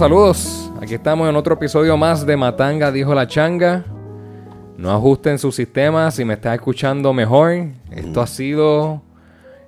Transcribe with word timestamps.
Saludos. 0.00 0.72
Aquí 0.80 0.94
estamos 0.94 1.28
en 1.28 1.36
otro 1.36 1.56
episodio 1.56 1.94
más 1.94 2.24
de 2.24 2.34
Matanga, 2.34 2.90
dijo 2.90 3.14
la 3.14 3.26
changa. 3.26 3.84
No 4.78 4.90
ajusten 4.92 5.38
su 5.38 5.52
sistema 5.52 6.10
si 6.10 6.24
me 6.24 6.32
está 6.32 6.54
escuchando 6.54 7.12
mejor. 7.12 7.66
Esto 7.90 8.22
ha 8.22 8.26
sido 8.26 9.02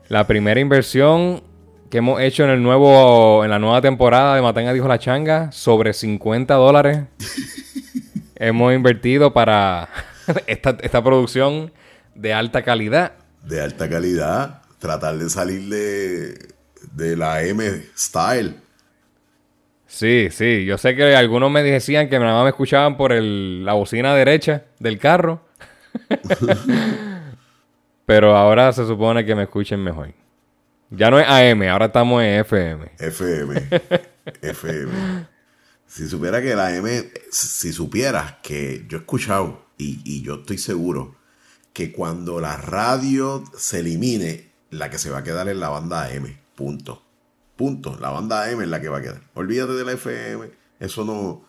la 0.09 0.27
primera 0.27 0.59
inversión 0.59 1.43
que 1.91 1.99
hemos 1.99 2.19
hecho 2.23 2.45
en 2.45 2.49
el 2.49 2.63
nuevo 2.63 3.45
en 3.45 3.51
la 3.51 3.59
nueva 3.59 3.83
temporada 3.83 4.35
de 4.35 4.41
Matanga 4.41 4.73
dijo 4.73 4.89
la 4.89 4.99
changa 4.99 5.53
sobre 5.53 5.93
50 5.93 6.55
dólares. 6.55 7.05
hemos 8.37 8.73
invertido 8.73 9.35
para 9.35 9.91
esta, 10.47 10.79
esta 10.81 11.05
producción 11.05 11.71
de 12.15 12.33
alta 12.33 12.63
calidad. 12.63 13.13
De 13.45 13.61
alta 13.61 13.87
calidad. 13.87 14.63
Tratar 14.79 15.19
de 15.19 15.29
salir 15.29 15.69
de, 15.69 16.55
de 16.95 17.17
la 17.19 17.43
M 17.43 17.83
style. 17.95 18.63
Sí, 19.93 20.29
sí. 20.31 20.65
Yo 20.65 20.79
sé 20.79 20.97
que 20.97 21.15
algunos 21.15 21.51
me 21.51 21.63
decían 21.63 22.09
que 22.09 22.19
nada 22.19 22.33
más 22.33 22.45
me 22.45 22.49
escuchaban 22.49 22.97
por 22.97 23.13
el, 23.13 23.63
la 23.63 23.75
bocina 23.75 24.15
derecha 24.15 24.65
del 24.79 24.99
carro. 24.99 25.47
Pero 28.07 28.35
ahora 28.35 28.73
se 28.73 28.87
supone 28.87 29.27
que 29.27 29.35
me 29.35 29.43
escuchen 29.43 29.85
mejor. 29.85 30.15
Ya 30.89 31.11
no 31.11 31.21
es 31.21 31.29
AM, 31.29 31.63
ahora 31.65 31.87
estamos 31.87 32.23
en 32.23 32.41
FM. 32.41 32.93
FM. 32.99 33.69
FM. 34.41 34.93
Si 35.87 36.09
supiera 36.09 36.41
que 36.41 36.55
la 36.55 36.75
M, 36.75 37.11
si 37.31 37.71
supieras 37.71 38.37
que 38.43 38.87
yo 38.89 38.97
he 38.97 39.01
escuchado 39.03 39.67
y, 39.77 40.01
y 40.07 40.23
yo 40.23 40.37
estoy 40.37 40.57
seguro 40.57 41.17
que 41.75 41.93
cuando 41.93 42.41
la 42.41 42.57
radio 42.57 43.45
se 43.59 43.81
elimine, 43.81 44.53
la 44.71 44.89
que 44.89 44.97
se 44.97 45.11
va 45.11 45.19
a 45.19 45.23
quedar 45.23 45.51
es 45.51 45.57
la 45.57 45.69
banda 45.69 46.11
M. 46.15 46.35
Punto. 46.55 47.03
Punto. 47.57 47.97
La 48.01 48.11
banda 48.11 48.51
M 48.51 48.63
es 48.63 48.71
la 48.71 48.81
que 48.81 48.89
va 48.89 48.99
a 48.99 49.03
quedar. 49.03 49.23
Olvídate 49.35 49.73
de 49.73 49.85
la 49.85 49.93
FM. 49.93 50.51
Eso 50.81 51.05
no. 51.05 51.45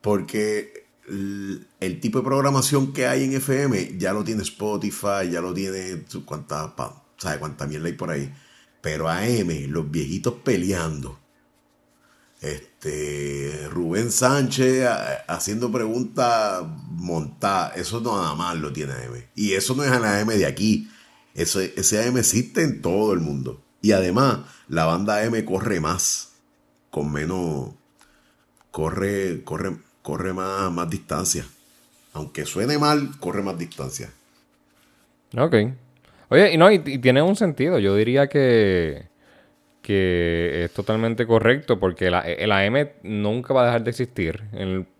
Porque 0.00 0.86
el, 1.08 2.00
tipo 2.00 2.18
de 2.18 2.24
programación 2.24 2.92
que 2.92 3.06
hay 3.06 3.24
en 3.24 3.34
FM 3.34 3.98
ya 3.98 4.12
lo 4.12 4.24
tiene 4.24 4.42
Spotify, 4.42 5.30
ya 5.30 5.40
lo 5.40 5.52
tiene. 5.52 6.04
¿Cuánta, 6.24 6.74
¿Sabes 7.16 7.38
cuánta 7.38 7.66
mierda 7.66 7.86
hay 7.86 7.92
por 7.92 8.10
ahí? 8.10 8.32
Pero 8.80 9.08
AM, 9.08 9.68
los 9.68 9.90
viejitos 9.90 10.34
peleando. 10.44 11.18
Este. 12.40 13.68
Rubén 13.70 14.10
Sánchez 14.10 14.86
haciendo 15.26 15.72
preguntas 15.72 16.62
montadas. 16.90 17.76
Eso 17.76 18.00
nada 18.00 18.34
más 18.34 18.56
lo 18.56 18.72
tiene 18.72 18.92
AM. 18.92 19.24
Y 19.34 19.52
eso 19.52 19.74
no 19.74 19.84
es 19.84 19.90
la 19.90 20.20
AM 20.20 20.28
de 20.28 20.46
aquí. 20.46 20.90
Eso, 21.34 21.60
ese 21.60 22.06
AM 22.06 22.18
existe 22.18 22.62
en 22.62 22.82
todo 22.82 23.12
el 23.12 23.20
mundo. 23.20 23.63
Y 23.84 23.92
además, 23.92 24.38
la 24.68 24.86
banda 24.86 25.22
M 25.24 25.44
corre 25.44 25.78
más, 25.78 26.32
con 26.88 27.12
menos, 27.12 27.68
corre, 28.70 29.44
corre, 29.44 29.76
corre 30.00 30.32
más, 30.32 30.72
más 30.72 30.88
distancia. 30.88 31.44
Aunque 32.14 32.46
suene 32.46 32.78
mal, 32.78 33.10
corre 33.20 33.42
más 33.42 33.58
distancia. 33.58 34.08
Ok. 35.36 35.54
Oye, 36.30 36.54
y 36.54 36.56
no, 36.56 36.72
y, 36.72 36.78
tiene 36.78 37.20
un 37.20 37.36
sentido. 37.36 37.78
Yo 37.78 37.94
diría 37.94 38.26
que, 38.26 39.08
que 39.82 40.64
es 40.64 40.72
totalmente 40.72 41.26
correcto 41.26 41.78
porque 41.78 42.10
la, 42.10 42.20
el 42.20 42.52
AM 42.52 42.88
nunca 43.02 43.52
va 43.52 43.64
a 43.64 43.66
dejar 43.66 43.84
de 43.84 43.90
existir 43.90 44.44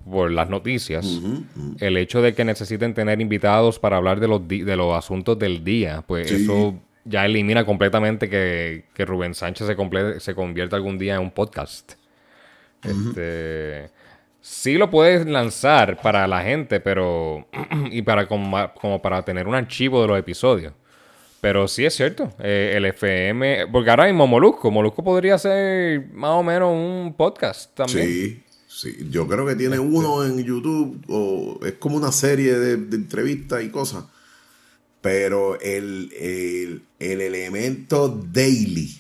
por 0.05 0.31
las 0.31 0.51
noticias. 0.51 1.23
El 1.81 1.97
hecho 1.97 2.21
de 2.21 2.35
que 2.35 2.45
necesiten 2.45 2.93
tener 2.93 3.23
invitados 3.23 3.79
para 3.79 3.97
hablar 3.97 4.21
de 4.21 4.29
los, 4.29 4.47
de 4.47 4.77
los 4.77 4.95
asuntos 4.95 5.39
del 5.39 5.65
día, 5.65 6.05
pues 6.07 6.31
eso 6.31 6.79
ya 7.05 7.25
elimina 7.25 7.65
completamente 7.65 8.29
que, 8.29 9.05
Rubén 9.05 9.35
Sánchez 9.35 9.67
se, 9.67 10.21
se 10.21 10.35
convierta 10.35 10.77
algún 10.77 10.99
día 10.99 11.17
en 11.17 11.21
un 11.21 11.31
podcast. 11.31 11.93
Este, 12.83 13.91
sí 14.41 14.75
lo 14.75 14.91
puedes 14.91 15.27
lanzar 15.27 16.01
para 16.01 16.27
la 16.27 16.43
gente, 16.43 16.81
pero. 16.81 17.47
y 17.91 18.03
para 18.03 18.27
como, 18.27 19.03
para 19.03 19.25
tener 19.25 19.47
un 19.47 19.55
archivo 19.55 20.03
de 20.03 20.09
los 20.09 20.19
episodios. 20.19 20.73
Pero 21.41 21.69
sí 21.69 21.85
es 21.85 21.95
cierto. 21.95 22.31
Eh, 22.39 22.73
el 22.75 22.87
FM. 22.87 23.67
Porque 23.71 23.91
ahora 23.91 24.07
mismo 24.07 24.27
Molusco. 24.27 24.71
Molusco 24.71 25.05
podría 25.05 25.37
ser 25.37 26.09
más 26.13 26.31
o 26.31 26.43
menos 26.43 26.73
un 26.73 27.15
podcast 27.17 27.75
también. 27.75 28.07
Sí. 28.07 28.41
Sí, 28.67 29.07
yo 29.09 29.29
creo 29.29 29.47
que 29.47 29.55
tiene 29.55 29.77
este. 29.77 29.87
uno 29.87 30.25
en 30.25 30.43
YouTube, 30.43 31.01
o 31.07 31.65
es 31.65 31.75
como 31.75 31.97
una 31.97 32.11
serie 32.11 32.55
de 32.55 32.97
entrevistas 32.97 33.63
y 33.63 33.69
cosas 33.69 34.07
pero 35.05 35.61
el, 35.61 36.83
elemento 36.99 38.09
daily, 38.09 38.99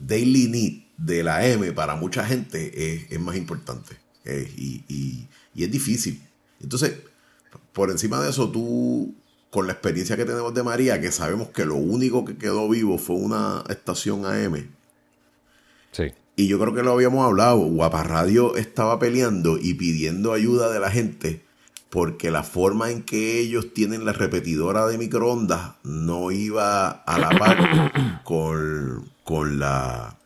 daily 0.00 0.48
need 0.48 0.82
de 0.96 1.22
la 1.22 1.46
M 1.46 1.70
para 1.70 1.94
mucha 1.94 2.24
gente 2.24 3.06
es, 3.08 3.20
más 3.20 3.36
importante 3.36 3.96
eh, 4.24 4.52
y, 4.56 5.28
es 5.54 5.70
difícil. 5.70 6.20
Entonces, 6.60 6.94
por 7.72 7.92
encima 7.92 8.20
de 8.20 8.30
eso, 8.30 8.50
tú, 8.50 9.14
con 9.50 9.68
la 9.68 9.74
experiencia 9.74 10.16
que 10.16 10.24
tenemos 10.24 10.54
de 10.54 10.64
María, 10.64 11.00
que 11.00 11.12
sabemos 11.12 11.50
que 11.50 11.66
lo 11.66 11.76
único 11.76 12.24
que 12.24 12.36
quedó 12.36 12.68
vivo 12.68 12.98
fue 12.98 13.14
una 13.14 13.62
estación 13.68 14.26
AM. 14.26 14.70
Sí. 15.92 16.12
Y 16.34 16.48
yo 16.48 16.58
creo 16.58 16.74
que 16.74 16.82
lo 16.82 16.94
habíamos 16.94 17.24
hablado. 17.24 17.58
Guapa 17.58 18.02
Radio 18.02 18.56
estaba 18.56 18.98
peleando 18.98 19.56
y 19.56 19.74
pidiendo 19.74 20.32
ayuda 20.32 20.72
de 20.72 20.80
la 20.80 20.90
gente 20.90 21.44
porque 21.92 22.30
la 22.30 22.42
forma 22.42 22.90
en 22.90 23.02
que 23.02 23.38
ellos 23.38 23.74
tienen 23.74 24.06
la 24.06 24.14
repetidora 24.14 24.86
de 24.86 24.96
microondas 24.96 25.72
no 25.82 26.30
iba 26.30 26.88
a 26.88 27.18
la 27.18 27.28
par 27.38 28.22
con, 28.24 29.58
la, 29.58 30.18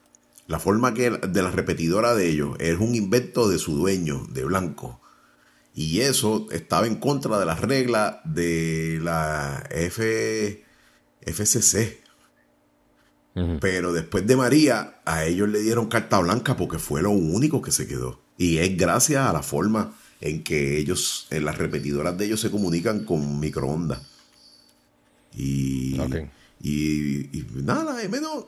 la 0.47 0.59
forma 0.61 0.95
que 0.95 1.11
de 1.11 1.43
la 1.43 1.51
repetidora 1.51 2.15
de 2.15 2.29
ellos. 2.29 2.57
Es 2.61 2.79
un 2.79 2.95
invento 2.95 3.49
de 3.49 3.59
su 3.59 3.77
dueño, 3.77 4.29
de 4.31 4.45
Blanco. 4.45 5.01
Y 5.75 6.03
eso 6.03 6.47
estaba 6.53 6.87
en 6.87 6.95
contra 6.95 7.37
de 7.37 7.47
las 7.47 7.61
reglas 7.61 8.19
de 8.23 9.01
la 9.03 9.65
F, 9.73 10.65
FCC. 11.23 12.01
Pero 13.61 13.93
después 13.93 14.25
de 14.25 14.37
María, 14.37 15.01
a 15.05 15.25
ellos 15.25 15.49
le 15.49 15.63
dieron 15.63 15.89
carta 15.89 16.21
blanca 16.21 16.57
porque 16.57 16.79
fue 16.79 17.03
lo 17.03 17.11
único 17.11 17.61
que 17.61 17.73
se 17.73 17.89
quedó. 17.89 18.21
Y 18.39 18.59
es 18.59 18.77
gracias 18.77 19.29
a 19.29 19.33
la 19.33 19.43
forma 19.43 19.95
en 20.21 20.43
que 20.43 20.79
ellos, 20.79 21.27
en 21.31 21.45
las 21.45 21.59
repetidoras 21.59 22.17
de 22.17 22.27
ellos 22.27 22.41
se 22.41 22.51
comunican 22.51 23.05
con 23.05 23.39
microondas. 23.41 24.01
Y, 25.35 26.01
y, 26.63 27.47
nada, 27.55 27.95
menos, 28.09 28.47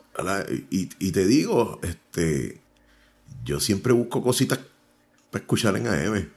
y, 0.71 0.89
y, 0.99 1.11
te 1.11 1.25
digo, 1.25 1.79
este, 1.83 2.59
yo 3.43 3.59
siempre 3.59 3.93
busco 3.93 4.23
cositas 4.23 4.59
para 5.29 5.43
escuchar 5.43 5.77
en 5.77 5.87
AM. 5.87 6.29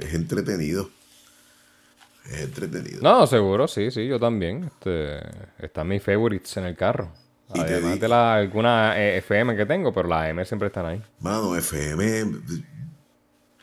es 0.00 0.14
entretenido. 0.14 0.90
Es 2.30 2.42
entretenido. 2.42 3.00
No, 3.02 3.26
seguro, 3.26 3.66
sí, 3.66 3.90
sí, 3.90 4.06
yo 4.06 4.20
también. 4.20 4.64
Este, 4.64 5.18
están 5.58 5.88
mis 5.88 6.02
favorites 6.02 6.56
en 6.56 6.64
el 6.64 6.76
carro. 6.76 7.12
Además 7.54 8.00
de 8.00 8.08
la, 8.08 8.34
alguna 8.34 8.98
eh, 8.98 9.18
FM 9.18 9.56
que 9.56 9.66
tengo, 9.66 9.92
pero 9.92 10.08
las 10.08 10.30
AM 10.30 10.44
siempre 10.44 10.68
están 10.68 10.86
ahí. 10.86 11.02
Mano, 11.20 11.54
FM, 11.56 12.40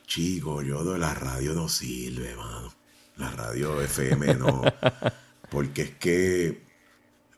Chico, 0.09 0.63
yo 0.63 0.83
de 0.83 0.97
la 0.97 1.13
radio 1.13 1.53
no 1.53 1.69
sirve, 1.69 2.35
mano. 2.35 2.73
La 3.17 3.29
radio 3.29 3.79
FM 3.79 4.33
no. 4.33 4.63
Porque 5.51 5.83
es 5.83 5.91
que, 5.91 6.63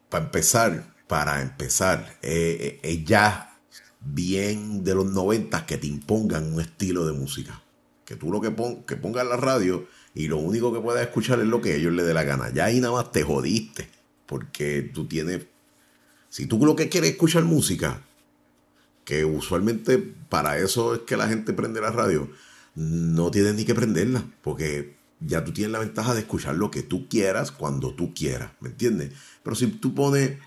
para 0.08 0.24
empezar, 0.24 0.96
para 1.06 1.42
empezar, 1.42 2.18
eh, 2.22 2.58
eh, 2.62 2.80
es 2.82 3.04
ya 3.04 3.60
bien 4.00 4.86
de 4.86 4.96
los 4.96 5.06
noventas 5.06 5.64
que 5.64 5.78
te 5.78 5.86
impongan 5.86 6.54
un 6.54 6.62
estilo 6.62 7.06
de 7.06 7.12
música. 7.12 7.62
Que 8.06 8.16
tú 8.16 8.32
lo 8.32 8.40
que, 8.40 8.52
pon, 8.52 8.84
que 8.84 8.96
pongas 8.96 9.28
la 9.28 9.36
radio 9.36 9.86
y 10.16 10.30
lo 10.30 10.38
único 10.38 10.72
que 10.72 10.80
puedas 10.80 11.02
escuchar 11.02 11.42
es 11.42 11.48
lo 11.48 11.60
que 11.60 11.76
ellos 11.76 11.92
les 11.92 12.06
dé 12.06 12.14
la 12.14 12.24
gana. 12.24 12.54
Ya 12.54 12.66
ahí 12.66 12.80
nada 12.80 12.94
más 12.94 13.12
te 13.12 13.24
jodiste. 13.24 13.90
Porque 14.26 14.90
tú 14.94 15.08
tienes. 15.08 15.46
Si 16.30 16.46
tú 16.46 16.66
lo 16.66 16.78
que 16.78 16.88
quieres 16.88 17.12
escuchar 17.12 17.44
música, 17.44 18.02
que 19.04 19.26
usualmente 19.26 19.98
para 20.30 20.58
eso 20.58 20.96
es 20.96 21.02
que 21.02 21.18
la 21.18 21.28
gente 21.28 21.52
prende 21.52 21.82
la 21.82 21.92
radio 21.92 22.30
no 22.76 23.32
tienes 23.32 23.56
ni 23.56 23.66
que 23.66 23.76
prenderla, 23.76 24.24
porque 24.42 24.96
ya 25.20 25.44
tú 25.44 25.52
tienes 25.52 25.72
la 25.72 25.80
ventaja 25.80 26.14
de 26.14 26.22
escuchar 26.22 26.56
lo 26.56 26.72
que 26.72 26.84
tú 26.84 27.08
quieras 27.08 27.52
cuando 27.52 27.94
tú 27.94 28.14
quieras, 28.14 28.52
¿me 28.60 28.70
entiendes? 28.70 29.12
Pero 29.44 29.56
si 29.56 29.68
tú 29.68 29.94
pones 29.94 30.38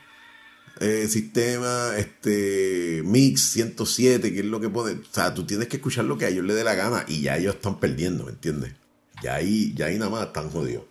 eh, 0.80 1.06
sistema 1.08 1.92
este 1.96 3.02
mix 3.04 3.42
107, 3.52 4.32
que 4.32 4.40
es 4.40 4.44
lo 4.44 4.60
que 4.60 4.68
pone, 4.68 4.94
o 4.94 5.12
sea, 5.12 5.32
tú 5.32 5.44
tienes 5.44 5.68
que 5.68 5.76
escuchar 5.76 6.04
lo 6.04 6.18
que 6.18 6.24
a 6.24 6.28
ellos 6.28 6.44
les 6.44 6.56
dé 6.56 6.64
la 6.64 6.74
gana 6.74 7.04
y 7.06 7.22
ya 7.22 7.36
ellos 7.36 7.54
están 7.54 7.78
perdiendo, 7.78 8.24
¿me 8.24 8.32
entiendes? 8.32 8.72
Ya 9.22 9.36
ahí, 9.36 9.72
ya 9.74 9.86
ahí 9.86 9.98
nada 9.98 10.10
más 10.10 10.26
están 10.26 10.50
jodidos. 10.50 10.84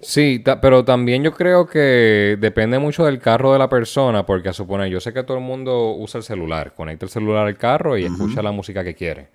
Sí, 0.00 0.42
pero 0.62 0.84
también 0.84 1.24
yo 1.24 1.32
creo 1.32 1.66
que 1.66 2.36
depende 2.40 2.78
mucho 2.78 3.04
del 3.04 3.18
carro 3.18 3.52
de 3.52 3.58
la 3.58 3.68
persona, 3.68 4.26
porque 4.26 4.48
a 4.48 4.52
suponer, 4.52 4.88
yo 4.88 5.00
sé 5.00 5.12
que 5.12 5.24
todo 5.24 5.38
el 5.38 5.42
mundo 5.42 5.92
usa 5.92 6.18
el 6.18 6.24
celular, 6.24 6.72
conecta 6.74 7.04
el 7.04 7.10
celular 7.10 7.46
al 7.46 7.56
carro 7.56 7.98
y 7.98 8.04
escucha 8.04 8.42
la 8.42 8.52
música 8.52 8.84
que 8.84 8.94
quiere. 8.94 9.28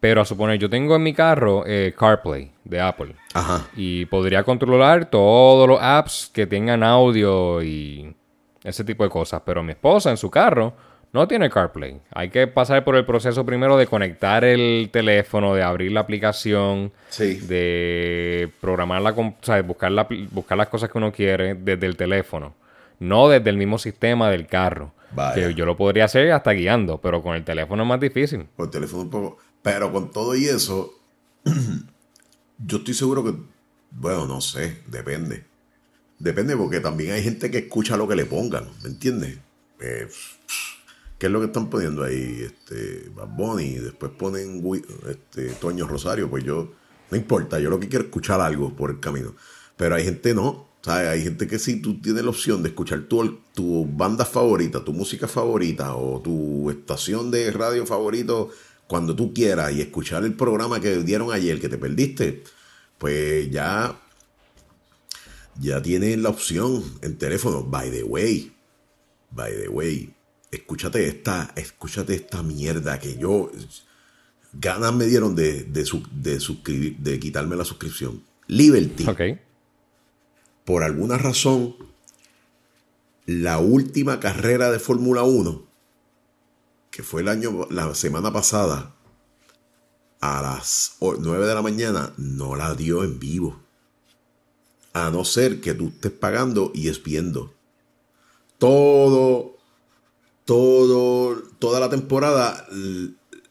Pero 0.00 0.20
a 0.20 0.24
suponer, 0.24 0.58
yo 0.58 0.70
tengo 0.70 0.94
en 0.94 1.02
mi 1.02 1.12
carro 1.12 1.64
eh, 1.66 1.94
CarPlay 1.98 2.52
de 2.64 2.80
Apple. 2.80 3.16
Ajá. 3.34 3.66
Y 3.76 4.06
podría 4.06 4.44
controlar 4.44 5.10
todos 5.10 5.68
los 5.68 5.80
apps 5.80 6.30
que 6.32 6.46
tengan 6.46 6.84
audio 6.84 7.62
y 7.62 8.14
ese 8.62 8.84
tipo 8.84 9.02
de 9.02 9.10
cosas. 9.10 9.42
Pero 9.44 9.62
mi 9.62 9.72
esposa 9.72 10.10
en 10.10 10.16
su 10.16 10.30
carro 10.30 10.74
no 11.12 11.26
tiene 11.26 11.50
CarPlay. 11.50 12.00
Hay 12.12 12.30
que 12.30 12.46
pasar 12.46 12.84
por 12.84 12.96
el 12.96 13.04
proceso 13.04 13.44
primero 13.44 13.76
de 13.76 13.86
conectar 13.86 14.44
el 14.44 14.90
teléfono, 14.92 15.54
de 15.54 15.62
abrir 15.62 15.92
la 15.92 16.00
aplicación, 16.00 16.92
de 17.18 18.50
programar 18.60 19.02
la, 19.02 19.10
o 19.10 19.34
sea, 19.40 19.62
buscar, 19.62 19.90
la, 19.90 20.06
buscar 20.30 20.58
las 20.58 20.68
cosas 20.68 20.90
que 20.90 20.98
uno 20.98 21.10
quiere 21.12 21.54
desde 21.54 21.86
el 21.86 21.96
teléfono, 21.96 22.54
no 23.00 23.28
desde 23.28 23.50
el 23.50 23.56
mismo 23.56 23.78
sistema 23.78 24.30
del 24.30 24.46
carro. 24.46 24.92
Que 25.34 25.54
yo 25.54 25.64
lo 25.64 25.74
podría 25.76 26.04
hacer 26.04 26.30
hasta 26.32 26.52
guiando, 26.52 26.98
pero 26.98 27.22
con 27.22 27.34
el 27.34 27.42
teléfono 27.42 27.82
es 27.82 27.88
más 27.88 27.98
difícil. 27.98 28.46
Con 28.54 28.66
el 28.66 28.70
teléfono 28.70 29.02
un 29.04 29.10
poco. 29.10 29.38
Pero 29.62 29.92
con 29.92 30.10
todo 30.10 30.34
y 30.34 30.46
eso, 30.46 30.94
yo 32.58 32.78
estoy 32.78 32.94
seguro 32.94 33.24
que, 33.24 33.34
bueno, 33.90 34.26
no 34.26 34.40
sé, 34.40 34.82
depende. 34.86 35.44
Depende 36.18 36.56
porque 36.56 36.80
también 36.80 37.12
hay 37.12 37.22
gente 37.22 37.50
que 37.50 37.58
escucha 37.58 37.96
lo 37.96 38.08
que 38.08 38.16
le 38.16 38.24
pongan, 38.24 38.68
¿me 38.82 38.88
entiendes? 38.88 39.38
Eh, 39.80 40.08
¿Qué 41.18 41.26
es 41.26 41.32
lo 41.32 41.40
que 41.40 41.46
están 41.46 41.68
poniendo 41.70 42.04
ahí? 42.04 42.42
Este, 42.44 43.10
Bad 43.14 43.28
Bunny, 43.28 43.74
después 43.74 44.12
ponen 44.12 44.62
este, 45.08 45.50
Toño 45.50 45.86
Rosario, 45.86 46.30
pues 46.30 46.44
yo, 46.44 46.72
no 47.10 47.16
importa, 47.16 47.58
yo 47.58 47.70
lo 47.70 47.80
que 47.80 47.88
quiero 47.88 48.04
es 48.04 48.08
escuchar 48.08 48.40
algo 48.40 48.74
por 48.74 48.90
el 48.90 49.00
camino. 49.00 49.34
Pero 49.76 49.94
hay 49.94 50.04
gente 50.04 50.34
no, 50.34 50.68
¿sabes? 50.82 51.08
Hay 51.08 51.22
gente 51.22 51.46
que 51.46 51.58
si 51.58 51.80
tú 51.80 52.00
tienes 52.00 52.22
la 52.22 52.30
opción 52.30 52.62
de 52.62 52.70
escuchar 52.70 53.02
tu, 53.02 53.40
tu 53.54 53.86
banda 53.86 54.24
favorita, 54.24 54.84
tu 54.84 54.92
música 54.92 55.26
favorita 55.26 55.94
o 55.94 56.20
tu 56.20 56.70
estación 56.70 57.30
de 57.30 57.50
radio 57.50 57.84
favorito 57.86 58.50
cuando 58.88 59.14
tú 59.14 59.32
quieras 59.32 59.72
y 59.72 59.80
escuchar 59.80 60.24
el 60.24 60.34
programa 60.34 60.80
que 60.80 60.96
dieron 61.04 61.30
ayer 61.30 61.60
que 61.60 61.68
te 61.68 61.78
perdiste, 61.78 62.42
pues 62.98 63.48
ya 63.50 64.00
ya 65.60 65.82
tienes 65.82 66.18
la 66.18 66.30
opción 66.30 66.82
en 67.02 67.18
teléfono. 67.18 67.62
By 67.62 67.90
the 67.90 68.02
way, 68.02 68.52
by 69.30 69.52
the 69.52 69.68
way, 69.68 70.14
escúchate 70.50 71.06
esta, 71.06 71.52
escúchate 71.54 72.14
esta 72.14 72.42
mierda 72.42 72.98
que 72.98 73.16
yo 73.16 73.50
ganas 74.52 74.94
me 74.94 75.06
dieron 75.06 75.34
de, 75.34 75.64
de, 75.64 75.86
de 76.12 76.40
suscribir, 76.40 76.96
de 76.98 77.20
quitarme 77.20 77.56
la 77.56 77.64
suscripción. 77.64 78.24
Liberty. 78.46 79.06
Ok. 79.06 79.20
Por 80.64 80.82
alguna 80.82 81.18
razón, 81.18 81.76
la 83.26 83.58
última 83.58 84.20
carrera 84.20 84.70
de 84.70 84.78
Fórmula 84.78 85.22
1, 85.22 85.67
que 86.98 87.04
fue 87.04 87.20
el 87.20 87.28
año, 87.28 87.68
la 87.70 87.94
semana 87.94 88.32
pasada, 88.32 88.92
a 90.18 90.42
las 90.42 90.96
9 91.00 91.46
de 91.46 91.54
la 91.54 91.62
mañana, 91.62 92.12
no 92.16 92.56
la 92.56 92.74
dio 92.74 93.04
en 93.04 93.20
vivo. 93.20 93.60
A 94.94 95.08
no 95.10 95.24
ser 95.24 95.60
que 95.60 95.74
tú 95.74 95.92
estés 95.94 96.10
pagando 96.10 96.72
y 96.74 96.88
espiendo. 96.88 97.54
Todo, 98.58 99.58
todo, 100.44 101.40
toda 101.60 101.78
la 101.78 101.88
temporada, 101.88 102.66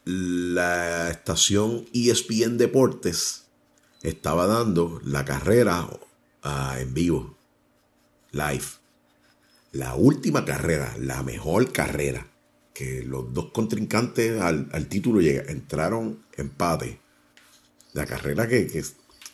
la 0.04 1.08
estación 1.08 1.86
ESPN 1.94 2.58
Deportes 2.58 3.46
estaba 4.02 4.46
dando 4.46 5.00
la 5.06 5.24
carrera 5.24 5.88
ah, 6.42 6.76
en 6.78 6.92
vivo, 6.92 7.38
live. 8.30 8.66
La 9.72 9.94
última 9.94 10.44
carrera, 10.44 10.94
la 10.98 11.22
mejor 11.22 11.72
carrera, 11.72 12.27
que 12.78 13.02
los 13.02 13.34
dos 13.34 13.50
contrincantes 13.50 14.40
al, 14.40 14.86
título 14.88 15.20
entraron 15.20 16.20
empate. 16.36 17.00
La 17.92 18.06
carrera 18.06 18.46
que, 18.46 18.68
que 18.68 18.84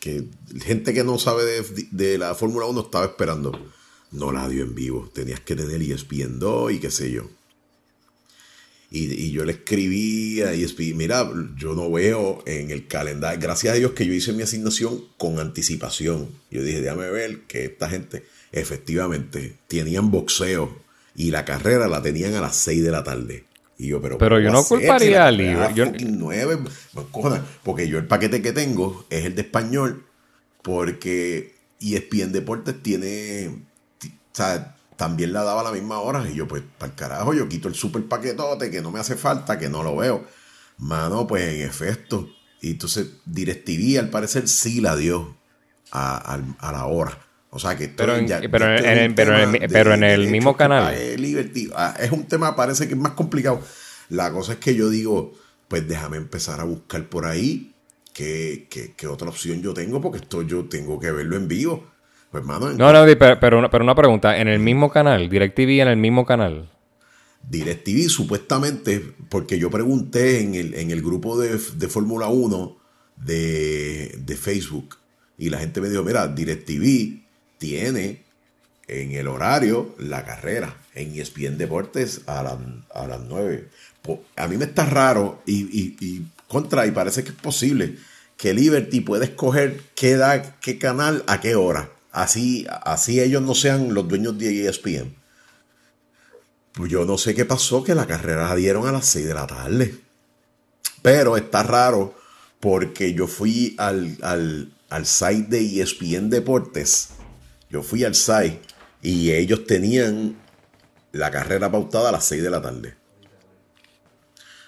que 0.05 0.23
gente 0.63 0.93
que 0.93 1.03
no 1.03 1.19
sabe 1.19 1.45
de, 1.91 2.19
la 2.19 2.35
Fórmula 2.35 2.67
1 2.67 2.79
estaba 2.83 3.07
esperando. 3.07 3.59
No 4.11 4.33
la 4.33 4.47
dio 4.51 4.63
en 4.63 4.75
vivo. 4.75 5.11
Tenías 5.15 5.41
que 5.41 5.57
tener 5.57 5.81
ESPN 5.81 6.39
2 6.39 6.73
y 6.73 6.79
qué 6.79 6.91
sé 6.91 7.11
yo. 7.11 7.31
Y, 8.91 9.33
yo 9.33 9.47
le 9.47 9.53
escribí 9.53 10.43
a 10.43 10.53
ESPN, 10.53 10.99
mira, 10.99 11.33
yo 11.57 11.75
no 11.75 11.91
veo 11.91 12.43
en 12.45 12.71
el 12.71 12.87
calendario, 12.87 13.41
gracias 13.41 13.75
a 13.75 13.77
Dios 13.79 13.93
que 13.93 14.07
yo 14.07 14.13
hice 14.13 14.35
mi 14.35 14.43
asignación 14.43 15.03
con 15.17 15.41
anticipación. 15.41 16.29
Yo 16.51 16.63
dije, 16.63 16.83
déjame 16.83 17.09
ver 17.11 17.47
que 17.47 17.65
esta 17.65 17.89
gente 17.89 18.25
efectivamente 18.53 19.57
tenían 19.69 20.11
boxeo 20.11 20.84
y 21.15 21.31
la 21.31 21.45
carrera 21.45 21.89
la 21.89 22.03
tenían 22.03 22.35
a 22.35 22.41
las 22.41 22.57
6 22.57 22.83
de 22.83 22.91
la 22.91 23.05
tarde. 23.05 23.45
Y 23.77 23.89
yo, 23.89 24.01
pero, 24.01 24.19
pero 24.19 24.39
yo 24.39 24.51
no 24.51 24.65
culparía 24.65 25.27
al 25.27 25.37
libro. 25.37 25.71
Yo... 25.75 25.87
porque 27.63 27.89
yo 27.89 27.99
el 27.99 28.07
paquete 28.07 28.41
que 28.41 28.53
tengo 28.53 29.05
es 29.11 29.25
el 29.25 29.35
de 29.35 29.43
español, 29.43 30.07
porque 30.63 31.55
ESPN 31.81 32.33
Deportes 32.33 32.83
tiene, 32.83 33.49
o 33.49 34.09
sea, 34.33 34.77
también 34.97 35.33
la 35.33 35.43
daba 35.43 35.61
a 35.61 35.65
la 35.65 35.73
misma 35.73 35.99
hora. 35.99 36.29
Y 36.29 36.35
yo, 36.35 36.47
pues, 36.47 36.63
para 36.79 36.93
el 36.93 36.97
carajo, 36.97 37.35
yo 37.35 37.49
quito 37.49 37.69
el 37.69 37.75
super 37.75 38.05
paquetote 38.05 38.71
que 38.71 38.81
no 38.81 38.91
me 38.91 39.01
hace 39.01 39.17
falta, 39.17 39.59
que 39.59 39.69
no 39.69 39.83
lo 39.83 39.97
veo. 39.97 40.25
Mano, 40.79 41.27
pues 41.27 41.43
en 41.55 41.63
efecto. 41.63 42.29
Y 42.61 42.73
entonces 42.73 43.09
DirecTV 43.27 43.99
al 43.99 44.11
parecer 44.11 44.49
sí 44.49 44.81
la 44.81 44.97
dio 44.97 45.37
a, 45.93 46.41
la 46.61 46.87
hora. 46.87 47.19
O 47.55 47.61
sea 47.61 47.77
que 47.77 47.87
pero, 47.87 48.17
en, 48.17 48.27
pero, 48.51 48.69
en, 48.69 49.15
pero, 49.71 49.95
en 49.95 50.03
el 50.03 50.27
mismo 50.27 50.57
canal. 50.57 50.93
Ah, 51.77 51.95
es 52.01 52.11
un 52.11 52.25
tema, 52.25 52.57
parece 52.57 52.89
que 52.89 52.95
es 52.95 52.99
más 52.99 53.13
complicado. 53.13 53.61
La 54.09 54.33
cosa 54.33 54.55
es 54.55 54.59
que 54.59 54.75
yo 54.75 54.91
digo, 54.91 55.33
pues 55.69 55.87
déjame 55.87 56.17
empezar 56.17 56.59
a 56.59 56.65
buscar 56.65 57.05
por 57.05 57.27
ahí 57.27 57.73
qué, 58.13 58.67
otra 59.09 59.29
opción 59.29 59.63
yo 59.63 59.73
tengo, 59.73 60.01
porque 60.01 60.19
esto 60.19 60.43
yo 60.43 60.65
tengo 60.65 60.99
que 60.99 61.13
verlo 61.13 61.37
en 61.37 61.47
vivo. 61.47 61.93
Pues, 62.33 62.43
mano, 62.43 62.73
no, 62.73 62.93
no, 62.93 63.07
pero, 63.17 63.39
pero, 63.39 63.61
una, 63.61 63.71
pero 63.71 63.85
una 63.85 63.95
pregunta, 63.95 64.37
¿en 64.37 64.49
el 64.49 64.59
mismo 64.59 64.91
canal? 64.91 65.29
¿DirecTV 65.29 65.83
en 65.83 65.89
el 65.89 65.97
mismo 65.97 66.27
canal? 66.27 66.69
DirecTV 67.49 68.09
supuestamente, 68.09 69.01
porque 69.29 69.61
yo 69.61 69.71
pregunté 69.71 70.41
en 70.41 70.57
el, 70.57 70.75
en 70.75 70.91
el 70.91 71.03
grupo 71.03 71.39
de, 71.39 71.57
de 71.77 71.89
Fórmula 71.89 72.27
1 72.27 72.77
de, 73.15 74.19
de 74.19 74.37
Facebook 74.37 74.97
y 75.39 75.51
la 75.51 75.59
gente 75.59 75.81
me 75.81 75.89
dijo, 75.89 76.03
mira, 76.03 76.27
DirecTV 76.27 77.24
tiene 77.65 78.23
en 78.89 79.13
el 79.13 79.27
horario 79.27 79.95
la 79.99 80.23
carrera 80.27 80.77
en 80.95 81.19
ESPN 81.19 81.57
Deportes 81.57 82.21
a, 82.27 82.41
a 82.41 83.07
las 83.07 83.21
9. 83.21 83.69
A 84.37 84.47
mí 84.49 84.59
me 84.59 84.67
está 84.67 84.85
raro 84.85 85.43
y, 85.47 86.27
contra, 86.47 86.87
y 86.87 86.91
parece 86.91 87.25
que 87.25 87.31
es 87.31 87.37
posible 87.37 87.97
que 88.37 88.53
Liberty 88.53 89.01
pueda 89.01 89.25
escoger 89.25 89.81
qué, 89.97 90.17
da, 90.17 90.59
qué 90.61 90.77
canal 90.77 91.25
a 91.27 91.41
qué 91.41 91.55
hora. 91.55 91.91
Así, 92.13 92.67
así 92.69 93.21
ellos 93.21 93.41
no 93.41 93.55
sean 93.55 93.95
los 93.95 94.07
dueños 94.07 94.39
de 94.39 94.69
ESPN. 94.69 95.15
Pues 96.75 96.91
yo 96.91 97.07
no 97.07 97.17
sé 97.17 97.35
qué 97.35 97.47
pasó, 97.47 97.83
que 97.83 97.95
la 97.95 98.07
carrera 98.07 98.49
la 98.49 98.57
dieron 98.57 98.87
a 98.87 98.93
las 98.93 99.07
6 99.07 99.27
de 99.27 99.35
la 99.35 99.47
tarde. 99.47 99.95
Pero 101.01 101.39
está 101.39 101.63
raro 101.63 102.15
porque 102.61 103.15
yo 103.15 103.27
fui 103.27 103.75
al, 103.79 104.19
al, 104.21 104.71
al 104.91 105.07
site 105.07 105.49
de 105.49 105.81
ESPN 105.81 106.29
Deportes 106.29 107.09
yo 107.75 107.83
fui 107.83 108.05
al 108.05 108.15
SAI 108.15 108.61
y 109.03 109.33
ellos 109.33 109.67
tenían 109.67 110.37
la 111.11 111.33
carrera 111.33 111.73
pautada 111.73 112.11
a 112.11 112.13
las 112.13 112.25
6 112.27 112.41
de 112.41 112.51
la 112.51 112.63
tarde. 112.63 112.95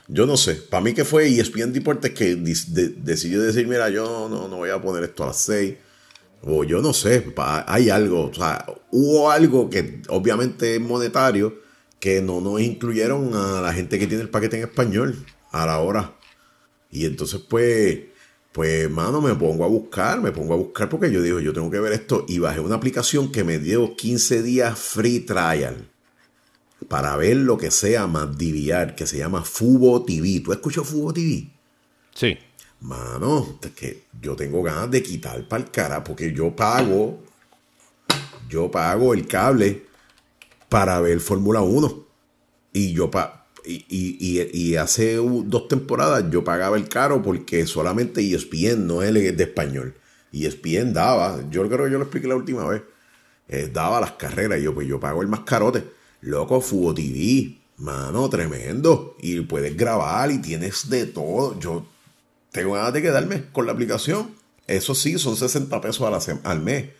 Yo 0.08 0.26
no 0.26 0.36
sé, 0.36 0.56
para 0.56 0.82
mí 0.82 0.92
que 0.92 1.04
fue 1.04 1.28
ESPN 1.28 1.72
Deportes 1.72 2.10
que 2.10 2.34
decidió 2.34 3.40
decir, 3.42 3.68
mira, 3.68 3.90
yo 3.90 4.28
no, 4.28 4.48
no 4.48 4.56
voy 4.56 4.70
a 4.70 4.82
poner 4.82 5.04
esto 5.04 5.22
a 5.22 5.28
las 5.28 5.36
6. 5.36 5.76
O 6.42 6.64
yo 6.64 6.82
no 6.82 6.92
sé, 6.92 7.32
hay 7.66 7.90
algo, 7.90 8.24
o 8.24 8.34
sea, 8.34 8.66
hubo 8.90 9.30
algo 9.30 9.70
que 9.70 10.02
obviamente 10.08 10.74
es 10.74 10.80
monetario 10.80 11.60
que 12.00 12.20
no 12.20 12.40
nos 12.40 12.60
incluyeron 12.60 13.34
a 13.34 13.60
la 13.60 13.72
gente 13.72 14.00
que 14.00 14.08
tiene 14.08 14.24
el 14.24 14.30
paquete 14.30 14.56
en 14.56 14.64
español 14.64 15.24
a 15.52 15.64
la 15.64 15.78
hora. 15.78 16.16
Y 16.90 17.06
entonces 17.06 17.40
pues 17.48 18.00
pues, 18.56 18.90
mano, 18.90 19.20
me 19.20 19.34
pongo 19.34 19.66
a 19.66 19.68
buscar, 19.68 20.18
me 20.18 20.32
pongo 20.32 20.54
a 20.54 20.56
buscar 20.56 20.88
porque 20.88 21.12
yo 21.12 21.20
digo, 21.20 21.40
yo 21.40 21.52
tengo 21.52 21.70
que 21.70 21.78
ver 21.78 21.92
esto. 21.92 22.24
Y 22.26 22.38
bajé 22.38 22.60
una 22.60 22.76
aplicación 22.76 23.30
que 23.30 23.44
me 23.44 23.58
dio 23.58 23.94
15 23.94 24.42
días 24.42 24.78
free 24.78 25.20
trial 25.20 25.90
para 26.88 27.14
ver 27.18 27.36
lo 27.36 27.58
que 27.58 27.70
sea 27.70 28.06
más 28.06 28.38
DVR, 28.38 28.94
que 28.94 29.06
se 29.06 29.18
llama 29.18 29.44
Fubo 29.44 30.02
TV. 30.06 30.40
¿Tú 30.40 30.52
has 30.52 30.56
escuchado 30.56 30.86
Fubo 30.86 31.12
TV? 31.12 31.50
Sí. 32.14 32.38
Mano, 32.80 33.58
es 33.62 33.72
que 33.72 34.04
yo 34.22 34.34
tengo 34.34 34.62
ganas 34.62 34.90
de 34.90 35.02
quitar 35.02 35.46
para 35.46 35.62
el 35.62 35.70
cara 35.70 36.02
porque 36.02 36.32
yo 36.32 36.56
pago, 36.56 37.22
yo 38.48 38.70
pago 38.70 39.12
el 39.12 39.26
cable 39.26 39.84
para 40.70 40.98
ver 41.00 41.20
Fórmula 41.20 41.60
1. 41.60 42.06
Y 42.72 42.94
yo, 42.94 43.10
pa 43.10 43.45
y, 43.66 44.76
hace 44.76 45.16
dos 45.16 45.68
temporadas 45.68 46.24
yo 46.30 46.44
pagaba 46.44 46.76
el 46.76 46.88
caro 46.88 47.22
porque 47.22 47.66
solamente 47.66 48.20
ESPN 48.20 48.86
no 48.86 49.02
es 49.02 49.12
de 49.12 49.42
español. 49.42 49.94
ESPN 50.32 50.92
daba, 50.92 51.40
yo 51.50 51.66
creo 51.68 51.86
que 51.86 51.92
yo 51.92 51.98
lo 51.98 52.04
expliqué 52.04 52.28
la 52.28 52.36
última 52.36 52.66
vez, 52.66 52.82
eh, 53.48 53.70
daba 53.72 54.00
las 54.00 54.12
carreras. 54.12 54.58
Y 54.58 54.62
yo, 54.62 54.74
pues 54.74 54.86
yo 54.86 55.00
pago 55.00 55.22
el 55.22 55.28
más 55.28 55.40
carote. 55.40 55.84
Loco, 56.20 56.60
Fubo 56.60 56.94
TV, 56.94 57.56
mano, 57.78 58.28
tremendo. 58.28 59.16
Y 59.20 59.40
puedes 59.40 59.76
grabar 59.76 60.30
y 60.30 60.38
tienes 60.38 60.88
de 60.90 61.06
todo. 61.06 61.58
Yo 61.58 61.86
tengo 62.52 62.72
ganas 62.74 62.92
de 62.92 63.02
quedarme 63.02 63.44
con 63.52 63.66
la 63.66 63.72
aplicación. 63.72 64.30
Eso 64.66 64.94
sí, 64.94 65.18
son 65.18 65.36
60 65.36 65.80
pesos 65.80 66.28
al 66.44 66.60
mes. 66.60 66.90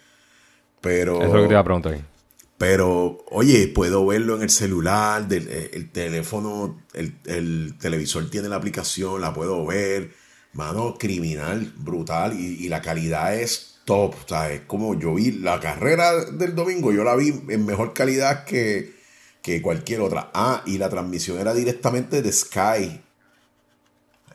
Pero. 0.80 1.16
Eso 1.16 1.26
es 1.26 1.32
lo 1.32 1.42
que 1.42 1.48
te 1.48 1.52
iba 1.54 1.60
a 1.60 1.64
preguntar. 1.64 2.15
Pero, 2.58 3.18
oye, 3.30 3.68
puedo 3.68 4.06
verlo 4.06 4.36
en 4.36 4.42
el 4.42 4.50
celular, 4.50 5.26
eh, 5.30 5.70
el 5.74 5.90
teléfono, 5.90 6.82
el, 6.94 7.76
televisor 7.78 8.30
tiene 8.30 8.48
la 8.48 8.56
aplicación, 8.56 9.20
la 9.20 9.34
puedo 9.34 9.66
ver. 9.66 10.14
Mano, 10.54 10.94
criminal, 10.98 11.70
brutal. 11.76 12.32
Y, 12.38 12.68
la 12.68 12.80
calidad 12.80 13.38
es 13.38 13.80
top. 13.84 14.14
O 14.14 14.28
sea, 14.28 14.50
es 14.50 14.62
como 14.62 14.98
yo 14.98 15.14
vi 15.14 15.32
la 15.32 15.60
carrera 15.60 16.24
del 16.24 16.54
domingo, 16.54 16.92
yo 16.92 17.04
la 17.04 17.14
vi 17.14 17.28
en 17.48 17.66
mejor 17.66 17.92
calidad 17.92 18.44
que, 18.44 18.94
que 19.42 19.60
cualquier 19.60 20.00
otra. 20.00 20.30
Ah, 20.32 20.62
y 20.64 20.78
la 20.78 20.88
transmisión 20.88 21.38
era 21.38 21.52
directamente 21.52 22.22
de 22.22 22.32
Sky. 22.32 23.02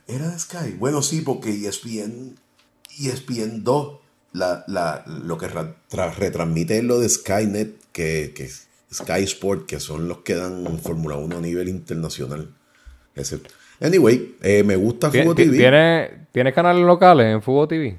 ¿Era 0.07 0.29
de 0.29 0.37
Sky? 0.37 0.75
Bueno, 0.77 1.01
sí, 1.01 1.21
porque 1.21 1.49
ESPN, 1.49 2.37
ESPN 2.99 3.63
2, 3.63 3.99
la, 4.33 4.63
la, 4.67 5.03
lo 5.07 5.39
que 5.39 5.47
retransmite 5.47 6.77
es 6.77 6.83
lo 6.83 6.99
de 6.99 7.09
Skynet 7.09 7.80
que, 7.91 8.33
que 8.35 8.49
Sky 8.93 9.23
Sport, 9.23 9.65
que 9.65 9.79
son 9.79 10.07
los 10.07 10.19
que 10.19 10.35
dan 10.35 10.79
Fórmula 10.79 11.15
1 11.17 11.37
a 11.37 11.41
nivel 11.41 11.69
internacional. 11.69 12.53
Anyway, 13.79 14.35
eh, 14.41 14.63
me 14.63 14.75
gusta 14.75 15.09
Fubo 15.11 15.35
TV. 15.35 15.57
¿Tiene, 15.57 16.27
¿Tiene 16.31 16.53
canales 16.53 16.85
locales 16.85 17.33
en 17.33 17.41
Fubo 17.41 17.67
TV? 17.67 17.97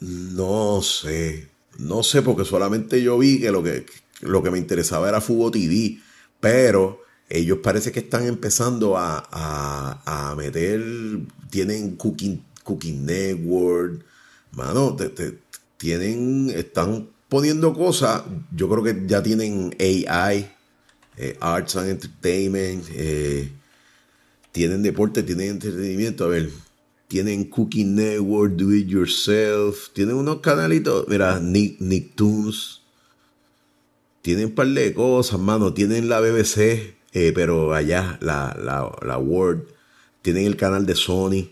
No 0.00 0.82
sé. 0.82 1.48
No 1.78 2.02
sé, 2.02 2.22
porque 2.22 2.44
solamente 2.44 3.02
yo 3.02 3.18
vi 3.18 3.40
que 3.40 3.50
lo 3.50 3.62
que, 3.62 3.86
lo 4.20 4.42
que 4.42 4.50
me 4.50 4.58
interesaba 4.58 5.08
era 5.08 5.20
Fubo 5.20 5.50
TV. 5.50 5.98
Pero 6.40 7.02
ellos 7.28 7.58
parece 7.62 7.92
que 7.92 8.00
están 8.00 8.26
empezando 8.26 8.96
a, 8.96 9.28
a, 9.30 10.34
meter. 10.36 10.82
Tienen 11.50 11.96
Cooking, 11.96 12.42
Cooking 12.62 13.06
Network. 13.06 14.04
Mano, 14.52 14.96
tienen. 15.78 16.50
Están 16.54 17.08
poniendo 17.34 17.74
cosas, 17.74 18.22
yo 18.54 18.68
creo 18.68 18.84
que 18.84 19.08
ya 19.08 19.20
tienen 19.20 19.74
AI, 19.80 20.48
eh, 21.16 21.36
Arts 21.40 21.74
and 21.74 21.88
Entertainment, 21.88 22.84
eh, 22.92 23.50
tienen 24.52 24.84
deporte, 24.84 25.24
tienen 25.24 25.50
entretenimiento, 25.50 26.26
a 26.26 26.28
ver, 26.28 26.50
tienen 27.08 27.50
Cooking 27.50 27.96
Network, 27.96 28.52
Do 28.52 28.72
It 28.72 28.86
Yourself, 28.86 29.88
tienen 29.92 30.14
unos 30.14 30.42
canalitos, 30.42 31.08
mira, 31.08 31.40
Nick, 31.40 31.80
Nicktoons, 31.80 32.82
tienen 34.22 34.50
un 34.50 34.54
par 34.54 34.68
de 34.68 34.94
cosas, 34.94 35.40
mano, 35.40 35.74
tienen 35.74 36.08
la 36.08 36.20
BBC, 36.20 36.94
eh, 37.14 37.32
pero 37.34 37.74
allá, 37.74 38.16
la, 38.22 38.56
la, 38.62 38.96
la 39.04 39.18
Word, 39.18 39.64
tienen 40.22 40.46
el 40.46 40.56
canal 40.56 40.86
de 40.86 40.94
Sony. 40.94 41.50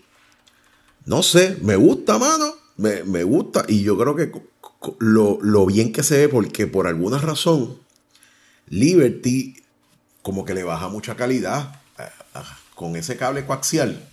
No 1.05 1.23
sé, 1.23 1.57
me 1.61 1.75
gusta, 1.75 2.17
mano, 2.17 2.53
me, 2.77 3.03
me 3.03 3.25
gusta, 3.25 3.65
y 3.67 3.83
yo 3.83 3.97
creo 3.97 4.15
que 4.15 4.52
lo, 4.99 5.65
bien 5.65 5.93
que 5.93 6.03
se 6.03 6.17
ve 6.17 6.29
porque 6.29 6.67
por 6.67 6.87
alguna 6.87 7.17
razón 7.17 7.77
Liberty 8.67 9.55
como 10.21 10.45
que 10.45 10.53
le 10.53 10.63
baja 10.63 10.87
mucha 10.87 11.15
calidad 11.15 11.81
con 12.75 12.95
ese 12.95 13.17
cable 13.17 13.45
coaxial. 13.45 14.09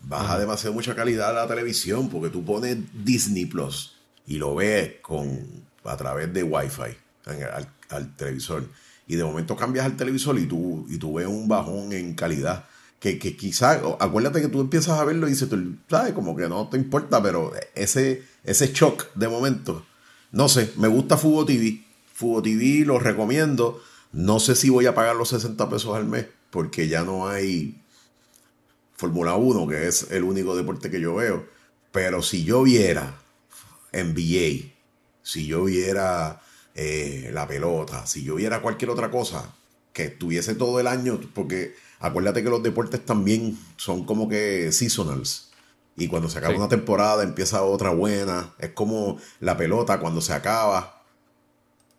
Baja 0.00 0.38
demasiado 0.38 0.74
mucha 0.74 0.94
calidad 0.94 1.30
a 1.30 1.32
la 1.32 1.48
televisión 1.48 2.08
porque 2.08 2.28
tú 2.28 2.44
pones 2.44 2.78
Disney 3.04 3.46
Plus 3.46 3.96
y 4.26 4.36
lo 4.36 4.54
ves 4.54 4.96
con, 5.02 5.46
a 5.84 5.96
través 5.96 6.32
de 6.32 6.42
Wi-Fi 6.42 6.96
al, 7.88 8.16
televisor. 8.16 8.64
Y 9.08 9.16
de 9.16 9.24
momento 9.24 9.56
cambias 9.56 9.86
al 9.86 9.96
televisor 9.96 10.38
y 10.38 10.46
tú, 10.46 10.86
y 10.88 10.98
tú 10.98 11.14
ves 11.14 11.26
un 11.26 11.48
bajón 11.48 11.92
en 11.92 12.14
calidad. 12.14 12.66
Que, 13.00 13.18
que 13.18 13.36
quizás, 13.36 13.80
acuérdate 13.98 14.40
que 14.40 14.48
tú 14.48 14.60
empiezas 14.60 14.98
a 14.98 15.04
verlo 15.04 15.26
y 15.26 15.30
dices, 15.30 15.48
tú, 15.48 15.76
sabes, 15.88 16.12
como 16.12 16.36
que 16.36 16.48
no 16.48 16.68
te 16.68 16.76
importa, 16.76 17.22
pero 17.22 17.52
ese, 17.74 18.22
ese 18.44 18.72
shock 18.72 19.12
de 19.14 19.28
momento 19.28 19.84
no 20.32 20.48
sé, 20.48 20.72
me 20.76 20.88
gusta 20.88 21.16
Fubo 21.16 21.44
TV. 21.44 21.82
Fubo 22.12 22.42
TV 22.42 22.84
lo 22.84 22.98
recomiendo. 22.98 23.82
No 24.12 24.40
sé 24.40 24.54
si 24.54 24.70
voy 24.70 24.86
a 24.86 24.94
pagar 24.94 25.16
los 25.16 25.28
60 25.30 25.68
pesos 25.68 25.94
al 25.96 26.06
mes 26.06 26.26
porque 26.50 26.88
ya 26.88 27.04
no 27.04 27.28
hay 27.28 27.78
Fórmula 28.96 29.36
1, 29.36 29.68
que 29.68 29.88
es 29.88 30.10
el 30.10 30.24
único 30.24 30.56
deporte 30.56 30.90
que 30.90 31.00
yo 31.00 31.14
veo. 31.14 31.46
Pero 31.92 32.22
si 32.22 32.44
yo 32.44 32.62
viera 32.62 33.20
NBA, 33.92 34.72
si 35.22 35.46
yo 35.46 35.64
viera 35.64 36.40
eh, 36.74 37.30
la 37.32 37.46
pelota, 37.46 38.06
si 38.06 38.24
yo 38.24 38.36
viera 38.36 38.62
cualquier 38.62 38.90
otra 38.90 39.10
cosa 39.10 39.54
que 39.92 40.04
estuviese 40.04 40.54
todo 40.54 40.80
el 40.80 40.86
año, 40.86 41.20
porque 41.34 41.74
acuérdate 42.00 42.42
que 42.42 42.50
los 42.50 42.62
deportes 42.62 43.04
también 43.04 43.58
son 43.76 44.04
como 44.04 44.28
que 44.28 44.72
seasonals. 44.72 45.50
Y 45.96 46.08
cuando 46.08 46.28
se 46.28 46.38
acaba 46.38 46.54
una 46.54 46.68
temporada 46.68 47.22
empieza 47.22 47.62
otra 47.62 47.90
buena. 47.90 48.54
Es 48.58 48.70
como 48.70 49.18
la 49.40 49.56
pelota 49.56 49.98
cuando 49.98 50.20
se 50.20 50.34
acaba. 50.34 51.02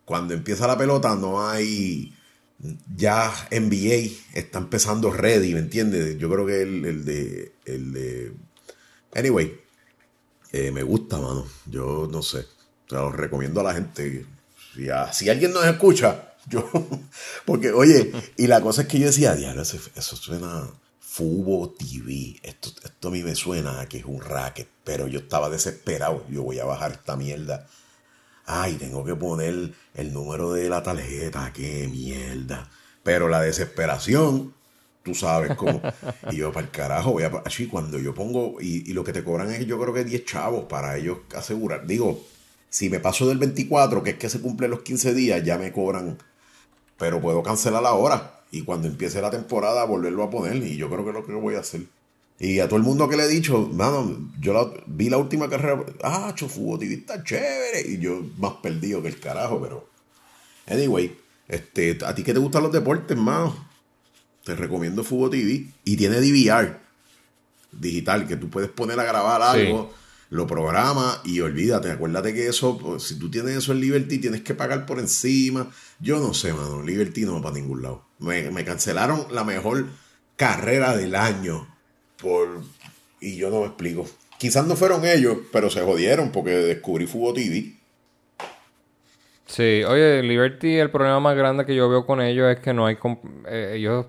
Cuando 0.06 0.34
empieza 0.34 0.68
la 0.68 0.78
pelota 0.78 1.16
no 1.16 1.48
hay... 1.48 2.14
Ya 2.96 3.32
NBA 3.52 4.16
está 4.34 4.58
empezando 4.58 5.12
ready, 5.12 5.54
¿me 5.54 5.60
entiendes? 5.60 6.18
Yo 6.18 6.30
creo 6.30 6.46
que 6.46 6.62
el, 6.62 7.06
de... 7.06 7.54
El 7.66 7.94
de... 7.94 8.34
Anyway, 9.16 9.60
eh, 10.52 10.72
me 10.72 10.84
gusta, 10.84 11.18
mano. 11.18 11.48
Yo 11.66 12.08
no 12.12 12.22
sé. 12.22 12.46
O 12.86 12.90
sea, 12.90 13.00
lo 13.00 13.12
recomiendo 13.12 13.62
a 13.62 13.64
la 13.64 13.74
gente. 13.74 14.26
Si, 14.76 14.88
si 15.12 15.30
alguien 15.30 15.54
nos 15.54 15.66
escucha, 15.66 16.36
yo... 16.48 16.70
Porque, 17.46 17.72
oye, 17.72 18.12
y 18.38 18.46
la 18.46 18.62
cosa 18.62 18.84
es 18.84 18.88
que 18.88 19.00
yo 19.00 19.08
decía, 19.08 19.36
diablo, 19.36 19.64
eso, 19.64 19.78
eso 19.96 20.16
suena 20.16 20.68
Fubo 21.18 21.72
TV. 21.72 22.40
Esto, 22.44 22.70
esto 22.84 23.08
a 23.08 23.12
mí 23.12 23.24
me 23.24 23.34
suena 23.34 23.84
que 23.90 23.98
es 23.98 24.06
un 24.06 24.22
racket, 24.22 24.68
pero 24.84 25.08
yo 25.08 25.18
estaba 25.18 25.50
desesperado. 25.50 26.24
Yo 26.30 26.44
voy 26.44 26.60
a 26.60 26.66
bajar 26.66 26.92
esta 26.92 27.16
mierda. 27.16 27.66
Ay, 28.46 28.76
tengo 28.76 29.04
que 29.04 29.16
poner 29.16 29.74
el 29.96 30.14
número 30.14 30.54
de 30.54 30.70
la 30.70 30.84
tarjeta. 30.84 31.52
Qué 31.54 31.88
mierda. 31.88 32.70
Pero 33.02 33.30
la 33.30 33.42
desesperación, 33.42 34.54
tú 35.02 35.16
sabes 35.16 35.58
cómo. 35.58 35.82
Y 36.30 36.36
yo, 36.36 36.52
para 36.52 36.68
el 36.68 36.72
carajo, 36.72 37.14
voy 37.14 37.24
a. 37.24 37.32
Así, 37.46 37.66
cuando 37.66 37.98
yo 37.98 38.14
pongo. 38.14 38.62
Y, 38.62 38.94
lo 38.94 39.04
que 39.04 39.12
te 39.12 39.24
cobran 39.24 39.50
es, 39.50 39.66
yo 39.66 39.80
creo 39.82 39.96
que 39.96 40.04
10 40.04 40.24
chavos 40.24 40.66
para 40.66 40.98
ellos 40.98 41.18
asegurar. 41.36 41.88
Digo, 41.88 42.24
si 42.70 42.92
me 42.92 43.00
paso 43.00 43.28
del 43.28 43.40
24, 43.40 44.04
que 44.04 44.12
es 44.12 44.18
que 44.18 44.30
se 44.30 44.40
cumplen 44.40 44.70
los 44.70 44.82
15 44.82 45.16
días, 45.16 45.44
ya 45.44 45.58
me 45.58 45.72
cobran. 45.72 46.20
Pero 46.96 47.20
puedo 47.20 47.42
cancelar 47.42 47.84
ahora 47.88 48.37
y 48.52 48.64
cuando 48.64 48.88
empiece 48.88 49.22
la 49.22 49.30
temporada 49.30 49.84
volverlo 49.86 50.24
a 50.24 50.30
poner 50.30 50.58
y 50.58 50.78
yo 50.78 50.90
creo 50.90 51.04
que 51.04 51.10
es 51.10 51.16
lo 51.16 51.26
que 51.26 51.34
voy 51.34 51.56
a 51.56 51.60
hacer. 51.60 51.82
Y 52.40 52.60
a 52.60 52.68
todo 52.68 52.78
el 52.78 52.84
mundo 52.84 53.10
que 53.10 53.18
le 53.18 53.24
he 53.24 53.28
dicho, 53.28 53.68
mano, 53.74 54.30
yo 54.40 54.74
vi 54.86 55.10
la 55.10 55.18
última 55.18 55.50
carrera, 55.50 55.84
ah, 56.04 56.32
Chofubo 56.36 56.78
TV 56.78 56.94
está 56.94 57.24
chévere, 57.24 57.82
y 57.88 57.98
yo 57.98 58.22
más 58.38 58.54
perdido 58.62 59.02
que 59.02 59.08
el 59.08 59.20
carajo, 59.20 59.60
pero... 59.60 59.90
Anyway, 60.68 61.18
este, 61.48 61.98
a 62.06 62.14
ti 62.14 62.24
que 62.24 62.34
te 62.34 62.40
gustan 62.40 62.62
los 62.62 62.72
deportes, 62.72 63.18
mano, 63.18 63.56
te 64.44 64.56
recomiendo 64.56 65.04
Fubo 65.04 65.30
TV 65.30 65.66
y 65.84 65.98
tiene 65.98 66.22
DVR 66.22 66.80
digital, 67.72 68.28
que 68.28 68.36
tú 68.36 68.50
puedes 68.50 68.70
poner 68.70 69.00
a 69.00 69.04
grabar 69.04 69.42
algo 69.42 69.94
lo 70.30 70.46
programa 70.46 71.22
y 71.24 71.40
olvídate, 71.40 71.90
acuérdate 71.90 72.34
que 72.34 72.48
eso, 72.48 72.78
pues, 72.78 73.04
si 73.04 73.18
tú 73.18 73.32
tienes 73.32 73.56
eso 73.56 73.72
en 73.72 73.80
Liberty, 73.80 74.20
tienes 74.20 74.42
que 74.42 74.54
pagar 74.54 74.86
por 74.86 75.00
encima. 75.00 75.72
Yo 76.00 76.20
no 76.20 76.34
sé, 76.34 76.54
mano, 76.54 76.84
Liberty 76.84 77.22
no 77.22 77.36
va 77.36 77.44
para 77.44 77.56
ningún 77.56 77.82
lado. 77.82 78.07
Me, 78.20 78.66
cancelaron 78.66 79.28
la 79.32 79.44
mejor 79.44 79.88
carrera 80.36 80.96
del 80.96 81.16
año 81.16 81.68
por 82.22 82.64
y 83.20 83.38
yo 83.38 83.50
no 83.50 83.62
me 83.62 83.68
explico. 83.68 84.06
Quizás 84.38 84.66
no 84.66 84.76
fueron 84.76 85.06
ellos, 85.06 85.38
pero 85.52 85.70
se 85.70 85.82
jodieron 85.82 86.32
porque 86.32 86.52
descubrí 86.52 87.08
Fubo 87.08 87.34
TV. 87.34 87.74
Sí, 89.46 89.84
oye, 89.84 90.22
Liberty, 90.22 90.78
el 90.78 90.92
problema 90.92 91.20
más 91.20 91.36
grande 91.36 91.66
que 91.66 91.76
yo 91.76 91.90
veo 91.90 92.06
con 92.06 92.22
ellos 92.22 92.52
es 92.52 92.60
que 92.60 92.74
no 92.74 92.86
hay. 92.86 92.98
Eh, 93.48 93.74
ellos 93.76 94.06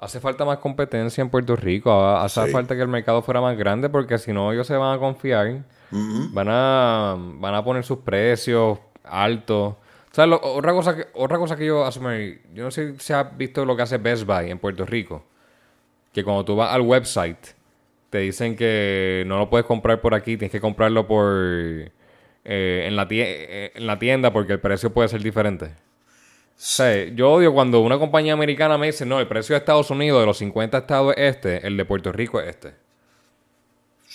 Hace 0.00 0.20
falta 0.20 0.44
más 0.44 0.58
competencia 0.58 1.22
en 1.22 1.28
Puerto 1.28 1.56
Rico. 1.56 2.06
Hace 2.06 2.46
falta 2.52 2.76
que 2.76 2.82
el 2.82 2.88
mercado 2.88 3.20
fuera 3.20 3.40
más 3.40 3.58
grande 3.58 3.88
porque 3.88 4.16
si 4.18 4.32
no 4.32 4.52
ellos 4.52 4.64
se 4.64 4.76
van 4.76 4.94
a 4.94 4.98
confiar. 4.98 5.64
Van 5.90 6.48
a 6.48 7.16
van 7.18 7.54
a 7.56 7.64
poner 7.64 7.82
sus 7.82 7.98
precios 7.98 8.78
altos. 9.02 9.74
O 10.18 10.56
otra 10.56 10.72
cosa 10.72 10.96
que 10.96 11.06
otra 11.14 11.38
cosa 11.38 11.56
que 11.56 11.66
yo 11.66 11.84
asumo, 11.84 12.10
yo 12.52 12.64
no 12.64 12.70
sé 12.70 12.98
si 12.98 13.12
has 13.12 13.36
visto 13.36 13.64
lo 13.64 13.76
que 13.76 13.82
hace 13.82 13.98
Best 13.98 14.24
Buy 14.24 14.50
en 14.50 14.58
Puerto 14.58 14.84
Rico. 14.84 15.24
Que 16.12 16.24
cuando 16.24 16.44
tú 16.44 16.56
vas 16.56 16.72
al 16.72 16.82
website 16.82 17.38
te 18.10 18.18
dicen 18.18 18.56
que 18.56 19.24
no 19.26 19.38
lo 19.38 19.50
puedes 19.50 19.66
comprar 19.66 20.00
por 20.00 20.14
aquí, 20.14 20.36
tienes 20.36 20.50
que 20.50 20.60
comprarlo 20.60 21.06
por 21.06 21.26
eh, 22.44 22.84
en, 22.86 22.96
la 22.96 23.06
eh, 23.10 23.72
en 23.74 23.86
la 23.86 23.98
tienda 23.98 24.32
porque 24.32 24.54
el 24.54 24.60
precio 24.60 24.92
puede 24.92 25.08
ser 25.08 25.22
diferente. 25.22 25.74
Sí, 26.56 27.12
yo 27.14 27.30
odio 27.30 27.52
cuando 27.52 27.80
una 27.80 27.98
compañía 27.98 28.32
americana 28.32 28.76
me 28.78 28.86
dice, 28.86 29.06
no, 29.06 29.20
el 29.20 29.28
precio 29.28 29.54
de 29.54 29.58
Estados 29.58 29.90
Unidos 29.90 30.20
de 30.20 30.26
los 30.26 30.38
50 30.38 30.78
estados 30.78 31.14
es 31.16 31.36
este, 31.36 31.64
el 31.64 31.76
de 31.76 31.84
Puerto 31.84 32.10
Rico 32.10 32.40
es 32.40 32.48
este. 32.48 32.74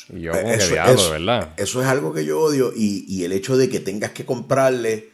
Y 0.10 0.22
yo 0.22 0.34
como 0.34 0.50
eso, 0.50 0.68
que 0.68 0.74
diablo, 0.74 1.10
¿verdad? 1.12 1.54
Eso 1.56 1.82
es 1.82 1.88
algo 1.88 2.14
que 2.14 2.26
yo 2.26 2.42
odio 2.42 2.74
y, 2.76 3.24
el 3.24 3.32
hecho 3.32 3.56
de 3.56 3.70
que 3.70 3.80
tengas 3.80 4.12
que 4.12 4.26
comprarle, 4.26 5.12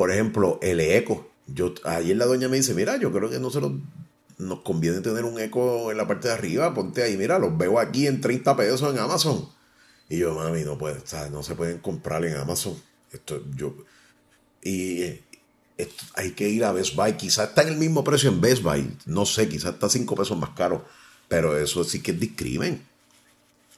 por 0.00 0.10
ejemplo, 0.10 0.58
el 0.62 0.80
eco. 0.80 1.28
Yo, 1.46 1.74
ayer 1.84 2.16
la 2.16 2.24
doña 2.24 2.48
me 2.48 2.56
dice, 2.56 2.72
mira, 2.72 2.96
yo 2.96 3.12
creo 3.12 3.28
que 3.28 3.38
nosotros 3.38 3.72
nos 4.38 4.60
conviene 4.60 5.02
tener 5.02 5.26
un 5.26 5.38
eco 5.38 5.90
en 5.90 5.98
la 5.98 6.06
parte 6.06 6.28
de 6.28 6.32
arriba, 6.32 6.72
ponte 6.72 7.02
ahí, 7.02 7.18
mira, 7.18 7.38
los 7.38 7.58
veo 7.58 7.78
aquí 7.78 8.06
en 8.06 8.22
30 8.22 8.56
pesos 8.56 8.94
en 8.94 8.98
Amazon. 8.98 9.46
Y 10.08 10.16
yo, 10.16 10.34
mami, 10.34 10.62
no 10.62 10.78
puede, 10.78 11.02
no 11.30 11.42
se 11.42 11.54
pueden 11.54 11.80
comprar 11.80 12.24
en 12.24 12.34
Amazon. 12.38 12.82
Esto, 13.12 13.44
yo, 13.54 13.74
y 14.62 15.20
hay 16.14 16.30
que 16.30 16.48
ir 16.48 16.64
a 16.64 16.72
Best 16.72 16.96
Buy. 16.96 17.18
Quizás 17.18 17.50
está 17.50 17.60
en 17.60 17.68
el 17.68 17.76
mismo 17.76 18.02
precio 18.02 18.30
en 18.30 18.40
Best 18.40 18.62
Buy. 18.62 18.96
No 19.04 19.26
sé, 19.26 19.50
quizás 19.50 19.74
está 19.74 19.90
5 19.90 20.14
pesos 20.14 20.38
más 20.38 20.56
caro. 20.56 20.82
Pero 21.28 21.58
eso 21.58 21.84
sí 21.84 22.00
que 22.00 22.12
es 22.12 22.18
discrimen. 22.18 22.82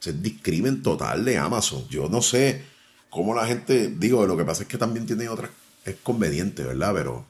Es 0.00 0.22
discrimen 0.22 0.84
total 0.84 1.24
de 1.24 1.36
Amazon. 1.36 1.84
Yo 1.88 2.08
no 2.08 2.22
sé 2.22 2.62
cómo 3.10 3.34
la 3.34 3.44
gente. 3.44 3.88
Digo, 3.88 4.24
lo 4.24 4.36
que 4.36 4.44
pasa 4.44 4.62
es 4.62 4.68
que 4.68 4.78
también 4.78 5.04
tiene 5.04 5.28
otras. 5.28 5.50
Es 5.84 5.96
conveniente, 6.02 6.64
¿verdad? 6.64 6.92
Pero 6.94 7.26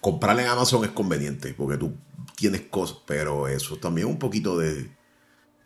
comprar 0.00 0.38
en 0.38 0.46
Amazon 0.46 0.84
es 0.84 0.90
conveniente 0.90 1.54
porque 1.54 1.78
tú 1.78 1.94
tienes 2.36 2.62
cosas, 2.62 2.98
pero 3.06 3.48
eso 3.48 3.76
también 3.76 4.06
es 4.06 4.12
un 4.12 4.18
poquito 4.18 4.56
de... 4.58 4.90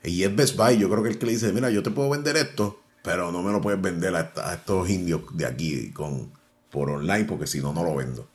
Y 0.02 0.22
es 0.22 0.34
Best 0.34 0.56
Buy, 0.56 0.78
yo 0.78 0.88
creo 0.88 1.02
que 1.02 1.10
el 1.10 1.18
que 1.18 1.26
le 1.26 1.32
dice, 1.32 1.52
mira, 1.52 1.68
yo 1.70 1.82
te 1.82 1.90
puedo 1.90 2.08
vender 2.08 2.36
esto, 2.36 2.80
pero 3.02 3.30
no 3.30 3.42
me 3.42 3.52
lo 3.52 3.60
puedes 3.60 3.80
vender 3.82 4.14
a, 4.16 4.54
estos 4.54 4.88
indios 4.88 5.22
de 5.32 5.44
aquí 5.44 5.92
con, 5.92 6.32
por 6.70 6.88
online 6.88 7.24
porque 7.24 7.46
si 7.46 7.60
no, 7.60 7.74
no 7.74 7.84
lo 7.84 7.94
vendo. 7.96 8.26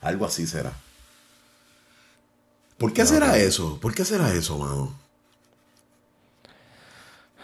Algo 0.00 0.26
así 0.26 0.48
será. 0.48 0.72
¿Por 2.76 2.92
qué 2.92 3.06
será 3.06 3.38
eso? 3.38 3.78
¿Por 3.78 3.94
qué 3.94 4.04
será 4.04 4.34
eso, 4.34 4.58
mano? 4.58 4.98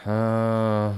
Ah. 0.05 0.93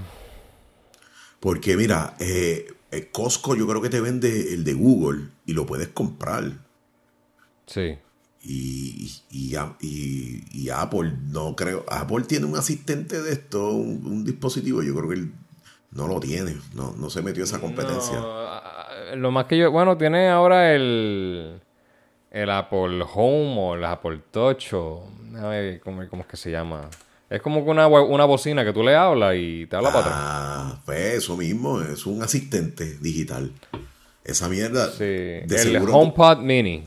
Porque 1.40 1.76
mira, 1.76 2.14
eh, 2.18 2.72
eh, 2.90 3.08
Costco 3.12 3.54
yo 3.54 3.66
creo 3.66 3.80
que 3.80 3.90
te 3.90 4.00
vende 4.00 4.54
el 4.54 4.64
de 4.64 4.74
Google 4.74 5.28
y 5.46 5.52
lo 5.52 5.66
puedes 5.66 5.88
comprar. 5.88 6.44
Sí. 7.66 7.98
Y, 8.42 9.12
y, 9.30 9.54
y, 10.52 10.70
Apple, 10.70 11.12
no 11.26 11.54
creo. 11.54 11.84
Apple 11.88 12.24
tiene 12.26 12.46
un 12.46 12.56
asistente 12.56 13.20
de 13.20 13.32
esto, 13.32 13.70
un, 13.70 14.24
dispositivo. 14.24 14.82
Yo 14.82 14.94
creo 14.94 15.08
que 15.08 15.14
él 15.14 15.32
no 15.90 16.08
lo 16.08 16.20
tiene. 16.20 16.56
No, 16.74 16.94
no 16.96 17.10
se 17.10 17.22
metió 17.22 17.44
esa 17.44 17.60
competencia. 17.60 18.18
lo 19.14 19.30
más 19.30 19.44
que 19.44 19.58
yo. 19.58 19.70
Bueno, 19.70 19.96
tiene 19.96 20.28
ahora 20.28 20.74
el. 20.74 21.60
El 22.30 22.48
Apple 22.48 23.04
Home 23.12 23.56
o 23.58 23.74
el 23.74 23.84
Apple 23.84 24.22
Touch 24.30 24.72
o. 24.72 25.06
¿cómo, 25.82 26.02
es 26.02 26.26
que 26.26 26.36
se 26.36 26.50
llama? 26.50 26.88
Es 27.30 27.40
como 27.40 27.60
una, 27.60 27.86
una 27.86 28.24
bocina 28.24 28.64
que 28.64 28.72
tú 28.72 28.82
le 28.82 28.94
hablas 28.94 29.36
y 29.38 29.66
te 29.66 29.76
habla 29.76 29.90
para 29.90 30.00
atrás. 30.00 30.16
Ah, 30.18 30.82
pues 30.84 31.14
eso 31.14 31.36
mismo, 31.36 31.80
es 31.80 32.04
un 32.04 32.22
asistente 32.22 32.98
digital. 33.00 33.52
Esa 34.24 34.48
mierda. 34.48 34.90
Sí, 34.90 35.04
el 35.04 35.76
HomePod 35.88 36.38
Mini 36.38 36.82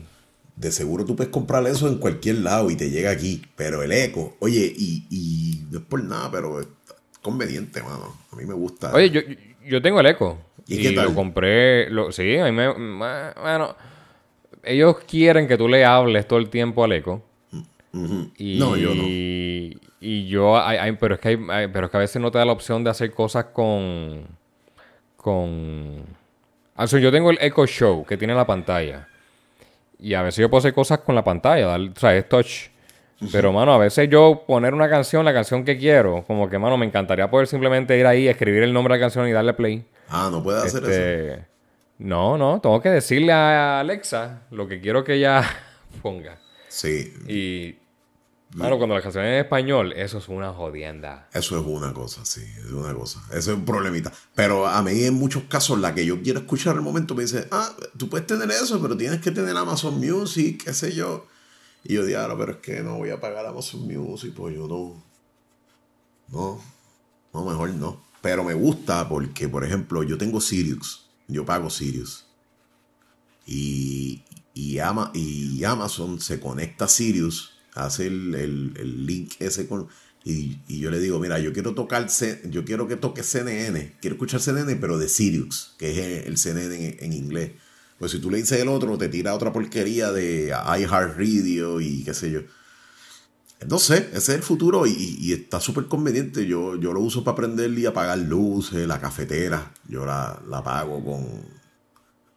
de 0.56 0.70
seguro 0.70 1.04
tú 1.04 1.16
puedes 1.16 1.32
comprar 1.32 1.66
eso 1.66 1.88
en 1.88 1.98
cualquier 1.98 2.36
lado 2.36 2.70
y 2.70 2.76
te 2.76 2.90
llega 2.90 3.10
aquí. 3.10 3.42
Pero 3.56 3.82
el 3.82 3.92
eco, 3.92 4.36
oye, 4.40 4.72
y, 4.74 5.06
y 5.10 5.64
no 5.70 5.78
es 5.78 5.84
por 5.84 6.02
nada, 6.02 6.30
pero 6.30 6.60
es 6.60 6.68
conveniente, 7.22 7.82
mano. 7.82 8.16
A 8.30 8.36
mí 8.36 8.44
me 8.44 8.54
gusta. 8.54 8.92
Oye, 8.92 9.10
yo, 9.10 9.20
yo 9.66 9.82
tengo 9.82 10.00
el 10.00 10.06
eco. 10.06 10.38
¿Y, 10.66 10.80
qué 10.80 10.92
tal? 10.92 11.06
lo 11.06 11.14
compré. 11.14 11.90
Lo, 11.90 12.12
sí, 12.12 12.36
a 12.36 12.44
mí 12.44 12.52
me. 12.52 12.72
Bueno, 13.40 13.74
ellos 14.62 14.96
quieren 15.06 15.48
que 15.48 15.58
tú 15.58 15.68
le 15.68 15.84
hables 15.84 16.26
todo 16.26 16.38
el 16.38 16.48
tiempo 16.48 16.84
al 16.84 16.92
eco. 16.92 17.22
Y, 18.36 18.58
no, 18.58 18.76
yo 18.76 18.94
no. 18.94 19.04
Y 19.06 20.26
yo, 20.28 20.60
pero, 21.00 21.14
es 21.14 21.20
que 21.20 21.28
hay, 21.28 21.68
pero 21.68 21.86
es 21.86 21.90
que 21.90 21.96
a 21.96 22.00
veces 22.00 22.20
no 22.20 22.30
te 22.30 22.38
da 22.38 22.44
la 22.44 22.52
opción 22.52 22.82
de 22.84 22.90
hacer 22.90 23.12
cosas 23.12 23.46
con. 23.46 24.26
Con. 25.16 26.04
Ah, 26.76 26.86
yo 26.86 27.12
tengo 27.12 27.30
el 27.30 27.38
Echo 27.40 27.66
Show 27.66 28.04
que 28.04 28.16
tiene 28.16 28.34
la 28.34 28.46
pantalla. 28.46 29.08
Y 29.98 30.14
a 30.14 30.22
veces 30.22 30.42
yo 30.42 30.50
puedo 30.50 30.58
hacer 30.58 30.74
cosas 30.74 30.98
con 30.98 31.14
la 31.14 31.24
pantalla, 31.24 31.66
dar, 31.66 31.80
o 31.80 31.98
sea, 31.98 32.16
es 32.16 32.28
touch. 32.28 32.68
Pero, 33.32 33.52
mano, 33.52 33.72
a 33.72 33.78
veces 33.78 34.10
yo 34.10 34.44
poner 34.46 34.74
una 34.74 34.90
canción, 34.90 35.24
la 35.24 35.32
canción 35.32 35.64
que 35.64 35.78
quiero, 35.78 36.24
como 36.26 36.50
que, 36.50 36.58
mano, 36.58 36.76
me 36.76 36.84
encantaría 36.84 37.30
poder 37.30 37.46
simplemente 37.46 37.96
ir 37.96 38.06
ahí, 38.06 38.28
escribir 38.28 38.64
el 38.64 38.72
nombre 38.72 38.92
de 38.92 38.98
la 38.98 39.04
canción 39.04 39.26
y 39.28 39.32
darle 39.32 39.54
play. 39.54 39.86
Ah, 40.08 40.28
no 40.30 40.42
puede 40.42 40.60
hacer 40.60 40.82
este, 40.82 41.32
eso. 41.32 41.42
No, 41.98 42.36
no, 42.36 42.60
tengo 42.60 42.82
que 42.82 42.90
decirle 42.90 43.32
a 43.32 43.80
Alexa 43.80 44.42
lo 44.50 44.68
que 44.68 44.80
quiero 44.80 45.04
que 45.04 45.14
ella 45.14 45.42
ponga. 46.02 46.36
Sí. 46.68 47.14
Y 47.26 47.76
Claro, 48.56 48.78
cuando 48.78 48.94
la 48.94 49.02
canción 49.02 49.24
es 49.24 49.32
en 49.32 49.44
español, 49.44 49.92
eso 49.94 50.18
es 50.18 50.28
una 50.28 50.52
jodienda. 50.52 51.28
Eso 51.32 51.58
es 51.58 51.66
una 51.66 51.92
cosa, 51.92 52.24
sí, 52.24 52.42
es 52.42 52.70
una 52.70 52.94
cosa. 52.94 53.20
Eso 53.30 53.50
es 53.50 53.58
un 53.58 53.64
problemita. 53.64 54.12
Pero 54.34 54.66
a 54.66 54.80
mí 54.82 55.02
en 55.02 55.14
muchos 55.14 55.44
casos 55.44 55.80
la 55.80 55.92
que 55.92 56.06
yo 56.06 56.22
quiero 56.22 56.40
escuchar 56.40 56.76
el 56.76 56.82
momento 56.82 57.16
me 57.16 57.22
dice, 57.22 57.48
ah, 57.50 57.74
tú 57.98 58.08
puedes 58.08 58.28
tener 58.28 58.48
eso, 58.50 58.80
pero 58.80 58.96
tienes 58.96 59.20
que 59.20 59.32
tener 59.32 59.56
Amazon 59.56 59.98
Music, 59.98 60.62
qué 60.64 60.72
sé 60.72 60.94
yo. 60.94 61.26
Y 61.82 61.94
yo 61.94 62.02
ah, 62.20 62.34
pero 62.38 62.52
es 62.52 62.58
que 62.58 62.80
no 62.82 62.98
voy 62.98 63.10
a 63.10 63.20
pagar 63.20 63.44
Amazon 63.44 63.88
Music, 63.88 64.32
pues 64.34 64.54
yo 64.54 64.68
no. 64.68 65.02
No, 66.28 66.60
no, 67.32 67.44
mejor 67.44 67.70
no. 67.70 68.04
Pero 68.22 68.44
me 68.44 68.54
gusta 68.54 69.08
porque, 69.08 69.48
por 69.48 69.64
ejemplo, 69.64 70.04
yo 70.04 70.16
tengo 70.16 70.40
Sirius. 70.40 71.10
Yo 71.26 71.44
pago 71.44 71.70
Sirius. 71.70 72.26
Y, 73.46 74.22
y, 74.54 74.78
Ama, 74.78 75.10
y 75.12 75.62
Amazon 75.64 76.20
se 76.20 76.38
conecta 76.38 76.84
a 76.84 76.88
Sirius 76.88 77.53
hace 77.74 78.06
el, 78.06 79.06
link 79.06 79.34
ese 79.40 79.66
con... 79.66 79.88
Y, 80.26 80.78
yo 80.80 80.90
le 80.90 81.00
digo, 81.00 81.18
mira, 81.18 81.38
yo 81.38 81.52
quiero 81.52 81.74
tocar, 81.74 82.08
yo 82.48 82.64
quiero 82.64 82.88
que 82.88 82.96
toque 82.96 83.22
CNN, 83.22 83.96
quiero 84.00 84.14
escuchar 84.14 84.40
CNN, 84.40 84.76
pero 84.76 84.96
de 84.96 85.08
Sirius, 85.08 85.74
que 85.78 85.90
es 85.90 86.26
el 86.26 86.38
CNN 86.38 86.96
en, 87.00 87.12
inglés. 87.12 87.52
Pues 87.98 88.12
si 88.12 88.20
tú 88.20 88.30
le 88.30 88.38
dices 88.38 88.58
el 88.58 88.68
otro, 88.68 88.96
te 88.96 89.10
tira 89.10 89.34
otra 89.34 89.52
porquería 89.52 90.12
de 90.12 90.46
iHeartRadio 90.48 91.80
y 91.82 92.04
qué 92.04 92.14
sé 92.14 92.30
yo. 92.30 92.40
No 93.68 93.78
sé, 93.78 94.08
ese 94.12 94.16
es 94.16 94.28
el 94.30 94.42
futuro 94.42 94.86
y, 94.86 95.32
está 95.32 95.60
súper 95.60 95.86
conveniente. 95.86 96.46
Yo, 96.46 96.76
yo 96.76 96.92
lo 96.92 97.00
uso 97.00 97.22
para 97.22 97.36
prender 97.36 97.78
y 97.78 97.86
apagar 97.86 98.18
luces, 98.18 98.86
la 98.86 99.00
cafetera. 99.00 99.72
Yo 99.88 100.04
la, 100.04 100.42
la 100.48 100.58
apago 100.58 101.04
con. 101.04 101.26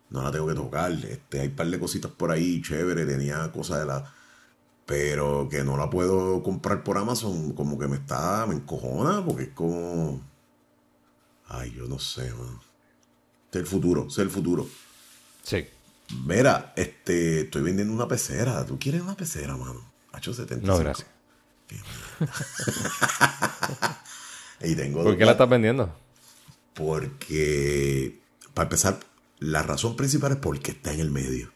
No 0.10 0.22
la 0.22 0.32
tengo 0.32 0.48
que 0.48 0.54
tocar. 0.54 0.92
Este, 0.92 1.42
hay 1.42 1.48
un 1.48 1.56
par 1.56 1.68
de 1.68 1.80
cositas 1.80 2.12
por 2.12 2.32
ahí, 2.32 2.62
chévere. 2.62 3.06
Tenía 3.06 3.52
cosas 3.52 3.80
de 3.80 3.86
la 3.88 4.14
pero 4.88 5.50
que 5.52 5.66
no 5.66 5.76
la 5.76 5.90
puedo 5.90 6.42
comprar 6.42 6.82
por 6.82 6.98
Amazon, 6.98 7.52
como 7.52 7.78
que 7.78 7.88
me 7.88 7.98
está, 7.98 8.46
me 8.48 8.56
encojona, 8.56 9.24
porque 9.24 9.44
es 9.44 9.50
como. 9.50 10.22
Ay, 11.50 11.74
yo 11.76 11.88
no 11.88 12.00
sé, 12.00 12.34
man. 12.34 12.58
Este 13.46 13.60
es 13.60 13.64
el 13.64 13.68
futuro, 13.68 14.08
este 14.08 14.22
es 14.22 14.28
el 14.28 14.30
futuro. 14.30 14.68
Sí. 15.44 15.68
Mira, 16.26 16.72
este, 16.78 17.42
estoy 17.42 17.64
vendiendo 17.64 17.94
una 17.94 18.08
pecera. 18.08 18.66
¿Tú 18.66 18.80
quieres 18.80 19.02
una 19.02 19.18
pecera, 19.18 19.58
mano? 19.58 19.92
H75. 20.14 20.62
No, 20.62 20.78
gracias. 20.78 21.10
y 24.62 24.74
tengo 24.74 25.04
¿Por 25.04 25.18
qué 25.18 25.26
la 25.26 25.34
estás 25.34 25.50
vendiendo? 25.50 25.94
Porque, 26.74 28.22
para 28.54 28.68
empezar, 28.68 29.00
la 29.40 29.64
razón 29.64 29.98
principal 29.98 30.32
es 30.32 30.38
porque 30.38 30.72
está 30.72 30.94
en 30.94 31.02
el 31.02 31.12
medio. 31.12 31.52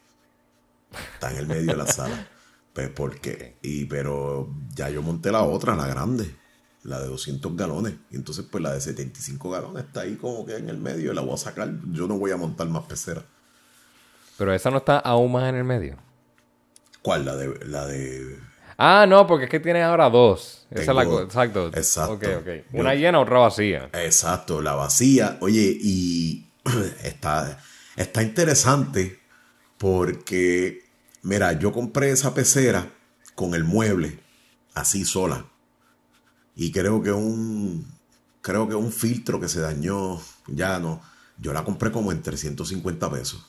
Está 1.14 1.32
en 1.32 1.38
el 1.38 1.48
medio 1.48 1.68
de 1.68 1.78
la 1.78 1.88
sala. 1.88 2.28
Pues 2.74 2.90
porque, 2.90 3.58
y, 3.62 3.86
pero 3.86 4.50
ya 4.74 4.90
yo 4.90 5.02
monté 5.02 5.32
la 5.32 5.44
otra, 5.44 5.76
la 5.76 5.88
grande, 5.88 6.34
la 6.84 7.00
de 7.02 7.08
200 7.08 7.56
galones. 7.58 7.96
Y 8.10 8.16
entonces, 8.16 8.46
pues 8.50 8.64
la 8.64 8.74
de 8.74 8.80
75 8.80 9.50
galones 9.50 9.86
está 9.86 10.02
ahí 10.02 10.16
como 10.16 10.46
que 10.46 10.56
en 10.56 10.70
el 10.70 10.78
medio 10.78 11.14
la 11.14 11.22
voy 11.22 11.34
a 11.34 11.38
sacar. 11.38 11.70
Yo 11.92 12.08
no 12.08 12.18
voy 12.18 12.32
a 12.32 12.38
montar 12.38 12.68
más 12.70 12.84
pecera. 12.86 13.24
Pero 14.38 14.54
esa 14.54 14.72
no 14.72 14.78
está 14.78 15.00
aún 15.00 15.34
más 15.34 15.50
en 15.50 15.56
el 15.56 15.64
medio. 15.64 15.98
¿Cuál? 17.02 17.26
La 17.26 17.36
de. 17.36 17.60
La 17.66 17.86
de... 17.86 18.40
Ah, 18.78 19.06
no, 19.08 19.28
porque 19.28 19.46
es 19.46 19.52
que 19.52 19.60
tienes 19.60 19.84
ahora 19.84 20.10
dos. 20.10 20.66
esa 20.72 20.92
es 20.92 20.96
la 20.96 21.04
Exacto. 21.04 21.68
Exacto. 21.68 22.14
Okay, 22.14 22.36
okay. 22.36 22.66
Una 22.74 22.96
llena, 22.96 23.20
otra 23.20 23.40
vacía. 23.40 23.90
Exacto, 23.94 24.62
la 24.62 24.74
vacía. 24.74 25.38
Oye, 25.42 25.78
y 25.80 26.50
está, 27.04 27.60
está 27.96 28.24
interesante 28.24 29.20
porque 29.78 30.91
Mira, 31.24 31.54
yo 31.54 31.72
compré 31.72 32.12
esa 32.12 32.34
pecera 32.34 32.92
con 33.36 33.54
el 33.54 33.64
mueble, 33.64 34.20
así 34.74 35.06
sola. 35.06 35.46
Y 36.56 36.72
creo 36.72 37.02
que 37.02 37.12
un. 37.12 37.86
Creo 38.42 38.68
que 38.68 38.76
un 38.76 38.92
filtro 38.92 39.40
que 39.40 39.48
se 39.48 39.60
dañó. 39.60 40.20
Ya 40.48 40.80
no. 40.80 41.02
Yo 41.38 41.54
la 41.54 41.64
compré 41.64 41.92
como 41.92 42.12
en 42.12 42.22
350 42.22 43.12
pesos. 43.12 43.46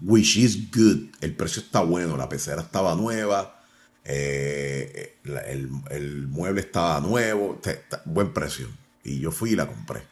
Which 0.00 0.36
is 0.36 0.70
good. 0.70 1.14
El 1.20 1.34
precio 1.36 1.62
está 1.62 1.80
bueno. 1.80 2.16
La 2.16 2.28
pecera 2.28 2.62
estaba 2.62 2.94
nueva. 2.94 3.60
Eh, 4.04 5.16
el, 5.24 6.26
mueble 6.28 6.60
estaba 6.60 7.00
nuevo. 7.00 7.60
buen 8.04 8.32
precio. 8.32 8.68
Y 9.04 9.20
yo 9.20 9.30
fui 9.30 9.50
y 9.50 9.56
la 9.56 9.66
compré. 9.66 10.02